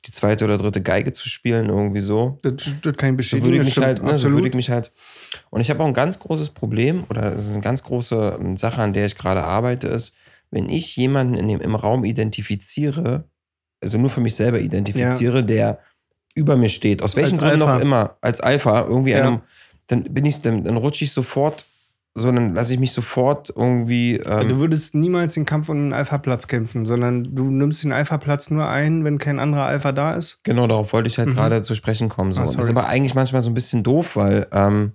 [0.06, 2.40] die zweite oder dritte Geige zu spielen, irgendwie so.
[2.42, 4.70] Das, das kann ich So würde ich mich stimmt halt, ne, so würde ich mich
[4.70, 4.92] halt.
[5.50, 8.58] Und ich habe auch ein ganz großes Problem, oder es ist eine ganz große ähm,
[8.58, 10.16] Sache, an der ich gerade arbeite, ist,
[10.50, 13.26] wenn ich jemanden in dem, im Raum identifiziere,
[13.80, 15.80] also nur für mich selber identifiziere, der
[16.36, 19.26] über mir steht, aus welchen Gründen auch immer, als Alpha, irgendwie Ja.
[19.26, 19.42] einem,
[19.88, 21.66] dann bin ich, dann, dann rutsche ich sofort,
[22.14, 24.18] so dann lasse ich mich sofort irgendwie.
[24.18, 28.50] Ähm, du würdest niemals den Kampf um den Alpha-Platz kämpfen, sondern du nimmst den Alpha-Platz
[28.52, 30.40] nur ein, wenn kein anderer Alpha da ist.
[30.44, 31.34] Genau, darauf wollte ich halt Mhm.
[31.36, 32.34] gerade zu sprechen kommen.
[32.34, 32.42] So.
[32.42, 34.92] Ah, das ist aber eigentlich manchmal so ein bisschen doof, weil ähm,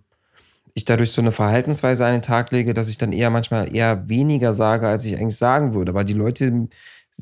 [0.75, 4.07] ich dadurch so eine Verhaltensweise an den Tag lege, dass ich dann eher manchmal eher
[4.11, 5.93] weniger sage, als ich eigentlich sagen würde.
[5.93, 6.69] Aber die Leute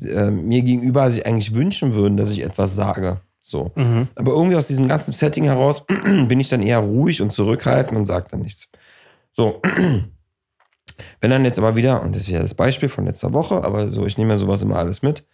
[0.01, 3.21] äh, mir gegenüber sich eigentlich wünschen würden, dass ich etwas sage.
[3.47, 3.71] So.
[4.15, 8.05] Aber irgendwie aus diesem ganzen Setting heraus bin ich dann eher ruhig und zurückhaltend und
[8.05, 8.69] sage dann nichts.
[9.31, 9.61] So.
[11.21, 13.89] Wenn dann jetzt aber wieder, und das ist wieder das Beispiel von letzter Woche, aber
[13.89, 15.25] so, ich nehme ja sowas immer alles mit,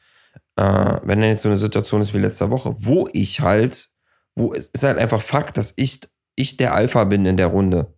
[0.55, 0.63] äh,
[1.03, 3.89] wenn dann jetzt so eine Situation ist wie letzter Woche, wo ich halt,
[4.35, 6.01] wo es ist halt einfach Fakt, dass ich,
[6.35, 7.93] ich der Alpha bin in der Runde.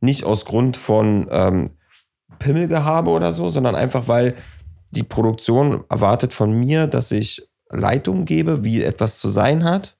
[0.00, 1.70] Nicht aus Grund von ähm,
[2.38, 4.34] Pimmelgehabe oder so, sondern einfach, weil
[4.92, 9.96] die Produktion erwartet von mir, dass ich Leitung gebe, wie etwas zu sein hat.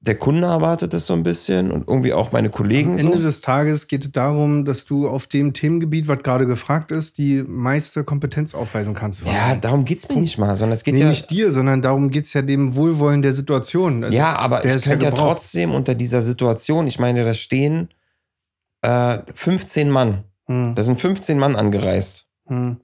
[0.00, 2.94] Der Kunde erwartet es so ein bisschen und irgendwie auch meine Kollegen.
[2.94, 3.22] Am Ende so.
[3.22, 7.44] des Tages geht es darum, dass du auf dem Themengebiet, was gerade gefragt ist, die
[7.46, 9.22] meiste Kompetenz aufweisen kannst.
[9.24, 11.08] Ja, darum geht es mir nicht mal, sondern es geht nee, ja.
[11.08, 14.02] nicht dir, sondern darum geht es ja dem Wohlwollen der Situation.
[14.02, 15.28] Also, ja, aber ich ja könnte ja, gebraucht.
[15.28, 17.88] trotzdem unter dieser Situation, ich meine, da stehen
[18.82, 20.24] äh, 15 Mann.
[20.46, 22.78] Hm, Da sind 15 Mann angereist hm.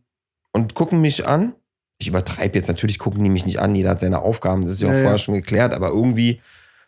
[0.52, 1.54] und gucken mich an.
[1.98, 4.80] Ich übertreibe jetzt, natürlich gucken die mich nicht an, jeder hat seine Aufgaben, das ist
[4.80, 5.02] ja auch Ja, ja.
[5.02, 6.40] vorher schon geklärt, aber irgendwie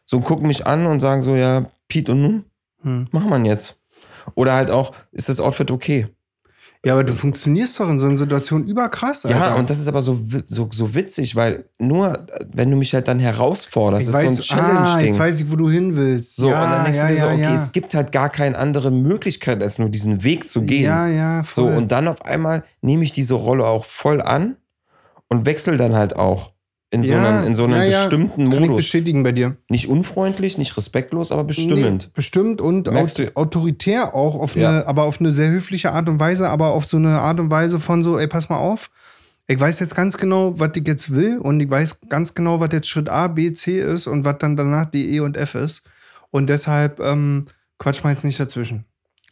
[0.07, 2.45] so gucken mich an und sagen so, ja, Pete und nun,
[2.83, 3.09] Hm.
[3.11, 3.77] machen wir jetzt.
[4.35, 6.07] Oder halt auch, ist das Outfit okay?
[6.83, 9.39] Ja, aber du funktionierst doch in so einer Situation überkrass, Alter.
[9.39, 13.07] Ja, und das ist aber so, so, so witzig, weil nur, wenn du mich halt
[13.07, 15.07] dann herausforderst, ich weiß, ist so ein ah, Challenge-Ding.
[15.09, 16.37] jetzt weiß ich, wo du hin willst.
[16.37, 17.55] So, ja, und dann denkst ja, du dir so, ja, okay, ja.
[17.55, 20.85] es gibt halt gar keine andere Möglichkeit, als nur diesen Weg zu gehen.
[20.85, 21.77] Ja, ja, so, voll.
[21.77, 24.57] und dann auf einmal nehme ich diese Rolle auch voll an
[25.31, 26.53] und wechsle dann halt auch
[26.93, 28.77] in so Ja, einen, in so einen ja, bestimmten Modus.
[28.79, 29.57] bestätigen bei dir.
[29.69, 32.05] Nicht unfreundlich, nicht respektlos, aber bestimmend.
[32.07, 34.69] Nee, bestimmt und Merkst aut du- autoritär auch, auf Ja.
[34.71, 37.49] eine, aber auf eine sehr höfliche Art und Weise, aber auf so eine Art und
[37.51, 38.91] Weise von so, ey, pass mal auf.
[39.47, 42.69] Ich weiß jetzt ganz genau, was ich jetzt will und ich weiß ganz genau, was
[42.73, 45.83] jetzt Schritt A, B, C ist und was dann danach D, E und F ist.
[46.33, 47.47] Und deshalb ähm,
[47.79, 48.85] quatsch mal jetzt nicht dazwischen.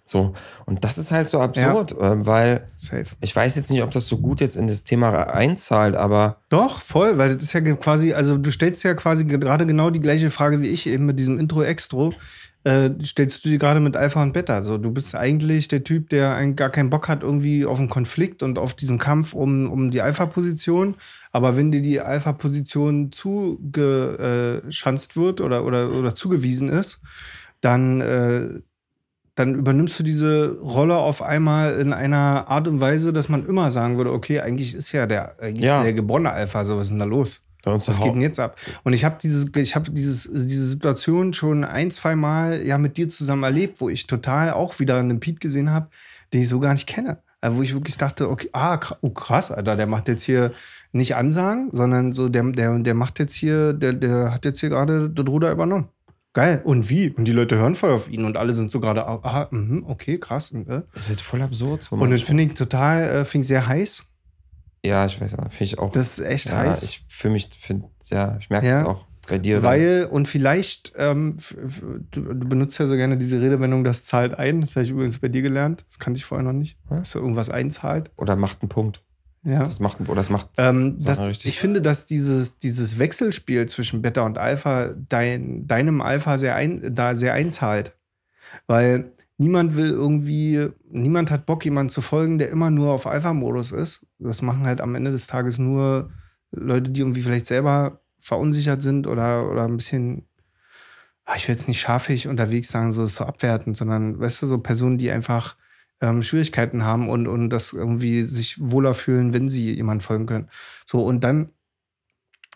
[0.08, 0.32] So.
[0.64, 3.04] Und das ist halt so absurd, äh, weil Safe.
[3.20, 6.80] ich weiß jetzt nicht, ob das so gut jetzt in das Thema einzahlt, aber Doch,
[6.80, 10.30] voll, weil das ist ja quasi, also du stellst ja quasi gerade genau die gleiche
[10.30, 12.14] Frage wie ich eben mit diesem Intro-Extro.
[12.64, 14.62] Äh, stellst du dir gerade mit Alpha und Beta.
[14.62, 17.88] So, du bist eigentlich der Typ, der einen gar keinen Bock hat irgendwie auf einen
[17.88, 20.96] Konflikt und auf diesen Kampf um, um die Alpha-Position.
[21.32, 27.00] Aber wenn dir die Alpha-Position zugeschanzt wird oder, oder, oder zugewiesen ist,
[27.60, 28.60] dann, äh,
[29.38, 33.70] dann übernimmst du diese Rolle auf einmal in einer Art und Weise, dass man immer
[33.70, 35.78] sagen würde, okay, eigentlich ist ja der, eigentlich Ja.
[35.78, 37.42] ist der geborene Alpha, so was ist denn da los?
[37.64, 38.56] Was geht denn jetzt ab?
[38.84, 42.96] Und ich habe dieses, ich habe dieses, diese Situation schon ein, zwei Mal ja mit
[42.96, 45.88] dir zusammen erlebt, wo ich total auch wieder einen Pete gesehen habe,
[46.32, 47.18] den ich so gar nicht kenne.
[47.40, 50.52] Also wo ich wirklich dachte, okay, ah, oh, krass, Alter, der macht jetzt hier
[50.92, 54.70] nicht Ansagen, sondern so, der, der, der macht jetzt hier, der, der hat jetzt hier
[54.70, 55.88] gerade das Ruder übernommen.
[56.38, 56.60] Geil.
[56.62, 57.10] Und wie?
[57.10, 60.18] Und die Leute hören voll auf ihn und alle sind so gerade, aha, mhm, okay,
[60.18, 60.52] krass.
[60.52, 60.82] Und, äh.
[60.92, 61.82] Das ist halt voll absurd.
[61.82, 64.04] So und das finde ich total, äh, finde ich sehr heiß.
[64.84, 65.90] ja, ich weiß auch, finde ich auch.
[65.90, 66.84] Das ist echt ja, heiß.
[66.84, 68.82] ich für mich finde, ja, ich merke Ja.
[68.82, 69.56] es auch bei dir.
[69.56, 69.64] dann.
[69.64, 71.38] Weil, und vielleicht, ähm,
[72.12, 74.60] du, du benutzt ja so gerne diese Redewendung, das zahlt ein.
[74.60, 75.84] Das habe ich übrigens bei dir gelernt.
[75.88, 76.76] Das kannte ich vorher noch nicht.
[76.88, 76.98] Ja.
[76.98, 78.12] Dass du irgendwas einzahlt.
[78.16, 79.02] Oder macht einen Punkt.
[79.48, 79.64] Ja.
[79.64, 80.48] Das macht, oder das macht.
[80.58, 81.52] Ähm, das, richtig.
[81.52, 86.94] ich finde, dass dieses, dieses Wechselspiel zwischen Beta und Alpha dein, deinem Alpha sehr, ein,
[86.94, 87.96] da sehr einzahlt.
[88.66, 93.72] Weil niemand will irgendwie, niemand hat Bock, jemandem zu folgen, der immer nur auf Alpha-Modus
[93.72, 94.06] ist.
[94.18, 96.10] Das machen halt am Ende des Tages nur
[96.50, 100.26] Leute, die irgendwie vielleicht selber verunsichert sind oder, oder ein bisschen,
[101.24, 104.46] ah, ich will jetzt nicht scharfig unterwegs sagen, so ist so abwertend, sondern weißt du,
[104.46, 105.56] so Personen, die einfach
[106.00, 110.48] ähm, Schwierigkeiten haben und, und das irgendwie sich wohler fühlen, wenn sie jemand folgen können.
[110.86, 111.50] So, und dann,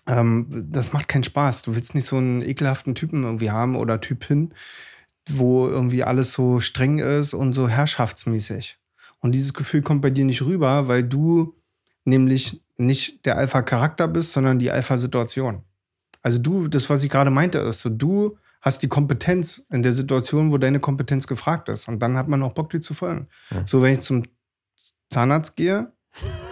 [0.07, 1.63] ähm, das macht keinen Spaß.
[1.63, 4.55] Du willst nicht so einen ekelhaften Typen irgendwie haben oder Typin,
[5.29, 8.79] wo irgendwie alles so streng ist und so herrschaftsmäßig.
[9.21, 11.55] Und dieses Gefühl kommt bei dir nicht rüber, weil du
[12.05, 15.63] nämlich nicht der Alpha-Charakter bist, sondern die Alpha-Situation.
[16.23, 19.93] Also du, das, was ich gerade meinte, ist so, du hast die Kompetenz in der
[19.93, 21.89] Situation, wo deine Kompetenz gefragt ist.
[21.89, 23.29] Und dann hat man auch Bock, dir zu folgen.
[23.51, 23.67] Ja.
[23.67, 24.23] So, wenn ich zum
[25.11, 25.93] Zahnarzt gehe,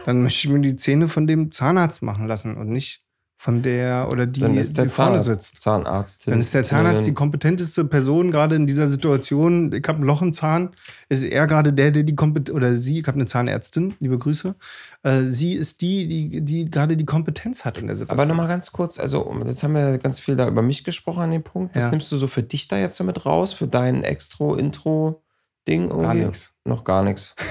[0.04, 3.04] dann möchte ich mir die Zähne von dem Zahnarzt machen lassen und nicht
[3.42, 5.60] von der oder die, Dann ist der die vorne Zahnarzt, sitzt.
[5.62, 6.30] Zahnärztin.
[6.32, 9.72] Dann ist der Zahnarzt die kompetenteste Person gerade in dieser Situation.
[9.72, 10.68] Ich habe ein Loch im Zahn.
[11.08, 14.54] Ist er gerade der, der die Kompetenz, oder sie, ich habe eine Zahnärztin, liebe Grüße.
[15.04, 18.20] Äh, sie ist die, die, die gerade die Kompetenz hat in der Situation.
[18.20, 21.30] Aber nochmal ganz kurz, also jetzt haben wir ganz viel da über mich gesprochen an
[21.30, 21.74] dem Punkt.
[21.74, 21.90] Was Ja.
[21.90, 24.04] nimmst du so für dich da jetzt damit raus, für dein
[25.66, 26.02] Extro-Intro-Ding irgendwie?
[26.02, 26.52] Gar nix.
[26.64, 27.34] Noch gar nichts.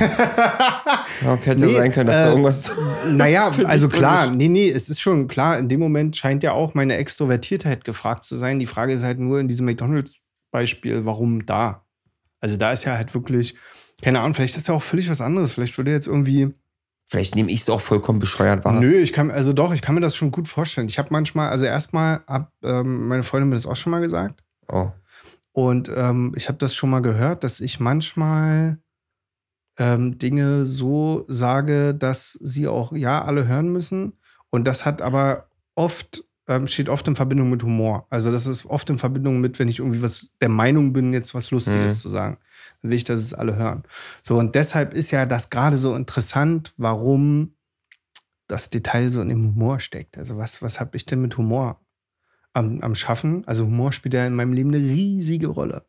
[1.43, 2.71] hätte Nee, sein können, dass äh, da irgendwas.
[3.07, 6.73] Naja, also klar, nee, nee, es ist schon klar, in dem Moment scheint ja auch
[6.73, 8.59] meine Extrovertiertheit gefragt zu sein.
[8.59, 11.85] Die Frage ist halt nur in diesem McDonalds-Beispiel, warum da?
[12.39, 13.55] Also da ist ja halt wirklich,
[14.01, 15.53] keine Ahnung, vielleicht ist ja auch völlig was anderes.
[15.53, 16.53] Vielleicht würde jetzt irgendwie,
[17.07, 18.79] Vielleicht nehme ich es auch vollkommen bescheuert wahr.
[18.79, 20.87] nö, ich kann, also doch, ich kann mir das schon gut vorstellen.
[20.87, 24.43] Ich habe manchmal, also erstmal hat ähm, meine Freundin mir das auch schon mal gesagt.
[24.71, 24.91] Oh.
[25.59, 28.79] Und ähm, ich habe das schon mal gehört, dass ich manchmal
[29.77, 34.13] ähm, Dinge so sage, dass sie auch ja alle hören müssen.
[34.51, 38.07] Und das hat aber oft, ähm, steht oft in Verbindung mit Humor.
[38.09, 41.35] Also das ist oft in Verbindung mit, wenn ich irgendwie was der Meinung bin, jetzt
[41.35, 41.99] was Lustiges Mhm.
[41.99, 42.37] zu sagen.
[42.81, 43.83] Dann will ich, dass es alle hören.
[44.23, 47.53] So, und deshalb ist ja das gerade so interessant, warum
[48.47, 50.17] das Detail so in dem Humor steckt.
[50.17, 51.81] Also was, was habe ich denn mit Humor
[52.53, 53.43] am, am Schaffen?
[53.47, 55.85] Also Humor spielt ja in meinem Leben eine riesige Rolle.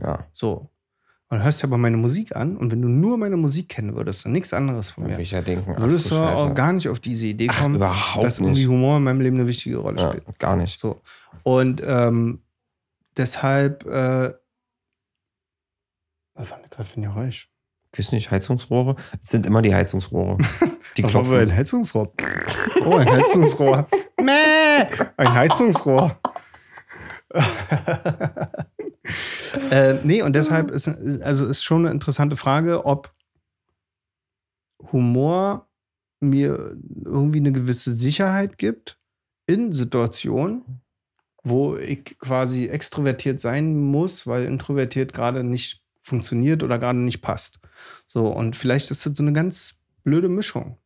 [0.00, 0.68] Ja, So.
[1.28, 4.26] Und hörst ja aber meine Musik an und wenn du nur meine Musik kennen würdest
[4.26, 5.72] und nichts anderes von dann mir, ja denken.
[5.74, 6.42] ach, würdest du Scheiße.
[6.42, 8.68] auch gar nicht auf diese Idee kommen, überhaupt dass irgendwie nicht.
[8.68, 10.38] Humor in meinem Leben eine wichtige Rolle Ja, spielt.
[10.38, 10.78] gar nicht.
[10.78, 11.00] So.
[11.42, 12.42] Und ähm,
[13.16, 14.34] deshalb, äh,
[16.34, 17.48] was war gerade für ein Geräusch?
[17.96, 18.96] Weiß nicht, Heizungsrohre?
[19.22, 20.36] Es sind immer die Heizungsrohre.
[20.98, 21.56] Die wohl ein klopfen.
[21.56, 22.12] Heizungsrohr?
[22.84, 23.86] Oh, ein Heizungsrohr.
[25.16, 26.18] Ein Heizungsrohr.
[29.70, 30.88] äh, nee, und deshalb ist,
[31.22, 33.12] also ist schon eine interessante Frage, ob
[34.92, 35.68] Humor
[36.20, 38.98] mir irgendwie eine gewisse Sicherheit gibt
[39.46, 40.82] in Situationen,
[41.42, 47.60] wo ich quasi extrovertiert sein muss, weil introvertiert gerade nicht funktioniert oder gerade nicht passt.
[48.06, 50.76] So, und vielleicht ist das so eine ganz blöde Mischung.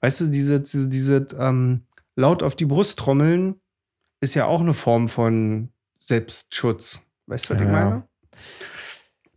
[0.00, 1.86] Weißt du, diese, diese, diese ähm,
[2.16, 3.60] laut auf die Brust trommeln
[4.20, 7.02] ist ja auch eine Form von Selbstschutz.
[7.26, 7.72] Weißt du, was ich Ja.
[7.72, 8.08] meine?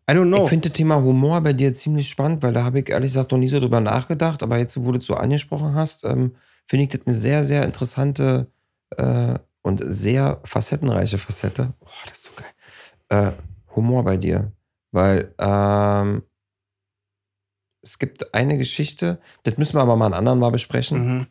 [0.09, 0.43] I don't know.
[0.43, 3.31] Ich finde das Thema Humor bei dir ziemlich spannend, weil da habe ich ehrlich gesagt
[3.31, 4.41] noch nie so drüber nachgedacht.
[4.41, 6.35] Aber jetzt, wo du es so angesprochen hast, ähm,
[6.65, 8.49] finde ich das eine sehr, sehr interessante
[8.95, 11.73] äh, und sehr facettenreiche Facette.
[11.81, 13.33] Boah, das ist so geil.
[13.35, 14.51] Äh, Humor bei dir.
[14.91, 16.23] Weil ähm,
[17.81, 21.17] es gibt eine Geschichte, das müssen wir aber mal einen anderen mal besprechen.
[21.17, 21.27] Mhm.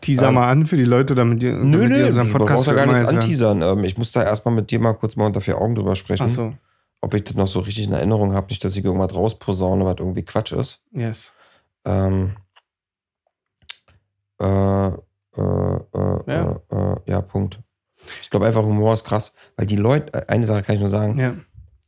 [0.00, 2.32] Teaser Ähm, mal an für die Leute, damit die, Nö, damit die nö, unseren du
[2.32, 3.62] Podcast brauchst ja für gar nichts anteasern.
[3.62, 6.24] Ähm, ich muss da erstmal mit dir mal kurz mal unter vier Augen drüber sprechen,
[6.26, 6.54] Ach so,
[7.00, 8.46] ob ich das noch so richtig in Erinnerung habe.
[8.48, 10.80] Nicht, dass ich irgendwas rausposaune, was irgendwie Quatsch ist.
[10.92, 11.32] yes.
[11.84, 12.32] Ähm,
[14.40, 14.90] äh, äh,
[15.36, 16.60] äh, Ja.
[16.70, 17.60] äh, äh, ja, Punkt.
[18.22, 20.90] Ich glaube einfach, Humor ist krass, weil die Leute, äh, eine Sache kann ich nur
[20.90, 21.34] sagen, Ja.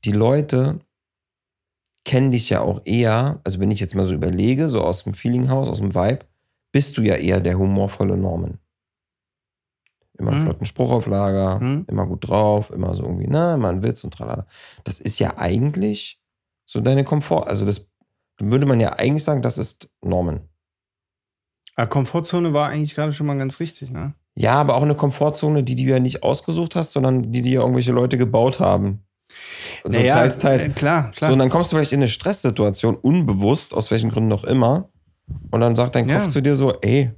[0.05, 0.81] die Leute
[2.05, 5.15] kennen dich ja auch eher, also wenn ich jetzt mal so überlege, so aus dem
[5.15, 6.21] Feelinghaus, aus dem Vibe,
[6.73, 8.59] bist du ja eher der humorvolle Norman.
[10.19, 10.43] Immer Mhm.
[10.45, 11.87] flotten Spruch auf Lager, Mhm.
[11.89, 14.47] immer gut drauf, immer so irgendwie, na, immer ein Witz und tralala.
[14.85, 16.21] Das ist ja eigentlich
[16.67, 17.89] so deine Komfort, also das
[18.39, 20.41] würde man ja eigentlich sagen, das ist Norman.
[21.77, 24.15] Aber Komfortzone war eigentlich gerade schon mal ganz richtig, ne?
[24.35, 27.93] Ja, aber auch eine Komfortzone, die du ja nicht ausgesucht hast, sondern die dir irgendwelche
[27.93, 29.05] Leute gebaut haben.
[29.85, 30.67] So teils, teils.
[30.67, 31.31] äh, klar, klar.
[31.31, 34.89] So, und dann kommst du vielleicht in eine Stresssituation, unbewusst, aus welchen Gründen auch immer.
[35.51, 36.19] Und dann sagt dein Ja.
[36.21, 37.11] Kopf zu dir so, ey,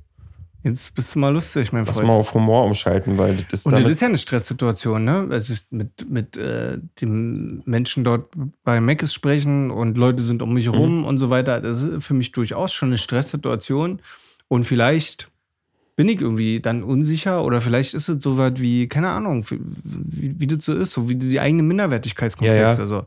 [0.65, 2.07] Jetzt bist du mal lustig, mein lass Freund.
[2.07, 5.27] mal auf Humor umschalten, weil das ist Und das ist ja eine Stresssituation, ne?
[5.29, 8.33] Also mit, mit äh, dem Menschen dort
[8.63, 10.75] bei Meckes sprechen und Leute sind um mich Mhm.
[10.75, 11.61] rum und so weiter.
[11.61, 13.99] Das ist für mich durchaus schon eine Stresssituation.
[14.47, 15.31] Und vielleicht
[15.97, 20.39] bin ich irgendwie dann unsicher oder vielleicht ist es so weit wie, keine Ahnung, wie,
[20.39, 22.57] wie das so ist, so wie die eigene Minderwertigkeitskomplex.
[22.61, 22.79] Ja, ja.
[22.79, 23.07] Also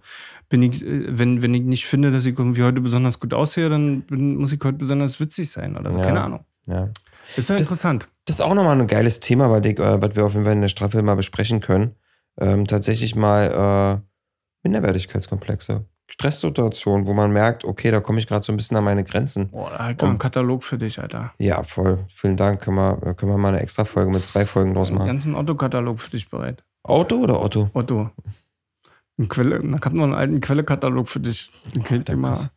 [0.50, 3.70] bin ich, äh, wenn, wenn ich nicht finde, dass ich irgendwie heute besonders gut aussehe,
[3.70, 5.98] dann bin, muss ich heute besonders witzig sein oder so.
[6.00, 6.04] Ja.
[6.06, 6.46] Keine Ahnung.
[6.68, 6.90] ja.
[7.36, 8.08] Ist ja Das- interessant.
[8.26, 10.54] Das ist auch nochmal ein geiles Thema, weil ich, äh, was wir auf jeden Fall
[10.54, 11.96] in der Staffel mal besprechen können.
[12.40, 15.86] Ähm, tatsächlich mal äh, Minderwertigkeitskomplexe.
[16.08, 19.50] Stresssituationen, wo man merkt, okay, da komme ich gerade so ein bisschen an meine Grenzen.
[19.50, 21.34] Boah, da hat ein Katalog für dich, Alter.
[21.40, 22.06] Ja, voll.
[22.10, 22.62] Vielen Dank.
[22.62, 25.08] Können wir, können wir mal eine extra Folge mit zwei Folgen draus Den machen.
[25.08, 26.64] ganzen Otto-Katalog für dich bereit.
[26.84, 27.70] Auto oder Otto?
[27.74, 28.12] Otto.
[29.18, 31.50] Ein Quelle, ich habe noch einen alten Quelle-Katalog für dich.
[31.74, 32.50] Den kennt ihr mal.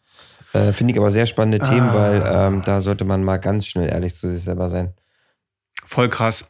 [0.53, 1.95] Äh, Finde ich aber sehr spannende Themen, Ah.
[1.95, 4.93] weil ähm, da sollte man mal ganz schnell ehrlich zu sich selber sein.
[5.85, 6.47] Voll krass.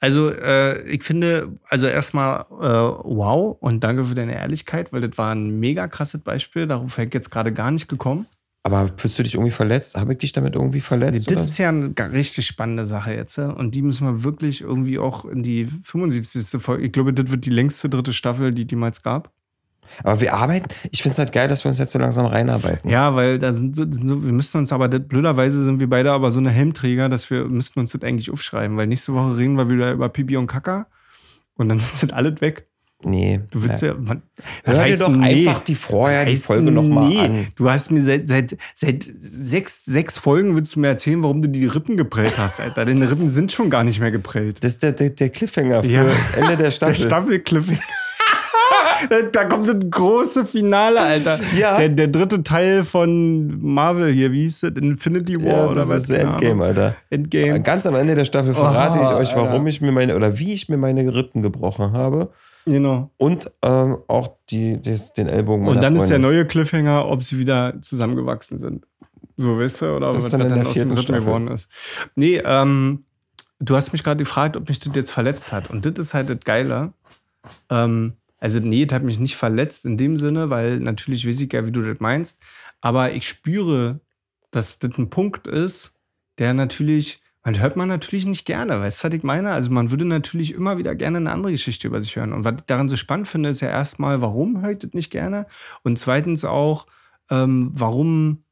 [0.00, 2.64] Also, äh, ich finde, also erstmal äh,
[3.04, 6.66] wow und danke für deine Ehrlichkeit, weil das war ein mega krasses Beispiel.
[6.66, 8.26] Darauf hätte ich jetzt gerade gar nicht gekommen.
[8.62, 9.96] Aber fühlst du dich irgendwie verletzt?
[9.96, 11.26] Habe ich dich damit irgendwie Nee, verletzt?
[11.30, 11.44] das oder?
[11.44, 13.38] ist ja eine richtig spannende Sache jetzt.
[13.38, 16.60] äh, Und die müssen wir wirklich irgendwie auch in die 75.
[16.60, 16.84] Folge.
[16.84, 19.30] Ich glaube, das wird die längste dritte Staffel, die jemals gab.
[20.02, 22.90] Aber wir arbeiten, ich finde es halt geil, dass wir uns jetzt so langsam reinarbeiten.
[22.90, 25.88] Ja, weil da sind so, sind so wir müssen uns aber, das, blöderweise sind wir
[25.88, 29.36] beide aber so eine Helmträger, dass wir müssten uns das eigentlich aufschreiben, weil nächste Woche
[29.36, 30.86] reden wir wieder über Pipi und Kaka
[31.56, 32.66] und dann das alles weg.
[33.04, 33.40] Nee.
[33.50, 33.94] Du willst ja.
[33.94, 34.22] man,
[34.64, 35.46] Hör dir doch nee?
[35.46, 37.18] einfach die vorher die Folge nochmal nee.
[37.20, 37.46] an.
[37.54, 41.48] Du hast mir seit, seit, seit sechs, sechs Folgen willst du mir erzählen, warum du
[41.48, 42.86] die Rippen geprellt hast, Alter.
[42.86, 44.64] Deine Rippen sind schon gar nicht mehr geprellt.
[44.64, 46.06] Das ist der, der, der Cliffhanger für Ja.
[46.36, 47.42] Ende der Der Staffel.
[49.32, 51.38] Da kommt das große Finale, Alter.
[51.58, 51.76] Ja.
[51.76, 54.72] Der, der dritte Teil von Marvel hier, wie hieß das?
[54.72, 55.96] Infinity War ja, oder das was?
[56.02, 56.64] ist der Keine Endgame.
[56.64, 56.96] Alter.
[57.10, 57.62] Endgame.
[57.62, 59.66] Ganz am Ende der Staffel verrate Oh, ich euch, warum Alter.
[59.66, 62.30] ich mir meine, oder wie ich mir meine Rippen gebrochen habe.
[62.66, 63.10] Genau.
[63.16, 66.30] Und ähm, auch die, des- den Ellbogen Und dann ist der Freundin.
[66.32, 68.86] neue Cliffhanger, ob sie wieder zusammengewachsen sind.
[69.36, 69.96] So, weißt du?
[69.96, 71.68] Oder Das was ist dann in dann der aus dem Rippen geworden ist.
[72.16, 73.04] Nee, ähm,
[73.60, 75.70] du hast mich gerade gefragt, ob mich das jetzt verletzt hat.
[75.70, 76.92] Und das ist halt das Geile.
[77.70, 81.52] Ähm, also, nee, das hat mich nicht verletzt in dem Sinne, weil natürlich weiß ich
[81.52, 82.42] ja, wie du das meinst.
[82.80, 84.00] Aber ich spüre,
[84.50, 85.94] dass das ein Punkt ist,
[86.38, 89.52] der natürlich, man hört man natürlich nicht gerne, weißt du, was ich meine?
[89.52, 92.32] Also man würde natürlich immer wieder gerne eine andere Geschichte über sich hören.
[92.32, 95.10] Und was ich daran so spannend finde, ist ja erstmal, warum höre ich das nicht
[95.10, 95.46] gerne?
[95.82, 96.86] Und zweitens auch,
[97.30, 98.44] ähm, warum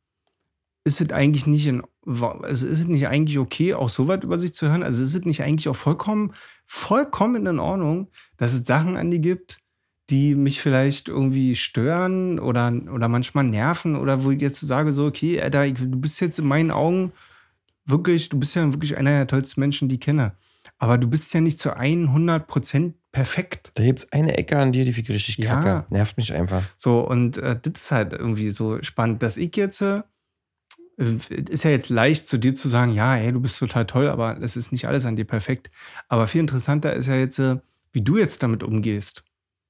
[0.84, 4.54] ist es eigentlich nicht in, also ist nicht eigentlich okay, auch so weit über sich
[4.54, 4.82] zu hören?
[4.82, 6.32] Also ist es nicht eigentlich auch vollkommen,
[6.66, 9.58] vollkommen in Ordnung, dass es Sachen an die gibt,
[10.10, 15.06] die mich vielleicht irgendwie stören oder, oder manchmal nerven oder wo ich jetzt sage, so,
[15.06, 17.12] okay, Alter, ich, du bist jetzt in meinen Augen
[17.86, 20.32] wirklich, du bist ja wirklich einer der tollsten Menschen, die ich kenne.
[20.78, 23.70] Aber du bist ja nicht zu 100% perfekt.
[23.74, 25.54] Da gibt es eine Ecke an dir, die ich richtig Ja.
[25.54, 25.86] kacke.
[25.90, 26.62] Nervt mich einfach.
[26.76, 30.02] So, und äh, das ist halt irgendwie so spannend, dass ich jetzt, äh,
[31.48, 34.34] ist ja jetzt leicht zu dir zu sagen, ja, hey, du bist total toll, aber
[34.34, 35.70] das ist nicht alles an dir perfekt.
[36.08, 37.56] Aber viel interessanter ist ja jetzt, äh,
[37.92, 39.24] wie du jetzt damit umgehst.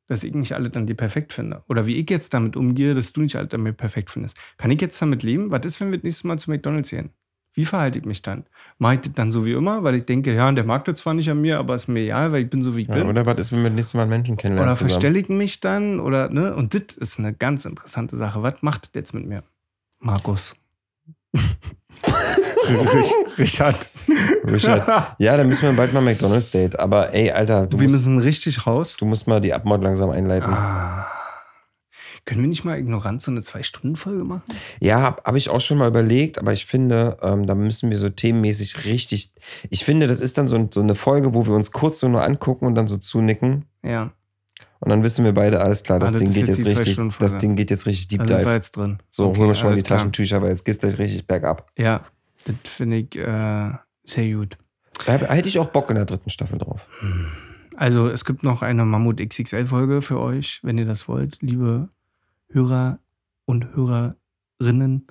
[0.07, 1.63] Dass ich nicht alles an dir perfekt finde.
[1.69, 4.39] Oder wie ich jetzt damit umgehe, dass du nicht alles an mir perfekt findest.
[4.59, 5.51] Kann ich jetzt damit leben?
[5.51, 7.11] Was ist, wenn wir das nächste Mal zu McDonalds gehen?
[7.57, 8.45] Wie verhalte ich mich dann?
[8.79, 11.15] Mache ich das dann so wie immer, weil ich denke, ja, der mag das zwar
[11.15, 13.07] nicht an mir, aber ist mir egal, weil ich bin so, wie ich Ja, bin.
[13.07, 16.01] oder was ist, wenn wir das nächste Mal Menschen kennenlernen Oder verstelle ich mich dann?
[16.01, 16.55] Oder, ne?
[16.57, 18.43] Und das ist eine ganz interessante Sache.
[18.43, 19.45] Was macht das jetzt mit mir?
[20.01, 20.57] Markus.
[22.69, 23.91] Rich- Richard.
[24.47, 25.15] Richard.
[25.19, 26.79] Ja, dann müssen wir bald mal McDonalds Date.
[26.79, 28.97] Aber ey, Alter, du Wir musst, müssen richtig raus.
[28.99, 30.53] du musst mal die Abmord langsam einleiten.
[30.53, 31.07] Ah.
[32.27, 34.43] Können wir nicht mal ignorant so eine Zwei-Stunden-Folge machen?
[34.81, 37.99] Ja, habe hab ich auch schon mal überlegt, aber ich finde, ähm, da müssen wir
[37.99, 39.31] so themenmäßig richtig.
[39.69, 42.23] Ich finde, das ist dann so, so eine Folge, wo wir uns kurz so nur
[42.25, 43.67] angucken und dann so zunicken.
[43.85, 44.11] Ja,
[44.81, 47.37] Und dann wissen wir beide, alles klar, das das Ding ist geht jetzt richtig, das
[47.37, 48.55] Ding geht jetzt richtig Deep da sind wir Dive.
[48.55, 48.99] jetzt drin.
[49.11, 49.99] So, Okay, holen wir schon mal die klar.
[49.99, 51.71] Taschentücher, weil jetzt geht's gleich richtig bergab.
[51.77, 52.05] Ja,
[52.45, 53.73] das finde ich äh,
[54.05, 54.59] sehr gut.
[55.07, 56.89] Da hätte ich auch Bock in der dritten Staffel drauf.
[57.77, 61.89] Also, es gibt noch eine Mammut XXL-Folge für euch, wenn ihr das wollt, liebe
[62.49, 63.01] Hörer
[63.45, 65.07] und Hörerinnen.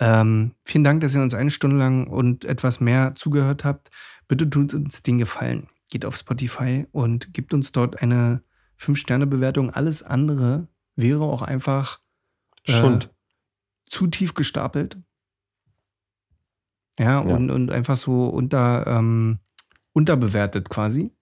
[0.00, 3.90] Ähm, vielen Dank, dass ihr uns eine Stunde lang und etwas mehr zugehört habt.
[4.26, 5.68] Bitte tut uns den Gefallen.
[5.90, 8.42] Geht auf Spotify und gebt uns dort eine
[8.80, 9.70] 5-Sterne-Bewertung.
[9.70, 12.00] Alles andere wäre auch einfach
[12.64, 13.10] äh, Schund.
[13.86, 14.98] zu tief gestapelt.
[16.98, 17.34] Ja, Ja.
[17.34, 19.38] Und, und einfach so unter, ähm,
[19.92, 21.12] unterbewertet quasi.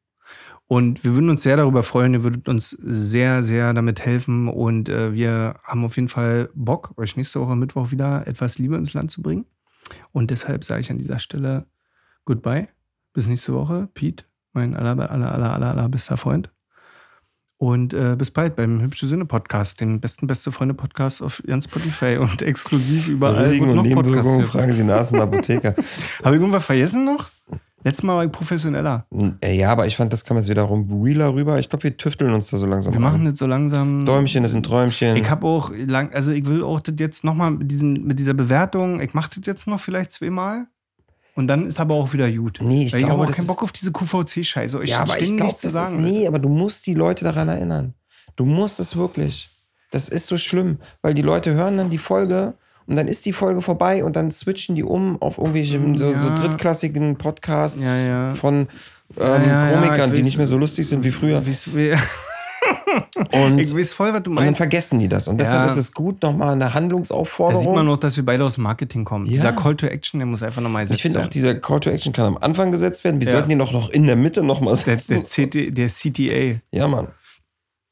[0.69, 2.15] Und wir würden uns sehr darüber freuen.
[2.15, 4.49] Ihr würdet uns sehr, sehr damit helfen.
[4.49, 8.77] Und äh, wir haben auf jeden Fall Bock, euch nächste Woche Mittwoch wieder etwas Liebe
[8.77, 9.47] ins Land zu bringen.
[10.11, 11.67] Und deshalb sage ich an dieser Stelle
[12.25, 12.69] Goodbye.
[13.13, 13.89] Bis nächste Woche.
[13.95, 16.51] Pete, mein aller, aller, aller, aller, aller bester Freund.
[17.59, 21.65] Und äh, bis bald beim Hübsche Sinne Podcast, den besten beste Freunde Podcast auf ganz
[21.65, 23.45] Spotify und exklusiv überall.
[23.45, 25.75] Risiken und Nebenwirkungen fragen Sie ein Apotheker.
[26.23, 27.29] Habe ich irgendwas vergessen noch?
[27.83, 29.07] Letztes Mal war ich professioneller.
[29.41, 31.59] Äh, ja, aber ich fand, das kam jetzt wiederum realer rüber.
[31.61, 34.05] Ich glaube, wir tüfteln uns da so langsam Wir machen das so langsam.
[34.05, 35.17] Däumchen ist ein Träumchen.
[35.17, 38.35] Ich habe auch lang, also ich will auch das jetzt nochmal mit, diesen- mit dieser
[38.35, 40.67] Bewertung, ich mache das jetzt noch vielleicht zweimal.
[41.37, 42.59] Und dann ist aber auch wieder gut.
[42.63, 44.83] Nee, ich Weil ich glaube, habe auch keinen Bock auf diese QVC-Scheiße.
[44.87, 46.03] ja, aber ich glaube, zu das sagen.
[46.05, 47.95] ist, nee, aber du musst die Leute daran erinnern.
[48.37, 49.49] Du musst es wirklich.
[49.93, 52.55] Das ist so schlimm, weil die Leute hören dann die Folge
[52.87, 56.29] und dann ist die Folge vorbei und dann switchen die um auf irgendwelche so, so
[56.29, 56.35] Ja.
[56.35, 58.31] drittklassigen Podcasts Ja, ja.
[58.35, 58.67] von ähm,
[59.19, 61.45] Ja, ja, ja, Komikern, die nicht mehr so lustig sind wie früher.
[61.47, 61.95] Wie-
[63.33, 64.59] Und, Ich weiß voll, was du und dann meinst.
[64.59, 65.29] vergessen die das.
[65.29, 65.73] Und deshalb Ja.
[65.73, 67.63] ist es gut, nochmal eine Da Handlungsaufforderung.
[67.63, 69.27] sieht man noch, dass wir beide aus dem Marketing kommen.
[69.27, 69.33] Ja.
[69.33, 71.31] Dieser Call to Action, der muss einfach nochmal ich gesetzt finde auch, werden.
[71.33, 73.21] dieser Call to Action kann am Anfang gesetzt werden.
[73.21, 73.33] Wir Ja.
[73.33, 75.15] sollten ihn auch noch in der Mitte nochmal der, setzen.
[75.15, 76.61] der, CT, der CTA.
[76.73, 77.09] ja, Mann.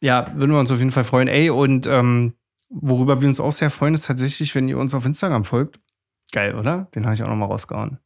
[0.00, 1.28] Ja, würden wir uns auf jeden Fall freuen.
[1.28, 2.34] Ey, und ähm,
[2.68, 5.80] worüber wir uns auch sehr freuen, ist tatsächlich, wenn ihr uns auf Instagram folgt.
[6.32, 6.88] Geil, oder?
[6.94, 7.98] Den habe ich auch nochmal rausgehauen.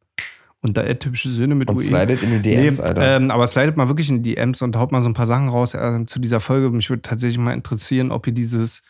[0.60, 1.84] Und da typische Söhne mit Und UE.
[1.84, 3.16] slidet in die DMs, nee, Alter.
[3.16, 5.48] Ähm, aber slidet mal wirklich in die DMs und haut mal so ein paar Sachen
[5.48, 6.70] raus äh, zu dieser Folge.
[6.70, 8.82] Mich würde tatsächlich mal interessieren, ob ihr dieses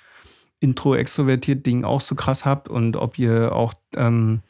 [0.61, 4.41] Intro-extrovertiert-Ding auch so krass habt und ob ihr auch, ähm,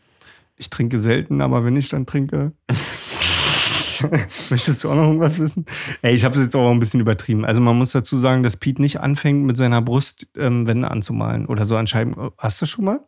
[0.56, 2.52] ich trinke selten, aber wenn ich dann trinke.
[4.50, 5.66] Möchtest du auch noch irgendwas wissen?
[6.02, 7.44] Ey, ich habe es jetzt auch ein bisschen übertrieben.
[7.44, 11.46] Also man muss dazu sagen, dass Pete nicht anfängt, mit seiner Brust ähm, Wände anzumalen
[11.46, 12.14] oder so an Scheiben.
[12.38, 13.00] Hast du schon mal?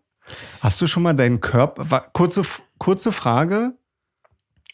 [0.61, 2.07] Hast du schon mal deinen Körper?
[2.13, 2.43] Kurze,
[2.79, 3.75] kurze Frage.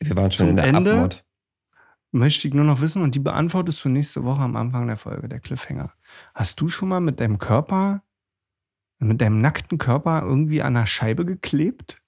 [0.01, 0.93] Wir waren schon zum in der Ende?
[0.93, 1.25] Abmord.
[2.13, 5.29] möchte ich nur noch wissen und die beantwortest du nächste Woche am Anfang der Folge,
[5.29, 5.93] der Cliffhanger.
[6.35, 8.03] Hast du schon mal mit deinem Körper,
[8.99, 12.01] mit deinem nackten Körper irgendwie an einer Scheibe geklebt?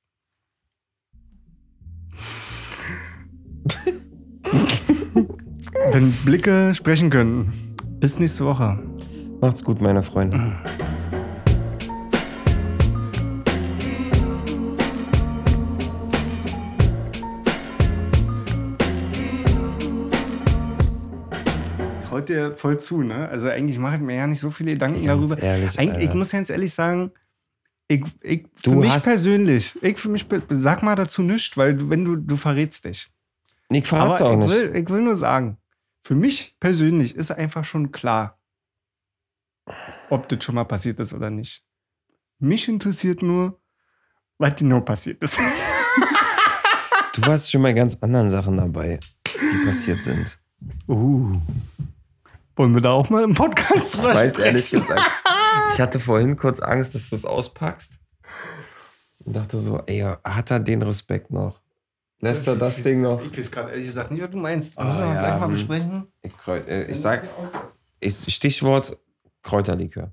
[5.91, 7.53] Wenn Blicke sprechen können.
[8.01, 8.79] Bis nächste Woche.
[9.41, 10.59] Macht's gut, meine Freunde.
[22.19, 23.29] Traut dir voll zu, ne?
[23.29, 25.43] Also eigentlich mache ich mir ja nicht so viele Gedanken Ganz darüber.
[25.43, 26.15] ehrlich, ich Alter.
[26.17, 27.13] muss ganz ehrlich sagen,
[27.87, 31.89] ich, ich, für Du mich persönlich, ich für mich, sag mal dazu nichts, weil du,
[31.91, 33.09] wenn du, du verrätst dich.
[33.71, 34.51] Nick, verrat's auch ich nicht.
[34.51, 35.59] will, ich will nur sagen,
[36.03, 38.39] für mich persönlich ist einfach schon klar,
[40.11, 41.63] ob das schon mal passiert ist oder nicht.
[42.41, 43.61] Mich interessiert nur,
[44.39, 45.39] was genau passiert ist.
[47.15, 50.39] Du warst schon bei ganz anderen Sachen dabei, die passiert sind.
[50.89, 51.41] Uh.
[52.59, 54.81] Wollen wir da auch mal im Podcast Ich weiß ehrlich sprechen?
[54.81, 55.01] gesagt,
[55.73, 57.93] ich hatte vorhin kurz Angst, dass du es auspackst.
[59.25, 61.61] Und dachte so, ey, hat er den Respekt noch?
[62.19, 63.23] Lässt er das Ding noch?
[63.23, 64.77] Ich weiß gerade ehrlich gesagt nicht, was du meinst.
[64.77, 65.53] Ah, Müssen wir ja, gleich mal hm.
[65.53, 66.07] besprechen.
[66.21, 67.29] Ich, äh, ich sag,
[68.01, 68.99] ich, Stichwort
[69.45, 70.13] Kräuterlikör.